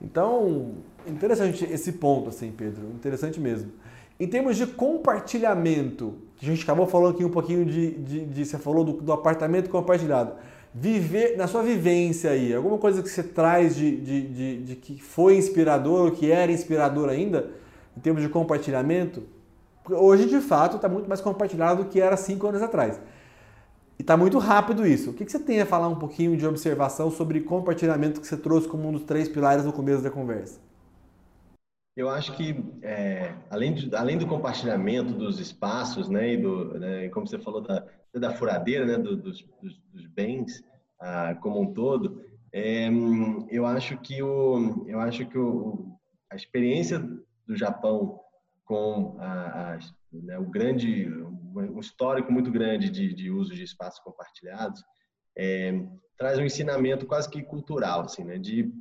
Então, 0.00 0.74
interessante 1.06 1.64
esse 1.64 1.92
ponto, 1.92 2.28
assim, 2.28 2.52
Pedro, 2.56 2.86
interessante 2.94 3.40
mesmo. 3.40 3.72
Em 4.20 4.26
termos 4.26 4.56
de 4.56 4.66
compartilhamento, 4.66 6.14
que 6.36 6.46
a 6.46 6.48
gente 6.48 6.62
acabou 6.62 6.86
falando 6.86 7.14
aqui 7.14 7.24
um 7.24 7.30
pouquinho 7.30 7.64
de, 7.64 7.92
de, 7.92 8.24
de 8.24 8.44
você 8.44 8.58
falou 8.58 8.84
do, 8.84 8.92
do, 8.94 9.12
apartamento 9.12 9.70
compartilhado. 9.70 10.32
Viver, 10.74 11.36
na 11.36 11.46
sua 11.46 11.62
vivência 11.62 12.30
aí, 12.30 12.52
alguma 12.54 12.78
coisa 12.78 13.02
que 13.02 13.08
você 13.08 13.22
traz 13.22 13.76
de, 13.76 13.96
de, 13.96 14.28
de, 14.28 14.62
de 14.62 14.76
que 14.76 15.00
foi 15.00 15.36
inspirador, 15.36 16.06
ou 16.06 16.10
que 16.12 16.30
era 16.30 16.50
inspirador 16.52 17.08
ainda, 17.08 17.50
em 17.96 18.00
termos 18.00 18.22
de 18.22 18.28
compartilhamento? 18.28 19.22
Hoje, 19.88 20.26
de 20.26 20.40
fato, 20.40 20.76
está 20.76 20.88
muito 20.88 21.08
mais 21.08 21.20
compartilhado 21.20 21.84
do 21.84 21.88
que 21.88 22.00
era 22.00 22.16
cinco 22.16 22.46
anos 22.46 22.60
atrás. 22.60 23.00
E 23.98 24.02
está 24.02 24.16
muito 24.16 24.38
rápido 24.38 24.86
isso. 24.86 25.10
O 25.10 25.14
que, 25.14 25.24
que 25.24 25.32
você 25.32 25.40
tem 25.40 25.60
a 25.60 25.66
falar 25.66 25.88
um 25.88 25.98
pouquinho 25.98 26.36
de 26.36 26.46
observação 26.46 27.10
sobre 27.10 27.40
compartilhamento 27.40 28.20
que 28.20 28.26
você 28.26 28.36
trouxe 28.36 28.68
como 28.68 28.88
um 28.88 28.92
dos 28.92 29.02
três 29.02 29.28
pilares 29.28 29.64
no 29.64 29.72
começo 29.72 30.02
da 30.02 30.10
conversa? 30.10 30.60
Eu 31.96 32.08
acho 32.08 32.32
que, 32.36 32.64
é, 32.80 33.34
além, 33.50 33.74
de, 33.74 33.92
além 33.96 34.16
do 34.16 34.24
compartilhamento 34.24 35.12
dos 35.12 35.40
espaços, 35.40 36.08
né, 36.08 36.34
e 36.34 36.36
do, 36.36 36.78
né, 36.78 37.08
como 37.08 37.26
você 37.26 37.40
falou 37.40 37.60
da, 37.60 37.84
da 38.14 38.32
furadeira, 38.32 38.86
né, 38.86 38.96
do, 38.96 39.16
dos, 39.16 39.44
dos, 39.60 39.76
dos, 39.92 40.06
bens 40.06 40.62
ah, 41.00 41.34
como 41.42 41.60
um 41.60 41.74
todo, 41.74 42.22
é, 42.52 42.88
eu 43.50 43.66
acho 43.66 43.98
que, 43.98 44.22
o, 44.22 44.84
eu 44.86 45.00
acho 45.00 45.26
que 45.26 45.36
o, 45.36 45.92
a 46.30 46.36
experiência 46.36 47.00
do 47.48 47.56
Japão 47.56 48.20
com 48.64 49.16
a, 49.18 49.72
a, 49.74 49.78
né, 50.12 50.38
o 50.38 50.44
grande, 50.44 51.10
um 51.58 51.80
histórico 51.80 52.32
muito 52.32 52.50
grande 52.50 52.90
de, 52.90 53.12
de 53.12 53.30
uso 53.30 53.54
de 53.54 53.62
espaços 53.62 54.00
compartilhados, 54.00 54.82
é, 55.36 55.72
traz 56.16 56.38
um 56.38 56.44
ensinamento 56.44 57.06
quase 57.06 57.28
que 57.30 57.42
cultural, 57.42 58.02
assim, 58.02 58.24
né, 58.24 58.38
de, 58.38 58.72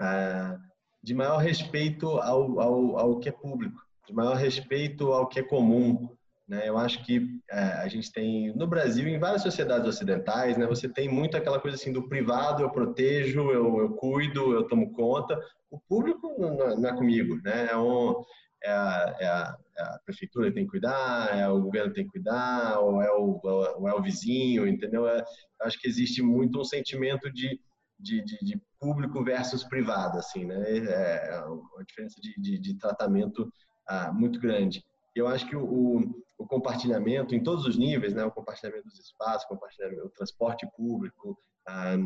a, 0.00 0.56
de 1.02 1.14
maior 1.14 1.38
respeito 1.38 2.08
ao, 2.18 2.60
ao, 2.60 2.98
ao 2.98 3.18
que 3.18 3.28
é 3.28 3.32
público, 3.32 3.80
de 4.06 4.14
maior 4.14 4.36
respeito 4.36 5.12
ao 5.12 5.28
que 5.28 5.40
é 5.40 5.42
comum. 5.42 6.08
Né? 6.48 6.68
Eu 6.68 6.76
acho 6.76 7.04
que 7.04 7.40
é, 7.50 7.58
a 7.58 7.88
gente 7.88 8.10
tem, 8.10 8.54
no 8.54 8.66
Brasil, 8.66 9.06
em 9.06 9.18
várias 9.18 9.42
sociedades 9.42 9.86
ocidentais, 9.86 10.56
né, 10.56 10.66
você 10.66 10.88
tem 10.88 11.08
muito 11.08 11.36
aquela 11.36 11.60
coisa 11.60 11.76
assim 11.76 11.92
do 11.92 12.08
privado, 12.08 12.62
eu 12.62 12.70
protejo, 12.70 13.50
eu, 13.50 13.78
eu 13.78 13.90
cuido, 13.94 14.52
eu 14.52 14.66
tomo 14.66 14.92
conta. 14.92 15.38
O 15.70 15.78
público 15.78 16.34
não, 16.38 16.76
não 16.76 16.88
é 16.88 16.94
comigo, 16.94 17.40
né? 17.42 17.68
É 17.70 17.76
um, 17.76 18.22
é 18.64 18.70
a, 18.70 19.16
é, 19.18 19.26
a, 19.26 19.56
é 19.76 19.82
a, 19.82 19.98
prefeitura 20.04 20.48
que 20.48 20.54
tem 20.54 20.64
que 20.64 20.70
cuidar, 20.70 21.36
é 21.36 21.48
o 21.48 21.60
governo 21.60 21.90
que 21.90 21.96
tem 21.96 22.04
que 22.04 22.12
cuidar, 22.12 22.78
ou 22.78 23.02
é 23.02 23.10
o, 23.10 23.40
ou 23.42 23.88
é 23.88 23.94
o 23.94 24.02
vizinho, 24.02 24.66
entendeu? 24.66 25.06
É, 25.08 25.24
acho 25.62 25.80
que 25.80 25.88
existe 25.88 26.22
muito 26.22 26.60
um 26.60 26.64
sentimento 26.64 27.30
de, 27.32 27.60
de, 27.98 28.22
de, 28.24 28.38
de 28.44 28.62
público 28.80 29.22
versus 29.24 29.64
privado, 29.64 30.18
assim, 30.18 30.44
né? 30.44 30.60
É, 30.70 31.34
é 31.34 31.40
uma 31.44 31.84
diferença 31.84 32.20
de, 32.20 32.34
de, 32.40 32.58
de 32.58 32.78
tratamento 32.78 33.52
ah, 33.88 34.12
muito 34.12 34.40
grande. 34.40 34.84
Eu 35.14 35.28
acho 35.28 35.46
que 35.46 35.56
o, 35.56 35.98
o, 36.38 36.46
compartilhamento 36.46 37.34
em 37.34 37.42
todos 37.42 37.66
os 37.66 37.76
níveis, 37.78 38.14
né? 38.14 38.24
O 38.24 38.30
compartilhamento 38.30 38.88
dos 38.88 38.98
espaços, 38.98 39.44
o 39.44 39.48
compartilhamento, 39.48 40.06
o 40.06 40.10
transporte 40.10 40.66
público, 40.76 41.38
ah, 41.66 41.96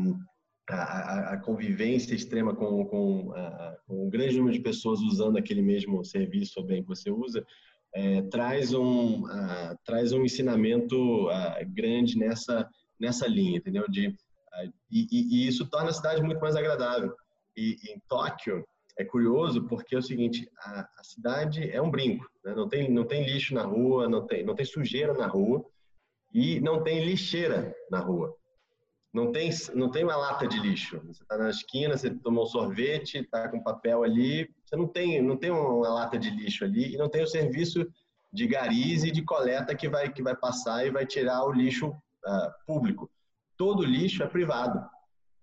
a, 0.69 1.33
a, 1.33 1.37
convivência 1.37 2.13
extrema 2.13 2.53
com, 2.53 2.85
com, 2.85 3.31
a, 3.33 3.77
com, 3.87 4.05
um 4.05 4.09
grande 4.09 4.37
número 4.37 4.55
de 4.55 4.61
pessoas 4.61 4.99
usando 4.99 5.37
aquele 5.37 5.61
mesmo 5.61 6.03
serviço 6.03 6.59
ou 6.59 6.65
bem 6.65 6.81
que 6.81 6.89
você 6.89 7.09
usa, 7.09 7.45
é, 7.93 8.21
traz, 8.23 8.73
um, 8.73 9.23
traz 9.85 10.11
um 10.11 10.23
ensinamento 10.23 11.27
grande 11.69 12.17
nessa, 12.17 12.69
nessa 12.99 13.27
linha, 13.27 13.57
entendeu? 13.57 13.85
De, 13.89 14.13
e, 14.91 15.07
e, 15.11 15.47
isso 15.47 15.69
torna 15.69 15.89
a 15.89 15.93
cidade 15.93 16.21
muito 16.21 16.41
mais 16.41 16.55
agradável. 16.55 17.15
E 17.55 17.77
em 17.89 17.99
Tóquio, 18.07 18.65
é 18.97 19.05
curioso 19.05 19.63
porque 19.67 19.95
é 19.95 19.99
o 19.99 20.03
seguinte, 20.03 20.49
a, 20.59 20.87
a 20.97 21.03
cidade 21.03 21.69
é 21.69 21.81
um 21.81 21.89
brinco, 21.89 22.29
né? 22.43 22.53
não, 22.55 22.67
tem, 22.67 22.91
não 22.91 23.05
tem 23.05 23.25
lixo 23.25 23.53
na 23.53 23.63
rua, 23.63 24.09
não 24.09 24.25
tem, 24.25 24.43
não 24.43 24.55
tem 24.55 24.65
sujeira 24.65 25.13
na 25.13 25.27
rua 25.27 25.63
e 26.33 26.59
não 26.59 26.83
tem 26.83 27.05
lixeira 27.05 27.75
na 27.89 27.99
rua. 27.99 28.35
Não 29.17 29.31
tem, 29.31 29.49
não 29.73 29.89
tem 29.89 30.03
uma 30.03 30.15
lata 30.15 30.47
de 30.47 30.59
lixo. 30.59 31.01
Você 31.07 31.23
está 31.23 31.35
na 31.39 31.49
esquina, 31.49 31.97
você 31.97 32.07
tomou 32.07 32.43
um 32.43 32.47
sorvete, 32.47 33.17
está 33.17 33.49
com 33.49 33.63
papel 33.63 34.03
ali. 34.03 34.47
Você 34.63 34.75
não 34.75 34.87
tem, 34.87 35.19
não 35.23 35.35
tem 35.35 35.49
uma 35.49 35.89
lata 35.89 36.19
de 36.19 36.29
lixo 36.29 36.63
ali 36.63 36.93
e 36.93 36.97
não 36.97 37.09
tem 37.09 37.23
o 37.23 37.27
serviço 37.27 37.83
de 38.31 38.45
garis 38.45 39.03
e 39.03 39.09
de 39.09 39.23
coleta 39.23 39.73
que 39.73 39.89
vai, 39.89 40.13
que 40.13 40.21
vai 40.21 40.35
passar 40.35 40.85
e 40.85 40.91
vai 40.91 41.03
tirar 41.03 41.43
o 41.45 41.51
lixo 41.51 41.87
uh, 41.87 42.51
público. 42.67 43.09
Todo 43.57 43.83
lixo 43.83 44.21
é 44.21 44.27
privado. 44.27 44.87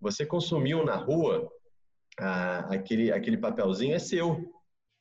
Você 0.01 0.25
consumiu 0.25 0.85
na 0.85 0.95
rua, 0.95 1.51
uh, 2.21 2.73
aquele, 2.73 3.11
aquele 3.11 3.39
papelzinho 3.39 3.97
é 3.97 3.99
seu. 3.99 4.55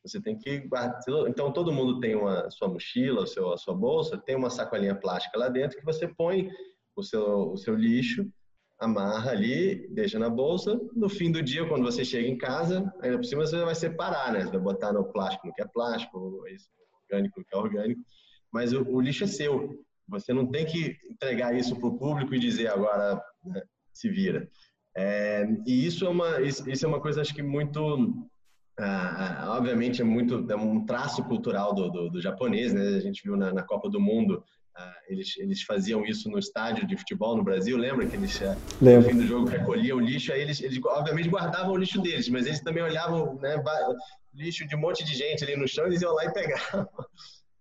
Você 0.04 0.20
tem 0.20 0.36
que 0.36 0.66
guardar. 0.66 1.00
Então, 1.28 1.52
todo 1.52 1.72
mundo 1.72 2.00
tem 2.00 2.16
uma 2.16 2.50
sua 2.50 2.66
mochila, 2.66 3.24
seu, 3.24 3.52
a 3.52 3.56
sua 3.56 3.72
bolsa, 3.74 4.18
tem 4.18 4.34
uma 4.34 4.50
sacolinha 4.50 4.96
plástica 4.96 5.38
lá 5.38 5.48
dentro 5.48 5.78
que 5.78 5.84
você 5.84 6.08
põe 6.08 6.50
o 6.96 7.04
seu, 7.04 7.52
o 7.52 7.56
seu 7.56 7.76
lixo 7.76 8.28
amarra 8.78 9.30
ali, 9.30 9.88
deixa 9.88 10.18
na 10.18 10.28
bolsa. 10.28 10.78
No 10.94 11.08
fim 11.08 11.30
do 11.30 11.42
dia, 11.42 11.66
quando 11.66 11.84
você 11.84 12.04
chega 12.04 12.26
em 12.26 12.36
casa, 12.36 12.92
ainda 13.00 13.18
por 13.18 13.24
cima 13.24 13.46
você 13.46 13.64
vai 13.64 13.74
separar, 13.74 14.32
né? 14.32 14.40
Você 14.40 14.50
vai 14.50 14.60
botar 14.60 14.92
no 14.92 15.04
plástico 15.04 15.46
no 15.46 15.54
que 15.54 15.62
é 15.62 15.66
plástico, 15.66 16.44
isso, 16.48 16.68
orgânico 17.02 17.40
no 17.40 17.46
que 17.46 17.54
é 17.54 17.58
orgânico. 17.58 18.00
Mas 18.52 18.72
o, 18.72 18.82
o, 18.82 19.00
lixo 19.00 19.24
é 19.24 19.26
seu. 19.26 19.84
Você 20.08 20.32
não 20.32 20.46
tem 20.46 20.66
que 20.66 20.96
entregar 21.10 21.54
isso 21.56 21.76
para 21.76 21.88
o 21.88 21.98
público 21.98 22.34
e 22.34 22.38
dizer 22.38 22.68
agora 22.68 23.20
né, 23.44 23.62
se 23.92 24.08
vira. 24.08 24.48
É, 24.96 25.46
e 25.66 25.86
isso 25.86 26.06
é 26.06 26.08
uma 26.08 26.40
isso, 26.40 26.70
isso, 26.70 26.84
é 26.86 26.88
uma 26.88 27.00
coisa 27.00 27.20
acho 27.20 27.34
que 27.34 27.42
muito 27.42 28.28
ah, 28.78 29.44
ah 29.44 29.56
obviamente 29.56 30.00
é 30.00 30.04
muito 30.04 30.46
é 30.48 30.54
um 30.54 30.86
traço 30.86 31.24
cultural 31.24 31.74
do, 31.74 31.90
do, 31.90 32.10
do 32.10 32.20
japonês 32.20 32.72
né 32.72 32.80
a 32.90 33.00
gente 33.00 33.20
viu 33.24 33.36
na, 33.36 33.52
na 33.52 33.64
Copa 33.64 33.90
do 33.90 34.00
Mundo 34.00 34.44
eles, 35.08 35.36
eles 35.36 35.62
faziam 35.62 36.04
isso 36.04 36.28
no 36.28 36.38
estádio 36.38 36.86
de 36.86 36.96
futebol 36.96 37.36
no 37.36 37.44
Brasil, 37.44 37.76
lembra 37.76 38.06
que 38.06 38.16
eles 38.16 38.40
ah, 38.42 38.56
no 38.80 39.02
fim 39.02 39.16
do 39.16 39.26
jogo 39.26 39.48
recolhiam 39.48 40.00
lixo, 40.00 40.32
aí 40.32 40.40
eles, 40.40 40.60
eles 40.60 40.80
obviamente 40.84 41.28
guardavam 41.28 41.72
o 41.72 41.76
lixo 41.76 42.00
deles, 42.00 42.28
mas 42.28 42.46
eles 42.46 42.60
também 42.60 42.82
olhavam 42.82 43.36
né, 43.36 43.62
lixo 44.34 44.66
de 44.66 44.74
um 44.74 44.80
monte 44.80 45.04
de 45.04 45.14
gente 45.14 45.44
ali 45.44 45.56
no 45.56 45.68
chão, 45.68 45.86
eles 45.86 46.02
iam 46.02 46.12
lá 46.12 46.24
e 46.24 46.32
pegavam. 46.32 46.88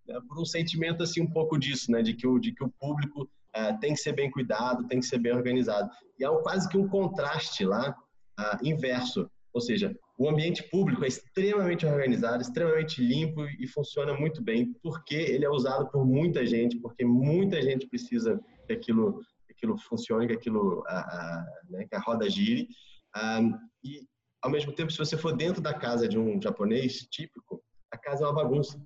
Né, 0.07 0.19
por 0.27 0.39
um 0.39 0.45
sentimento 0.45 1.03
assim 1.03 1.21
um 1.21 1.29
pouco 1.29 1.57
disso, 1.57 1.91
né, 1.91 2.01
de 2.01 2.13
que 2.13 2.25
o, 2.25 2.39
de 2.39 2.51
que 2.51 2.63
o 2.63 2.69
público 2.79 3.29
uh, 3.55 3.79
tem 3.79 3.93
que 3.93 3.99
ser 3.99 4.13
bem 4.13 4.31
cuidado, 4.31 4.87
tem 4.87 4.99
que 4.99 5.05
ser 5.05 5.19
bem 5.19 5.33
organizado. 5.33 5.89
E 6.17 6.25
há 6.25 6.31
um, 6.31 6.41
quase 6.41 6.67
que 6.67 6.77
um 6.77 6.87
contraste 6.87 7.65
lá 7.65 7.95
uh, 8.39 8.67
inverso, 8.67 9.29
ou 9.53 9.61
seja, 9.61 9.95
o 10.17 10.27
ambiente 10.27 10.63
público 10.63 11.05
é 11.05 11.07
extremamente 11.07 11.85
organizado, 11.85 12.41
extremamente 12.41 13.01
limpo 13.01 13.45
e 13.59 13.67
funciona 13.67 14.13
muito 14.13 14.41
bem, 14.41 14.73
porque 14.81 15.13
ele 15.15 15.45
é 15.45 15.49
usado 15.49 15.89
por 15.91 16.05
muita 16.05 16.45
gente, 16.45 16.79
porque 16.79 17.05
muita 17.05 17.61
gente 17.61 17.87
precisa 17.87 18.41
que 18.65 18.73
aquilo, 18.73 19.19
que 19.45 19.53
aquilo 19.53 19.77
funcione, 19.77 20.27
que 20.27 20.33
aquilo, 20.33 20.83
a, 20.87 20.99
a, 20.99 21.45
né, 21.69 21.85
que 21.87 21.95
a 21.95 21.99
roda 21.99 22.27
gire. 22.27 22.67
Um, 23.15 23.53
e, 23.83 24.07
ao 24.41 24.49
mesmo 24.49 24.73
tempo, 24.73 24.91
se 24.91 24.97
você 24.97 25.15
for 25.15 25.35
dentro 25.35 25.61
da 25.61 25.73
casa 25.73 26.07
de 26.07 26.17
um 26.17 26.41
japonês 26.41 27.07
típico, 27.09 27.63
a 27.91 27.97
casa 27.97 28.23
é 28.23 28.27
uma 28.27 28.33
bagunça. 28.33 28.81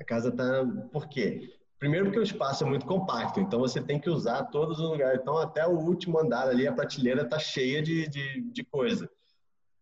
A 0.00 0.04
casa 0.04 0.30
está... 0.30 0.64
Por 0.90 1.06
quê? 1.08 1.52
Primeiro 1.78 2.06
porque 2.06 2.18
o 2.18 2.22
espaço 2.22 2.64
é 2.64 2.66
muito 2.66 2.86
compacto, 2.86 3.40
então 3.40 3.58
você 3.58 3.80
tem 3.80 3.98
que 3.98 4.10
usar 4.10 4.44
todos 4.44 4.78
os 4.80 4.88
lugares. 4.88 5.20
Então, 5.20 5.36
até 5.38 5.66
o 5.66 5.78
último 5.78 6.18
andar 6.18 6.48
ali, 6.48 6.66
a 6.66 6.72
prateleira 6.72 7.22
está 7.22 7.38
cheia 7.38 7.82
de, 7.82 8.08
de, 8.08 8.40
de 8.52 8.64
coisa. 8.64 9.10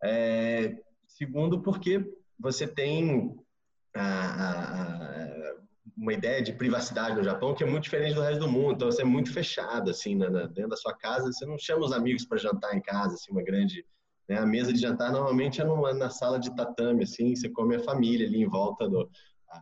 É, 0.03 0.77
segundo, 1.07 1.61
porque 1.61 2.05
você 2.39 2.67
tem 2.67 3.37
a, 3.93 4.03
a, 4.03 5.55
uma 5.97 6.13
ideia 6.13 6.41
de 6.41 6.53
privacidade 6.53 7.17
no 7.17 7.23
Japão 7.23 7.53
que 7.53 7.63
é 7.63 7.67
muito 7.67 7.83
diferente 7.83 8.15
do 8.15 8.21
resto 8.21 8.39
do 8.39 8.47
mundo. 8.47 8.73
Então, 8.73 8.91
você 8.91 9.01
é 9.01 9.05
muito 9.05 9.33
fechado, 9.33 9.91
assim, 9.91 10.15
na, 10.15 10.29
na, 10.29 10.45
dentro 10.47 10.69
da 10.69 10.77
sua 10.77 10.93
casa. 10.93 11.31
Você 11.31 11.45
não 11.45 11.57
chama 11.57 11.85
os 11.85 11.91
amigos 11.91 12.25
para 12.25 12.37
jantar 12.37 12.75
em 12.75 12.81
casa, 12.81 13.15
assim, 13.15 13.31
uma 13.31 13.43
grande... 13.43 13.85
Né? 14.27 14.37
A 14.37 14.45
mesa 14.45 14.71
de 14.71 14.79
jantar, 14.79 15.11
normalmente, 15.11 15.59
é 15.59 15.63
numa, 15.65 15.93
na 15.93 16.09
sala 16.09 16.39
de 16.39 16.55
tatame, 16.55 17.03
assim, 17.03 17.35
você 17.35 17.49
come 17.49 17.75
a 17.75 17.79
família 17.79 18.27
ali 18.27 18.41
em 18.41 18.47
volta 18.47 18.87
do, 18.87 19.09
a, 19.49 19.61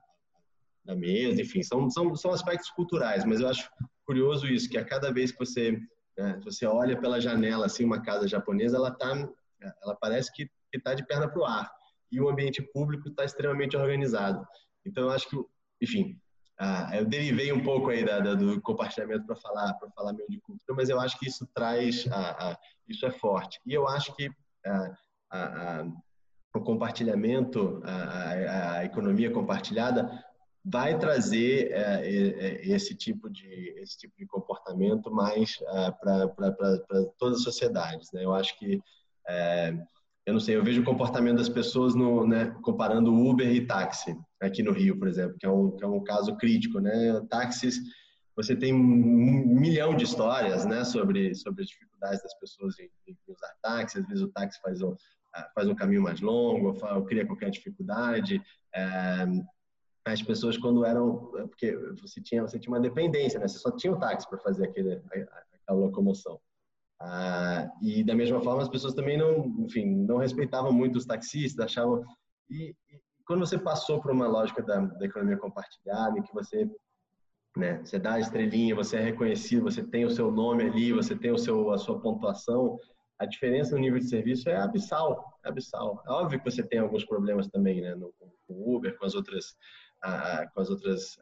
da 0.85 0.95
mesa. 0.95 1.41
Enfim, 1.41 1.63
são, 1.63 1.89
são, 1.89 2.15
são 2.15 2.31
aspectos 2.31 2.69
culturais, 2.69 3.25
mas 3.25 3.39
eu 3.39 3.47
acho 3.47 3.69
curioso 4.05 4.45
isso, 4.47 4.69
que 4.69 4.77
a 4.77 4.85
cada 4.85 5.11
vez 5.11 5.31
que 5.31 5.39
você, 5.39 5.79
né, 6.17 6.39
você 6.43 6.65
olha 6.65 6.99
pela 6.99 7.19
janela, 7.19 7.65
assim, 7.65 7.83
uma 7.83 8.01
casa 8.01 8.27
japonesa, 8.27 8.77
ela 8.77 8.89
está 8.89 9.27
ela 9.83 9.95
parece 9.95 10.31
que 10.33 10.49
está 10.73 10.93
de 10.93 11.05
perna 11.05 11.27
para 11.27 11.41
o 11.41 11.45
ar. 11.45 11.71
E 12.11 12.21
o 12.21 12.29
ambiente 12.29 12.61
público 12.61 13.09
está 13.09 13.25
extremamente 13.25 13.75
organizado. 13.75 14.45
Então, 14.85 15.03
eu 15.03 15.11
acho 15.11 15.29
que, 15.29 15.37
enfim, 15.81 16.19
ah, 16.59 16.89
eu 16.95 17.05
derivei 17.05 17.53
um 17.53 17.61
pouco 17.61 17.91
aí 17.91 18.03
da, 18.03 18.19
da, 18.19 18.33
do 18.33 18.59
compartilhamento 18.61 19.25
para 19.27 19.35
falar 19.35 19.73
para 19.75 19.91
falar 19.91 20.13
meio 20.13 20.27
de 20.27 20.39
cultura, 20.39 20.75
mas 20.75 20.89
eu 20.89 20.99
acho 20.99 21.19
que 21.19 21.27
isso 21.27 21.47
traz, 21.53 22.07
ah, 22.11 22.35
ah, 22.39 22.59
isso 22.87 23.05
é 23.05 23.11
forte. 23.11 23.59
E 23.65 23.73
eu 23.73 23.87
acho 23.87 24.15
que 24.15 24.29
o 26.55 26.61
compartilhamento, 26.61 27.81
a, 27.85 28.83
economia 28.83 29.29
compartilhada 29.29 30.09
vai 30.65 30.97
trazer 30.97 31.71
esse 32.63 32.95
tipo 32.95 33.29
de 33.29 33.75
esse 33.77 33.99
tipo 33.99 34.17
de 34.17 34.25
comportamento 34.25 35.11
mais 35.11 35.57
para 36.01 36.27
todas 37.19 37.37
as 37.37 37.43
sociedades. 37.43 38.11
Né? 38.11 38.25
Eu 38.25 38.33
acho 38.33 38.57
que 38.57 38.81
eu 40.27 40.33
não 40.33 40.39
sei, 40.41 40.57
eu 40.57 40.63
vejo 40.63 40.81
o 40.81 40.85
comportamento 40.85 41.37
das 41.37 41.47
pessoas 41.47 41.95
no, 41.95 42.27
né, 42.27 42.53
comparando 42.61 43.13
Uber 43.13 43.49
e 43.49 43.65
táxi 43.65 44.13
aqui 44.41 44.61
no 44.61 44.73
Rio, 44.73 44.99
por 44.99 45.07
exemplo, 45.07 45.37
que 45.39 45.45
é 45.45 45.49
um, 45.49 45.71
que 45.71 45.83
é 45.83 45.87
um 45.87 46.03
caso 46.03 46.35
crítico, 46.35 46.79
né? 46.79 47.21
Táxis, 47.29 47.79
você 48.35 48.55
tem 48.55 48.73
um 48.73 48.77
milhão 48.77 49.95
de 49.95 50.03
histórias, 50.03 50.65
né, 50.65 50.83
sobre 50.83 51.33
sobre 51.33 51.63
as 51.63 51.69
dificuldades 51.69 52.21
das 52.21 52.37
pessoas 52.39 52.77
em, 52.77 52.89
em 53.07 53.17
usar 53.27 53.53
táxi. 53.61 53.99
Às 53.99 54.07
vezes 54.07 54.21
o 54.21 54.27
táxi 54.27 54.59
faz 54.61 54.81
um 54.81 54.95
ah, 55.33 55.49
faz 55.55 55.67
um 55.69 55.75
caminho 55.75 56.01
mais 56.01 56.19
longo, 56.19 56.77
ou 56.81 57.05
cria 57.05 57.25
qualquer 57.25 57.49
dificuldade. 57.49 58.41
É, 58.75 59.25
as 60.05 60.21
pessoas 60.21 60.57
quando 60.57 60.85
eram 60.85 61.31
porque 61.47 61.75
você 62.01 62.21
tinha 62.21 62.41
você 62.41 62.59
tinha 62.59 62.73
uma 62.73 62.81
dependência, 62.81 63.39
né? 63.39 63.47
Você 63.47 63.59
só 63.59 63.71
tinha 63.71 63.93
o 63.93 63.99
táxi 63.99 64.27
para 64.29 64.39
fazer 64.39 64.65
aquele 64.65 64.93
aquela 64.93 65.79
locomoção. 65.79 66.39
Ah, 66.99 67.69
e 67.81 68.03
da 68.03 68.15
mesma 68.15 68.41
forma 68.41 68.63
as 68.63 68.69
pessoas 68.69 68.93
também 68.93 69.17
não, 69.17 69.45
enfim, 69.59 69.85
não 69.85 70.17
respeitavam 70.17 70.73
muito 70.73 70.97
os 70.97 71.05
taxistas, 71.05 71.65
achavam 71.65 72.03
e, 72.49 72.75
e 72.89 72.99
quando 73.25 73.41
você 73.41 73.57
passou 73.57 74.01
por 74.01 74.11
uma 74.11 74.27
lógica 74.27 74.63
da, 74.63 74.79
da 74.79 75.05
economia 75.05 75.37
compartilhada, 75.37 76.17
em 76.17 76.23
que 76.23 76.33
você 76.33 76.67
né, 77.55 77.79
você 77.83 77.99
dá 77.99 78.13
a 78.13 78.19
estrelinha, 78.19 78.75
você 78.75 78.97
é 78.97 79.01
reconhecido, 79.01 79.63
você 79.63 79.83
tem 79.83 80.05
o 80.05 80.11
seu 80.11 80.31
nome 80.31 80.63
ali, 80.63 80.93
você 80.93 81.15
tem 81.15 81.31
o 81.31 81.37
seu 81.37 81.71
a 81.71 81.77
sua 81.77 81.99
pontuação, 81.99 82.77
a 83.19 83.25
diferença 83.25 83.75
no 83.75 83.81
nível 83.81 83.99
de 83.99 84.07
serviço 84.09 84.49
é 84.49 84.55
abissal, 84.57 85.39
é 85.43 85.49
abissal. 85.49 86.03
É 86.07 86.11
óbvio 86.11 86.39
que 86.39 86.49
você 86.49 86.63
tem 86.63 86.79
alguns 86.79 87.03
problemas 87.03 87.47
também, 87.47 87.81
né, 87.81 87.95
no, 87.95 88.13
com 88.19 88.31
o 88.47 88.75
Uber, 88.75 88.97
com 88.97 89.05
as 89.05 89.13
outras 89.15 89.55
com 90.53 90.61
as 90.61 90.69
outras 90.69 91.17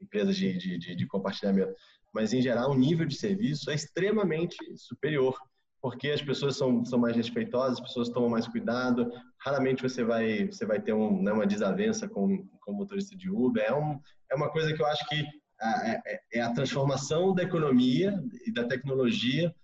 empresas 0.00 0.36
de, 0.36 0.58
de, 0.58 0.94
de 0.96 1.06
compartilhamento 1.06 1.72
mas 2.12 2.32
em 2.32 2.42
geral 2.42 2.70
o 2.70 2.78
nível 2.78 3.06
de 3.06 3.16
serviço 3.16 3.70
é 3.70 3.74
extremamente 3.74 4.56
superior, 4.76 5.36
porque 5.80 6.10
as 6.10 6.22
pessoas 6.22 6.56
são, 6.56 6.84
são 6.84 6.98
mais 6.98 7.16
respeitosas, 7.16 7.78
as 7.78 7.80
pessoas 7.80 8.08
tomam 8.08 8.30
mais 8.30 8.46
cuidado, 8.46 9.10
raramente 9.38 9.82
você 9.82 10.04
vai 10.04 10.46
você 10.46 10.64
vai 10.64 10.80
ter 10.80 10.92
um, 10.92 11.22
né, 11.22 11.32
uma 11.32 11.46
desavença 11.46 12.08
com, 12.08 12.46
com 12.60 12.72
o 12.72 12.74
motorista 12.74 13.16
de 13.16 13.30
Uber, 13.30 13.64
é, 13.64 13.74
um, 13.74 13.98
é 14.30 14.34
uma 14.34 14.50
coisa 14.50 14.72
que 14.72 14.82
eu 14.82 14.86
acho 14.86 15.08
que 15.08 15.24
é, 15.60 16.20
é 16.34 16.40
a 16.40 16.52
transformação 16.52 17.34
da 17.34 17.42
economia 17.42 18.20
e 18.46 18.52
da 18.52 18.64
tecnologia 18.64 19.54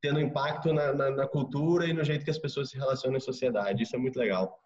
tendo 0.00 0.20
impacto 0.20 0.72
na, 0.72 0.92
na, 0.92 1.10
na, 1.10 1.26
cultura 1.26 1.86
e 1.86 1.92
no 1.92 2.02
jeito 2.02 2.24
que 2.24 2.30
as 2.30 2.38
pessoas 2.38 2.70
se 2.70 2.78
relacionam 2.78 3.18
em 3.18 3.20
sociedade. 3.20 3.82
Isso 3.82 3.94
é 3.94 3.98
muito 3.98 4.18
legal. 4.18 4.58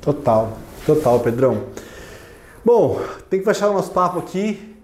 Total, 0.00 0.56
total, 0.84 1.20
Pedrão. 1.20 1.68
Bom, 2.64 2.98
tem 3.28 3.40
que 3.40 3.44
fechar 3.44 3.68
o 3.70 3.72
nosso 3.72 3.92
papo 3.92 4.18
aqui. 4.18 4.75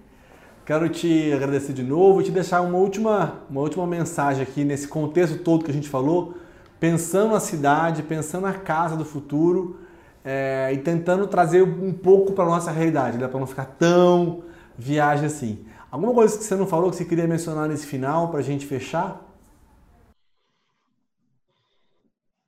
Quero 0.65 0.87
te 0.87 1.33
agradecer 1.33 1.73
de 1.73 1.83
novo 1.83 2.21
e 2.21 2.23
te 2.23 2.31
deixar 2.31 2.61
uma 2.61 2.77
última, 2.77 3.41
uma 3.49 3.59
última 3.59 3.85
mensagem 3.85 4.41
aqui 4.41 4.63
nesse 4.63 4.87
contexto 4.87 5.39
todo 5.39 5.65
que 5.65 5.71
a 5.71 5.73
gente 5.73 5.89
falou, 5.89 6.35
pensando 6.79 7.33
na 7.33 7.41
cidade, 7.41 8.01
pensando 8.01 8.43
na 8.43 8.53
casa 8.53 8.95
do 8.95 9.03
futuro 9.03 9.77
é, 10.23 10.71
e 10.73 10.77
tentando 10.77 11.27
trazer 11.27 11.63
um 11.63 11.91
pouco 11.91 12.31
para 12.31 12.45
a 12.45 12.47
nossa 12.47 12.71
realidade, 12.71 13.17
né? 13.17 13.27
para 13.27 13.41
não 13.41 13.47
ficar 13.47 13.65
tão 13.65 14.43
viagem 14.77 15.25
assim. 15.25 15.65
Alguma 15.91 16.13
coisa 16.13 16.37
que 16.37 16.45
você 16.45 16.55
não 16.55 16.65
falou 16.65 16.89
que 16.89 16.95
você 16.95 17.03
queria 17.03 17.27
mencionar 17.27 17.67
nesse 17.67 17.85
final 17.85 18.29
para 18.29 18.39
a 18.39 18.43
gente 18.43 18.65
fechar? 18.65 19.21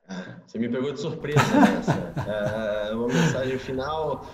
Você 0.47 0.59
me 0.59 0.69
pegou 0.69 0.93
de 0.93 1.01
surpresa 1.01 1.41
nessa. 1.53 2.13
é, 2.29 2.93
uma 2.93 3.07
mensagem 3.07 3.57
final. 3.57 4.25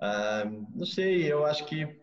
Ah, 0.00 0.46
não 0.74 0.86
sei, 0.86 1.30
eu 1.30 1.44
acho 1.44 1.66
que 1.66 2.02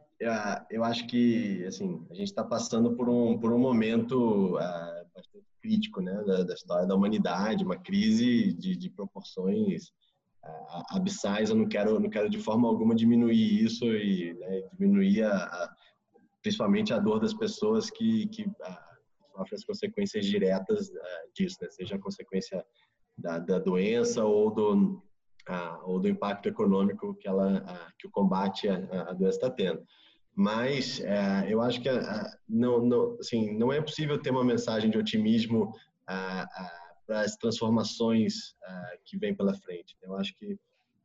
eu 0.70 0.84
acho 0.84 1.08
que 1.08 1.66
assim 1.66 2.06
a 2.12 2.14
gente 2.14 2.28
está 2.28 2.44
passando 2.44 2.96
por 2.96 3.10
um 3.10 3.40
por 3.40 3.52
um 3.52 3.58
momento 3.58 4.56
uh, 4.56 5.10
bastante 5.16 5.48
crítico 5.60 6.00
né 6.00 6.14
da, 6.26 6.44
da, 6.44 6.54
história 6.54 6.86
da 6.86 6.96
humanidade 6.96 7.64
uma 7.64 7.78
crise 7.78 8.54
de, 8.54 8.76
de 8.76 8.90
proporções 8.90 9.88
uh, 10.46 10.84
abissais. 10.96 11.50
Eu 11.50 11.56
não 11.56 11.68
quero 11.68 12.00
não 12.00 12.10
quero 12.10 12.30
de 12.30 12.38
forma 12.38 12.68
alguma 12.68 12.94
diminuir 12.94 13.64
isso 13.64 13.86
e 13.86 14.34
né, 14.36 14.62
diminuir 14.74 15.24
a, 15.24 15.36
a, 15.36 15.76
principalmente 16.44 16.94
a 16.94 17.00
dor 17.00 17.20
das 17.20 17.34
pessoas 17.34 17.90
que 17.90 18.28
que 18.28 18.44
uh, 18.44 18.92
sofrem 19.36 19.58
as 19.58 19.66
consequências 19.66 20.26
diretas 20.26 20.92
disso 21.36 21.58
né 21.64 21.70
seja 21.72 21.96
a 21.96 22.00
consequência 22.00 22.64
da, 23.18 23.40
da 23.40 23.58
doença 23.58 24.24
ou 24.24 24.52
do 24.54 25.04
ou 25.84 26.00
do 26.00 26.08
impacto 26.08 26.48
econômico 26.48 27.16
que 27.16 27.28
ela 27.28 27.66
que 27.98 28.06
o 28.08 28.12
combate 28.12 28.70
à 28.70 29.14
doença 29.14 29.38
está 29.38 29.50
tendo 29.50 29.84
mas 30.36 31.00
é, 31.02 31.46
eu 31.48 31.62
acho 31.62 31.82
que 31.82 31.90
é, 31.90 32.02
não, 32.48 32.84
não, 32.86 33.18
assim, 33.20 33.58
não 33.58 33.72
é 33.72 33.82
possível 33.82 34.22
ter 34.22 34.32
uma 34.32 34.44
mensagem 34.44 34.90
de 34.90 34.98
otimismo 34.98 35.74
para 36.06 37.22
as 37.22 37.36
transformações 37.36 38.56
que 39.06 39.18
vêm 39.18 39.36
pela 39.36 39.54
frente. 39.54 39.98
Eu 40.02 40.16
acho 40.16 40.36
que 40.38 40.58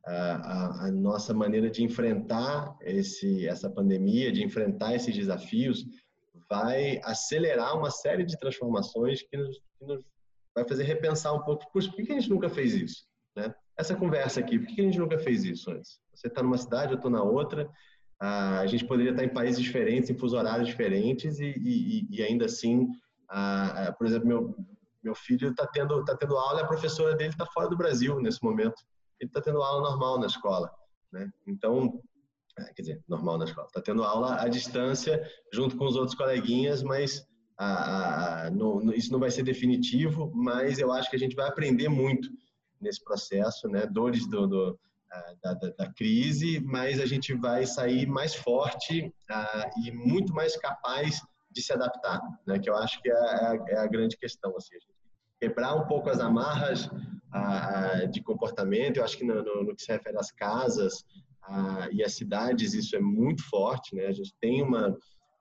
a, 0.07 0.87
a, 0.87 0.93
nossa 0.93 1.35
maneira 1.35 1.68
de 1.68 1.83
enfrentar 1.83 2.77
esse, 2.81 3.47
essa 3.47 3.68
pandemia, 3.68 4.31
de 4.31 4.43
enfrentar 4.45 4.95
esses 4.95 5.14
desafios, 5.14 5.85
vai 6.49 7.01
acelerar 7.03 7.77
uma 7.77 7.91
série 7.91 8.24
de 8.24 8.39
transformações 8.39 9.22
que 9.22 9.37
nos, 9.37 9.59
que 9.79 9.85
nos 9.85 10.01
vai 10.55 10.66
fazer 10.66 10.85
repensar 10.85 11.35
um 11.35 11.43
pouco, 11.43 11.70
por 11.70 11.83
que 11.83 12.12
a 12.12 12.14
gente 12.14 12.31
nunca 12.31 12.49
fez 12.49 12.72
isso? 12.72 13.07
Né? 13.35 13.55
Essa 13.77 13.95
conversa 13.95 14.41
aqui, 14.41 14.59
por 14.59 14.68
que 14.68 14.81
a 14.81 14.85
gente 14.85 14.99
nunca 14.99 15.18
fez 15.18 15.45
isso 15.45 15.70
antes? 15.70 16.01
Você 16.14 16.29
está 16.29 16.43
numa 16.43 16.57
cidade, 16.57 16.93
eu 16.93 16.97
estou 16.97 17.11
na 17.11 17.22
outra, 17.22 17.68
a 18.19 18.67
gente 18.67 18.87
poderia 18.87 19.12
estar 19.12 19.25
em 19.25 19.29
países 19.29 19.61
diferentes, 19.62 20.09
em 20.09 20.17
fuso 20.17 20.37
horários 20.37 20.69
diferentes 20.69 21.39
e, 21.39 21.53
e, 21.57 22.07
e 22.11 22.23
ainda 22.23 22.47
assim, 22.47 22.89
ah, 23.29 23.95
por 23.99 24.07
exemplo, 24.07 24.27
meu, 24.27 24.57
meu 25.03 25.14
filho 25.14 25.51
está 25.51 25.67
tendo, 25.67 26.05
tá 26.05 26.17
tendo 26.17 26.37
aula 26.37 26.62
a 26.62 26.67
professora 26.67 27.14
dele 27.14 27.31
está 27.31 27.47
fora 27.47 27.69
do 27.69 27.77
Brasil 27.77 28.19
nesse 28.21 28.43
momento. 28.43 28.83
Ele 29.21 29.29
está 29.29 29.41
tendo 29.41 29.62
aula 29.62 29.91
normal 29.91 30.19
na 30.19 30.27
escola. 30.27 30.71
Né? 31.12 31.31
Então, 31.47 32.01
ah, 32.59 32.73
quer 32.75 32.83
dizer, 32.83 33.05
normal 33.09 33.39
na 33.39 33.45
escola. 33.45 33.67
Está 33.67 33.81
tendo 33.81 34.03
aula 34.03 34.41
à 34.41 34.49
distância, 34.49 35.23
junto 35.53 35.77
com 35.77 35.85
os 35.85 35.97
outros 35.97 36.17
coleguinhas, 36.17 36.83
mas 36.83 37.27
ah, 37.59 38.51
não, 38.53 38.93
isso 38.93 39.12
não 39.12 39.21
vai 39.21 39.31
ser 39.31 39.43
definitivo, 39.43 40.31
mas 40.35 40.79
eu 40.79 40.93
acho 40.93 41.09
que 41.11 41.17
a 41.17 41.19
gente 41.19 41.37
vai 41.37 41.49
aprender 41.49 41.89
muito 41.89 42.29
nesse 42.81 43.03
processo, 43.03 43.69
né? 43.69 43.87
Dores 43.87 44.27
do, 44.27 44.47
do 44.47 44.79
da, 45.43 45.55
da, 45.55 45.71
da, 45.71 45.93
crise, 45.93 46.61
mas 46.61 47.01
a 47.01 47.07
gente 47.07 47.33
vai 47.35 47.67
sair 47.67 48.07
mais 48.07 48.35
forte 48.35 49.13
uh, 49.31 49.85
e 49.85 49.91
muito 49.93 50.33
mais 50.35 50.57
capaz 50.57 51.21
de 51.51 51.63
se 51.63 51.73
adaptar, 51.73 52.21
né? 52.47 52.59
Que 52.59 52.69
eu 52.69 52.77
acho 52.77 53.01
que 53.01 53.11
é, 53.11 53.15
é, 53.15 53.17
a, 53.17 53.65
é 53.69 53.77
a 53.79 53.87
grande 53.87 54.17
questão, 54.17 54.55
assim, 54.57 54.77
quebrar 55.41 55.75
um 55.75 55.87
pouco 55.87 56.11
as 56.11 56.21
amarras 56.21 56.87
uh, 56.87 58.09
de 58.11 58.23
comportamento. 58.23 58.99
Eu 58.99 59.05
acho 59.05 59.17
que 59.17 59.25
no, 59.25 59.43
no, 59.43 59.65
no 59.65 59.75
que 59.75 59.83
se 59.83 59.93
refere 59.93 60.19
às 60.19 60.31
casas 60.31 61.01
uh, 61.49 61.89
e 61.93 62.03
às 62.03 62.15
cidades 62.15 62.75
isso 62.75 62.95
é 62.97 63.01
muito 63.01 63.43
forte, 63.49 63.95
né? 63.95 64.07
A 64.07 64.13
gente 64.13 64.35
tem 64.41 64.63
uma 64.63 64.97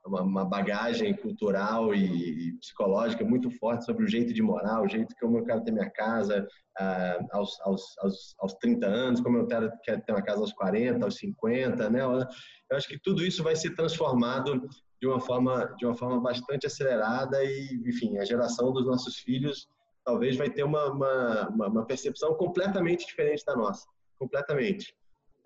uma, 0.05 0.21
uma 0.21 0.45
bagagem 0.45 1.13
cultural 1.15 1.93
e, 1.93 2.49
e, 2.49 2.53
psicológica 2.59 3.25
muito 3.25 3.49
forte 3.51 3.85
sobre 3.85 4.05
o 4.05 4.07
jeito 4.07 4.33
de 4.33 4.41
morar, 4.41 4.81
o 4.81 4.87
jeito 4.87 5.15
como 5.19 5.39
eu 5.39 5.45
quero 5.45 5.63
ter 5.63 5.71
minha 5.71 5.89
casa 5.89 6.47
uh, 6.79 7.27
aos, 7.31 7.59
aos, 7.61 7.97
aos, 7.99 8.35
aos 8.39 8.53
30 8.55 8.85
anos, 8.85 9.21
como 9.21 9.37
eu 9.37 9.47
quero, 9.47 9.71
quero 9.83 10.01
ter 10.01 10.11
uma 10.11 10.21
casa 10.21 10.41
aos 10.41 10.53
40, 10.53 11.03
aos 11.03 11.17
50, 11.17 11.89
né? 11.89 12.01
Eu 12.01 12.77
acho 12.77 12.87
que 12.87 12.99
tudo 12.99 13.25
isso 13.25 13.43
vai 13.43 13.55
ser 13.55 13.75
transformado 13.75 14.67
de 15.01 15.07
uma 15.07 15.19
forma 15.19 15.75
de 15.77 15.85
uma 15.85 15.95
forma 15.95 16.21
bastante 16.21 16.65
acelerada 16.65 17.43
e, 17.43 17.81
enfim, 17.85 18.17
a 18.17 18.25
geração 18.25 18.71
dos 18.71 18.85
nossos 18.85 19.17
filhos 19.17 19.67
talvez 20.05 20.37
vai 20.37 20.49
ter 20.49 20.63
uma, 20.63 20.91
uma, 20.91 21.49
uma 21.49 21.85
percepção 21.85 22.35
completamente 22.35 23.07
diferente 23.07 23.43
da 23.45 23.55
nossa, 23.55 23.85
completamente. 24.19 24.93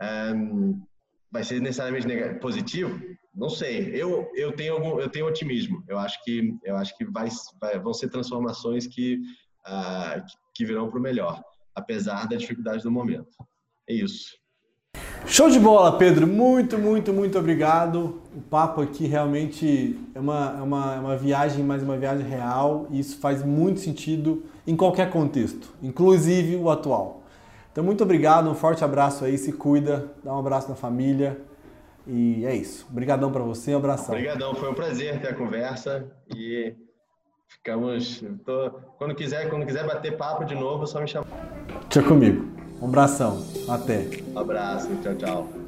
Um, 0.01 0.81
vai 1.31 1.43
ser 1.43 1.61
necessariamente 1.61 2.07
negativo, 2.07 2.39
positivo? 2.39 2.99
Não 3.33 3.49
sei. 3.49 3.91
Eu 3.93 4.29
eu 4.35 4.51
tenho 4.51 4.73
algum, 4.73 4.99
eu 4.99 5.09
tenho 5.09 5.27
otimismo. 5.27 5.83
Eu 5.87 5.97
acho 5.97 6.23
que 6.23 6.57
eu 6.63 6.75
acho 6.75 6.97
que 6.97 7.05
vai, 7.05 7.29
vai 7.59 7.79
vão 7.79 7.93
ser 7.93 8.09
transformações 8.09 8.87
que 8.87 9.19
uh, 9.67 10.23
que 10.53 10.65
virão 10.65 10.89
para 10.89 10.99
o 10.99 11.01
melhor, 11.01 11.41
apesar 11.75 12.27
da 12.27 12.35
dificuldade 12.35 12.83
do 12.83 12.91
momento. 12.91 13.29
É 13.87 13.93
isso. 13.93 14.37
Show 15.25 15.49
de 15.49 15.59
bola, 15.59 15.97
Pedro. 15.97 16.25
Muito, 16.25 16.77
muito, 16.77 17.13
muito 17.13 17.37
obrigado. 17.37 18.21
O 18.35 18.41
papo 18.41 18.81
aqui 18.81 19.05
realmente 19.05 19.99
é 20.15 20.19
uma, 20.19 20.55
é 20.57 20.61
uma, 20.61 20.95
é 20.95 20.99
uma 20.99 21.17
viagem, 21.17 21.63
mas 21.63 21.83
uma 21.83 21.97
viagem 21.97 22.27
real, 22.27 22.87
e 22.89 22.99
isso 22.99 23.19
faz 23.19 23.43
muito 23.43 23.79
sentido 23.79 24.43
em 24.65 24.75
qualquer 24.75 25.11
contexto, 25.11 25.71
inclusive 25.83 26.55
o 26.55 26.69
atual. 26.69 27.18
Então, 27.71 27.83
muito 27.83 28.03
obrigado, 28.03 28.49
um 28.49 28.55
forte 28.55 28.83
abraço 28.83 29.23
aí, 29.25 29.37
se 29.37 29.53
cuida, 29.53 30.11
dá 30.23 30.33
um 30.33 30.39
abraço 30.39 30.67
na 30.69 30.75
família. 30.75 31.39
E 32.07 32.43
é 32.45 32.55
isso. 32.55 32.87
Obrigadão 32.89 33.31
para 33.31 33.43
você, 33.43 33.73
um 33.75 33.77
abração. 33.77 34.15
Obrigadão, 34.15 34.55
foi 34.55 34.69
um 34.71 34.73
prazer 34.73 35.21
ter 35.21 35.27
a 35.29 35.35
conversa 35.35 36.05
e 36.35 36.73
ficamos. 37.47 38.23
Tô, 38.43 38.71
quando 38.97 39.13
quiser, 39.13 39.49
quando 39.49 39.65
quiser 39.65 39.85
bater 39.85 40.17
papo 40.17 40.43
de 40.43 40.55
novo, 40.55 40.83
é 40.83 40.87
só 40.87 40.99
me 40.99 41.07
chamar. 41.07 41.27
Tchau 41.89 42.03
comigo. 42.03 42.47
Um 42.81 42.87
abração. 42.87 43.45
Até. 43.67 44.07
Um 44.33 44.39
abraço, 44.39 44.89
tchau, 45.03 45.15
tchau. 45.15 45.58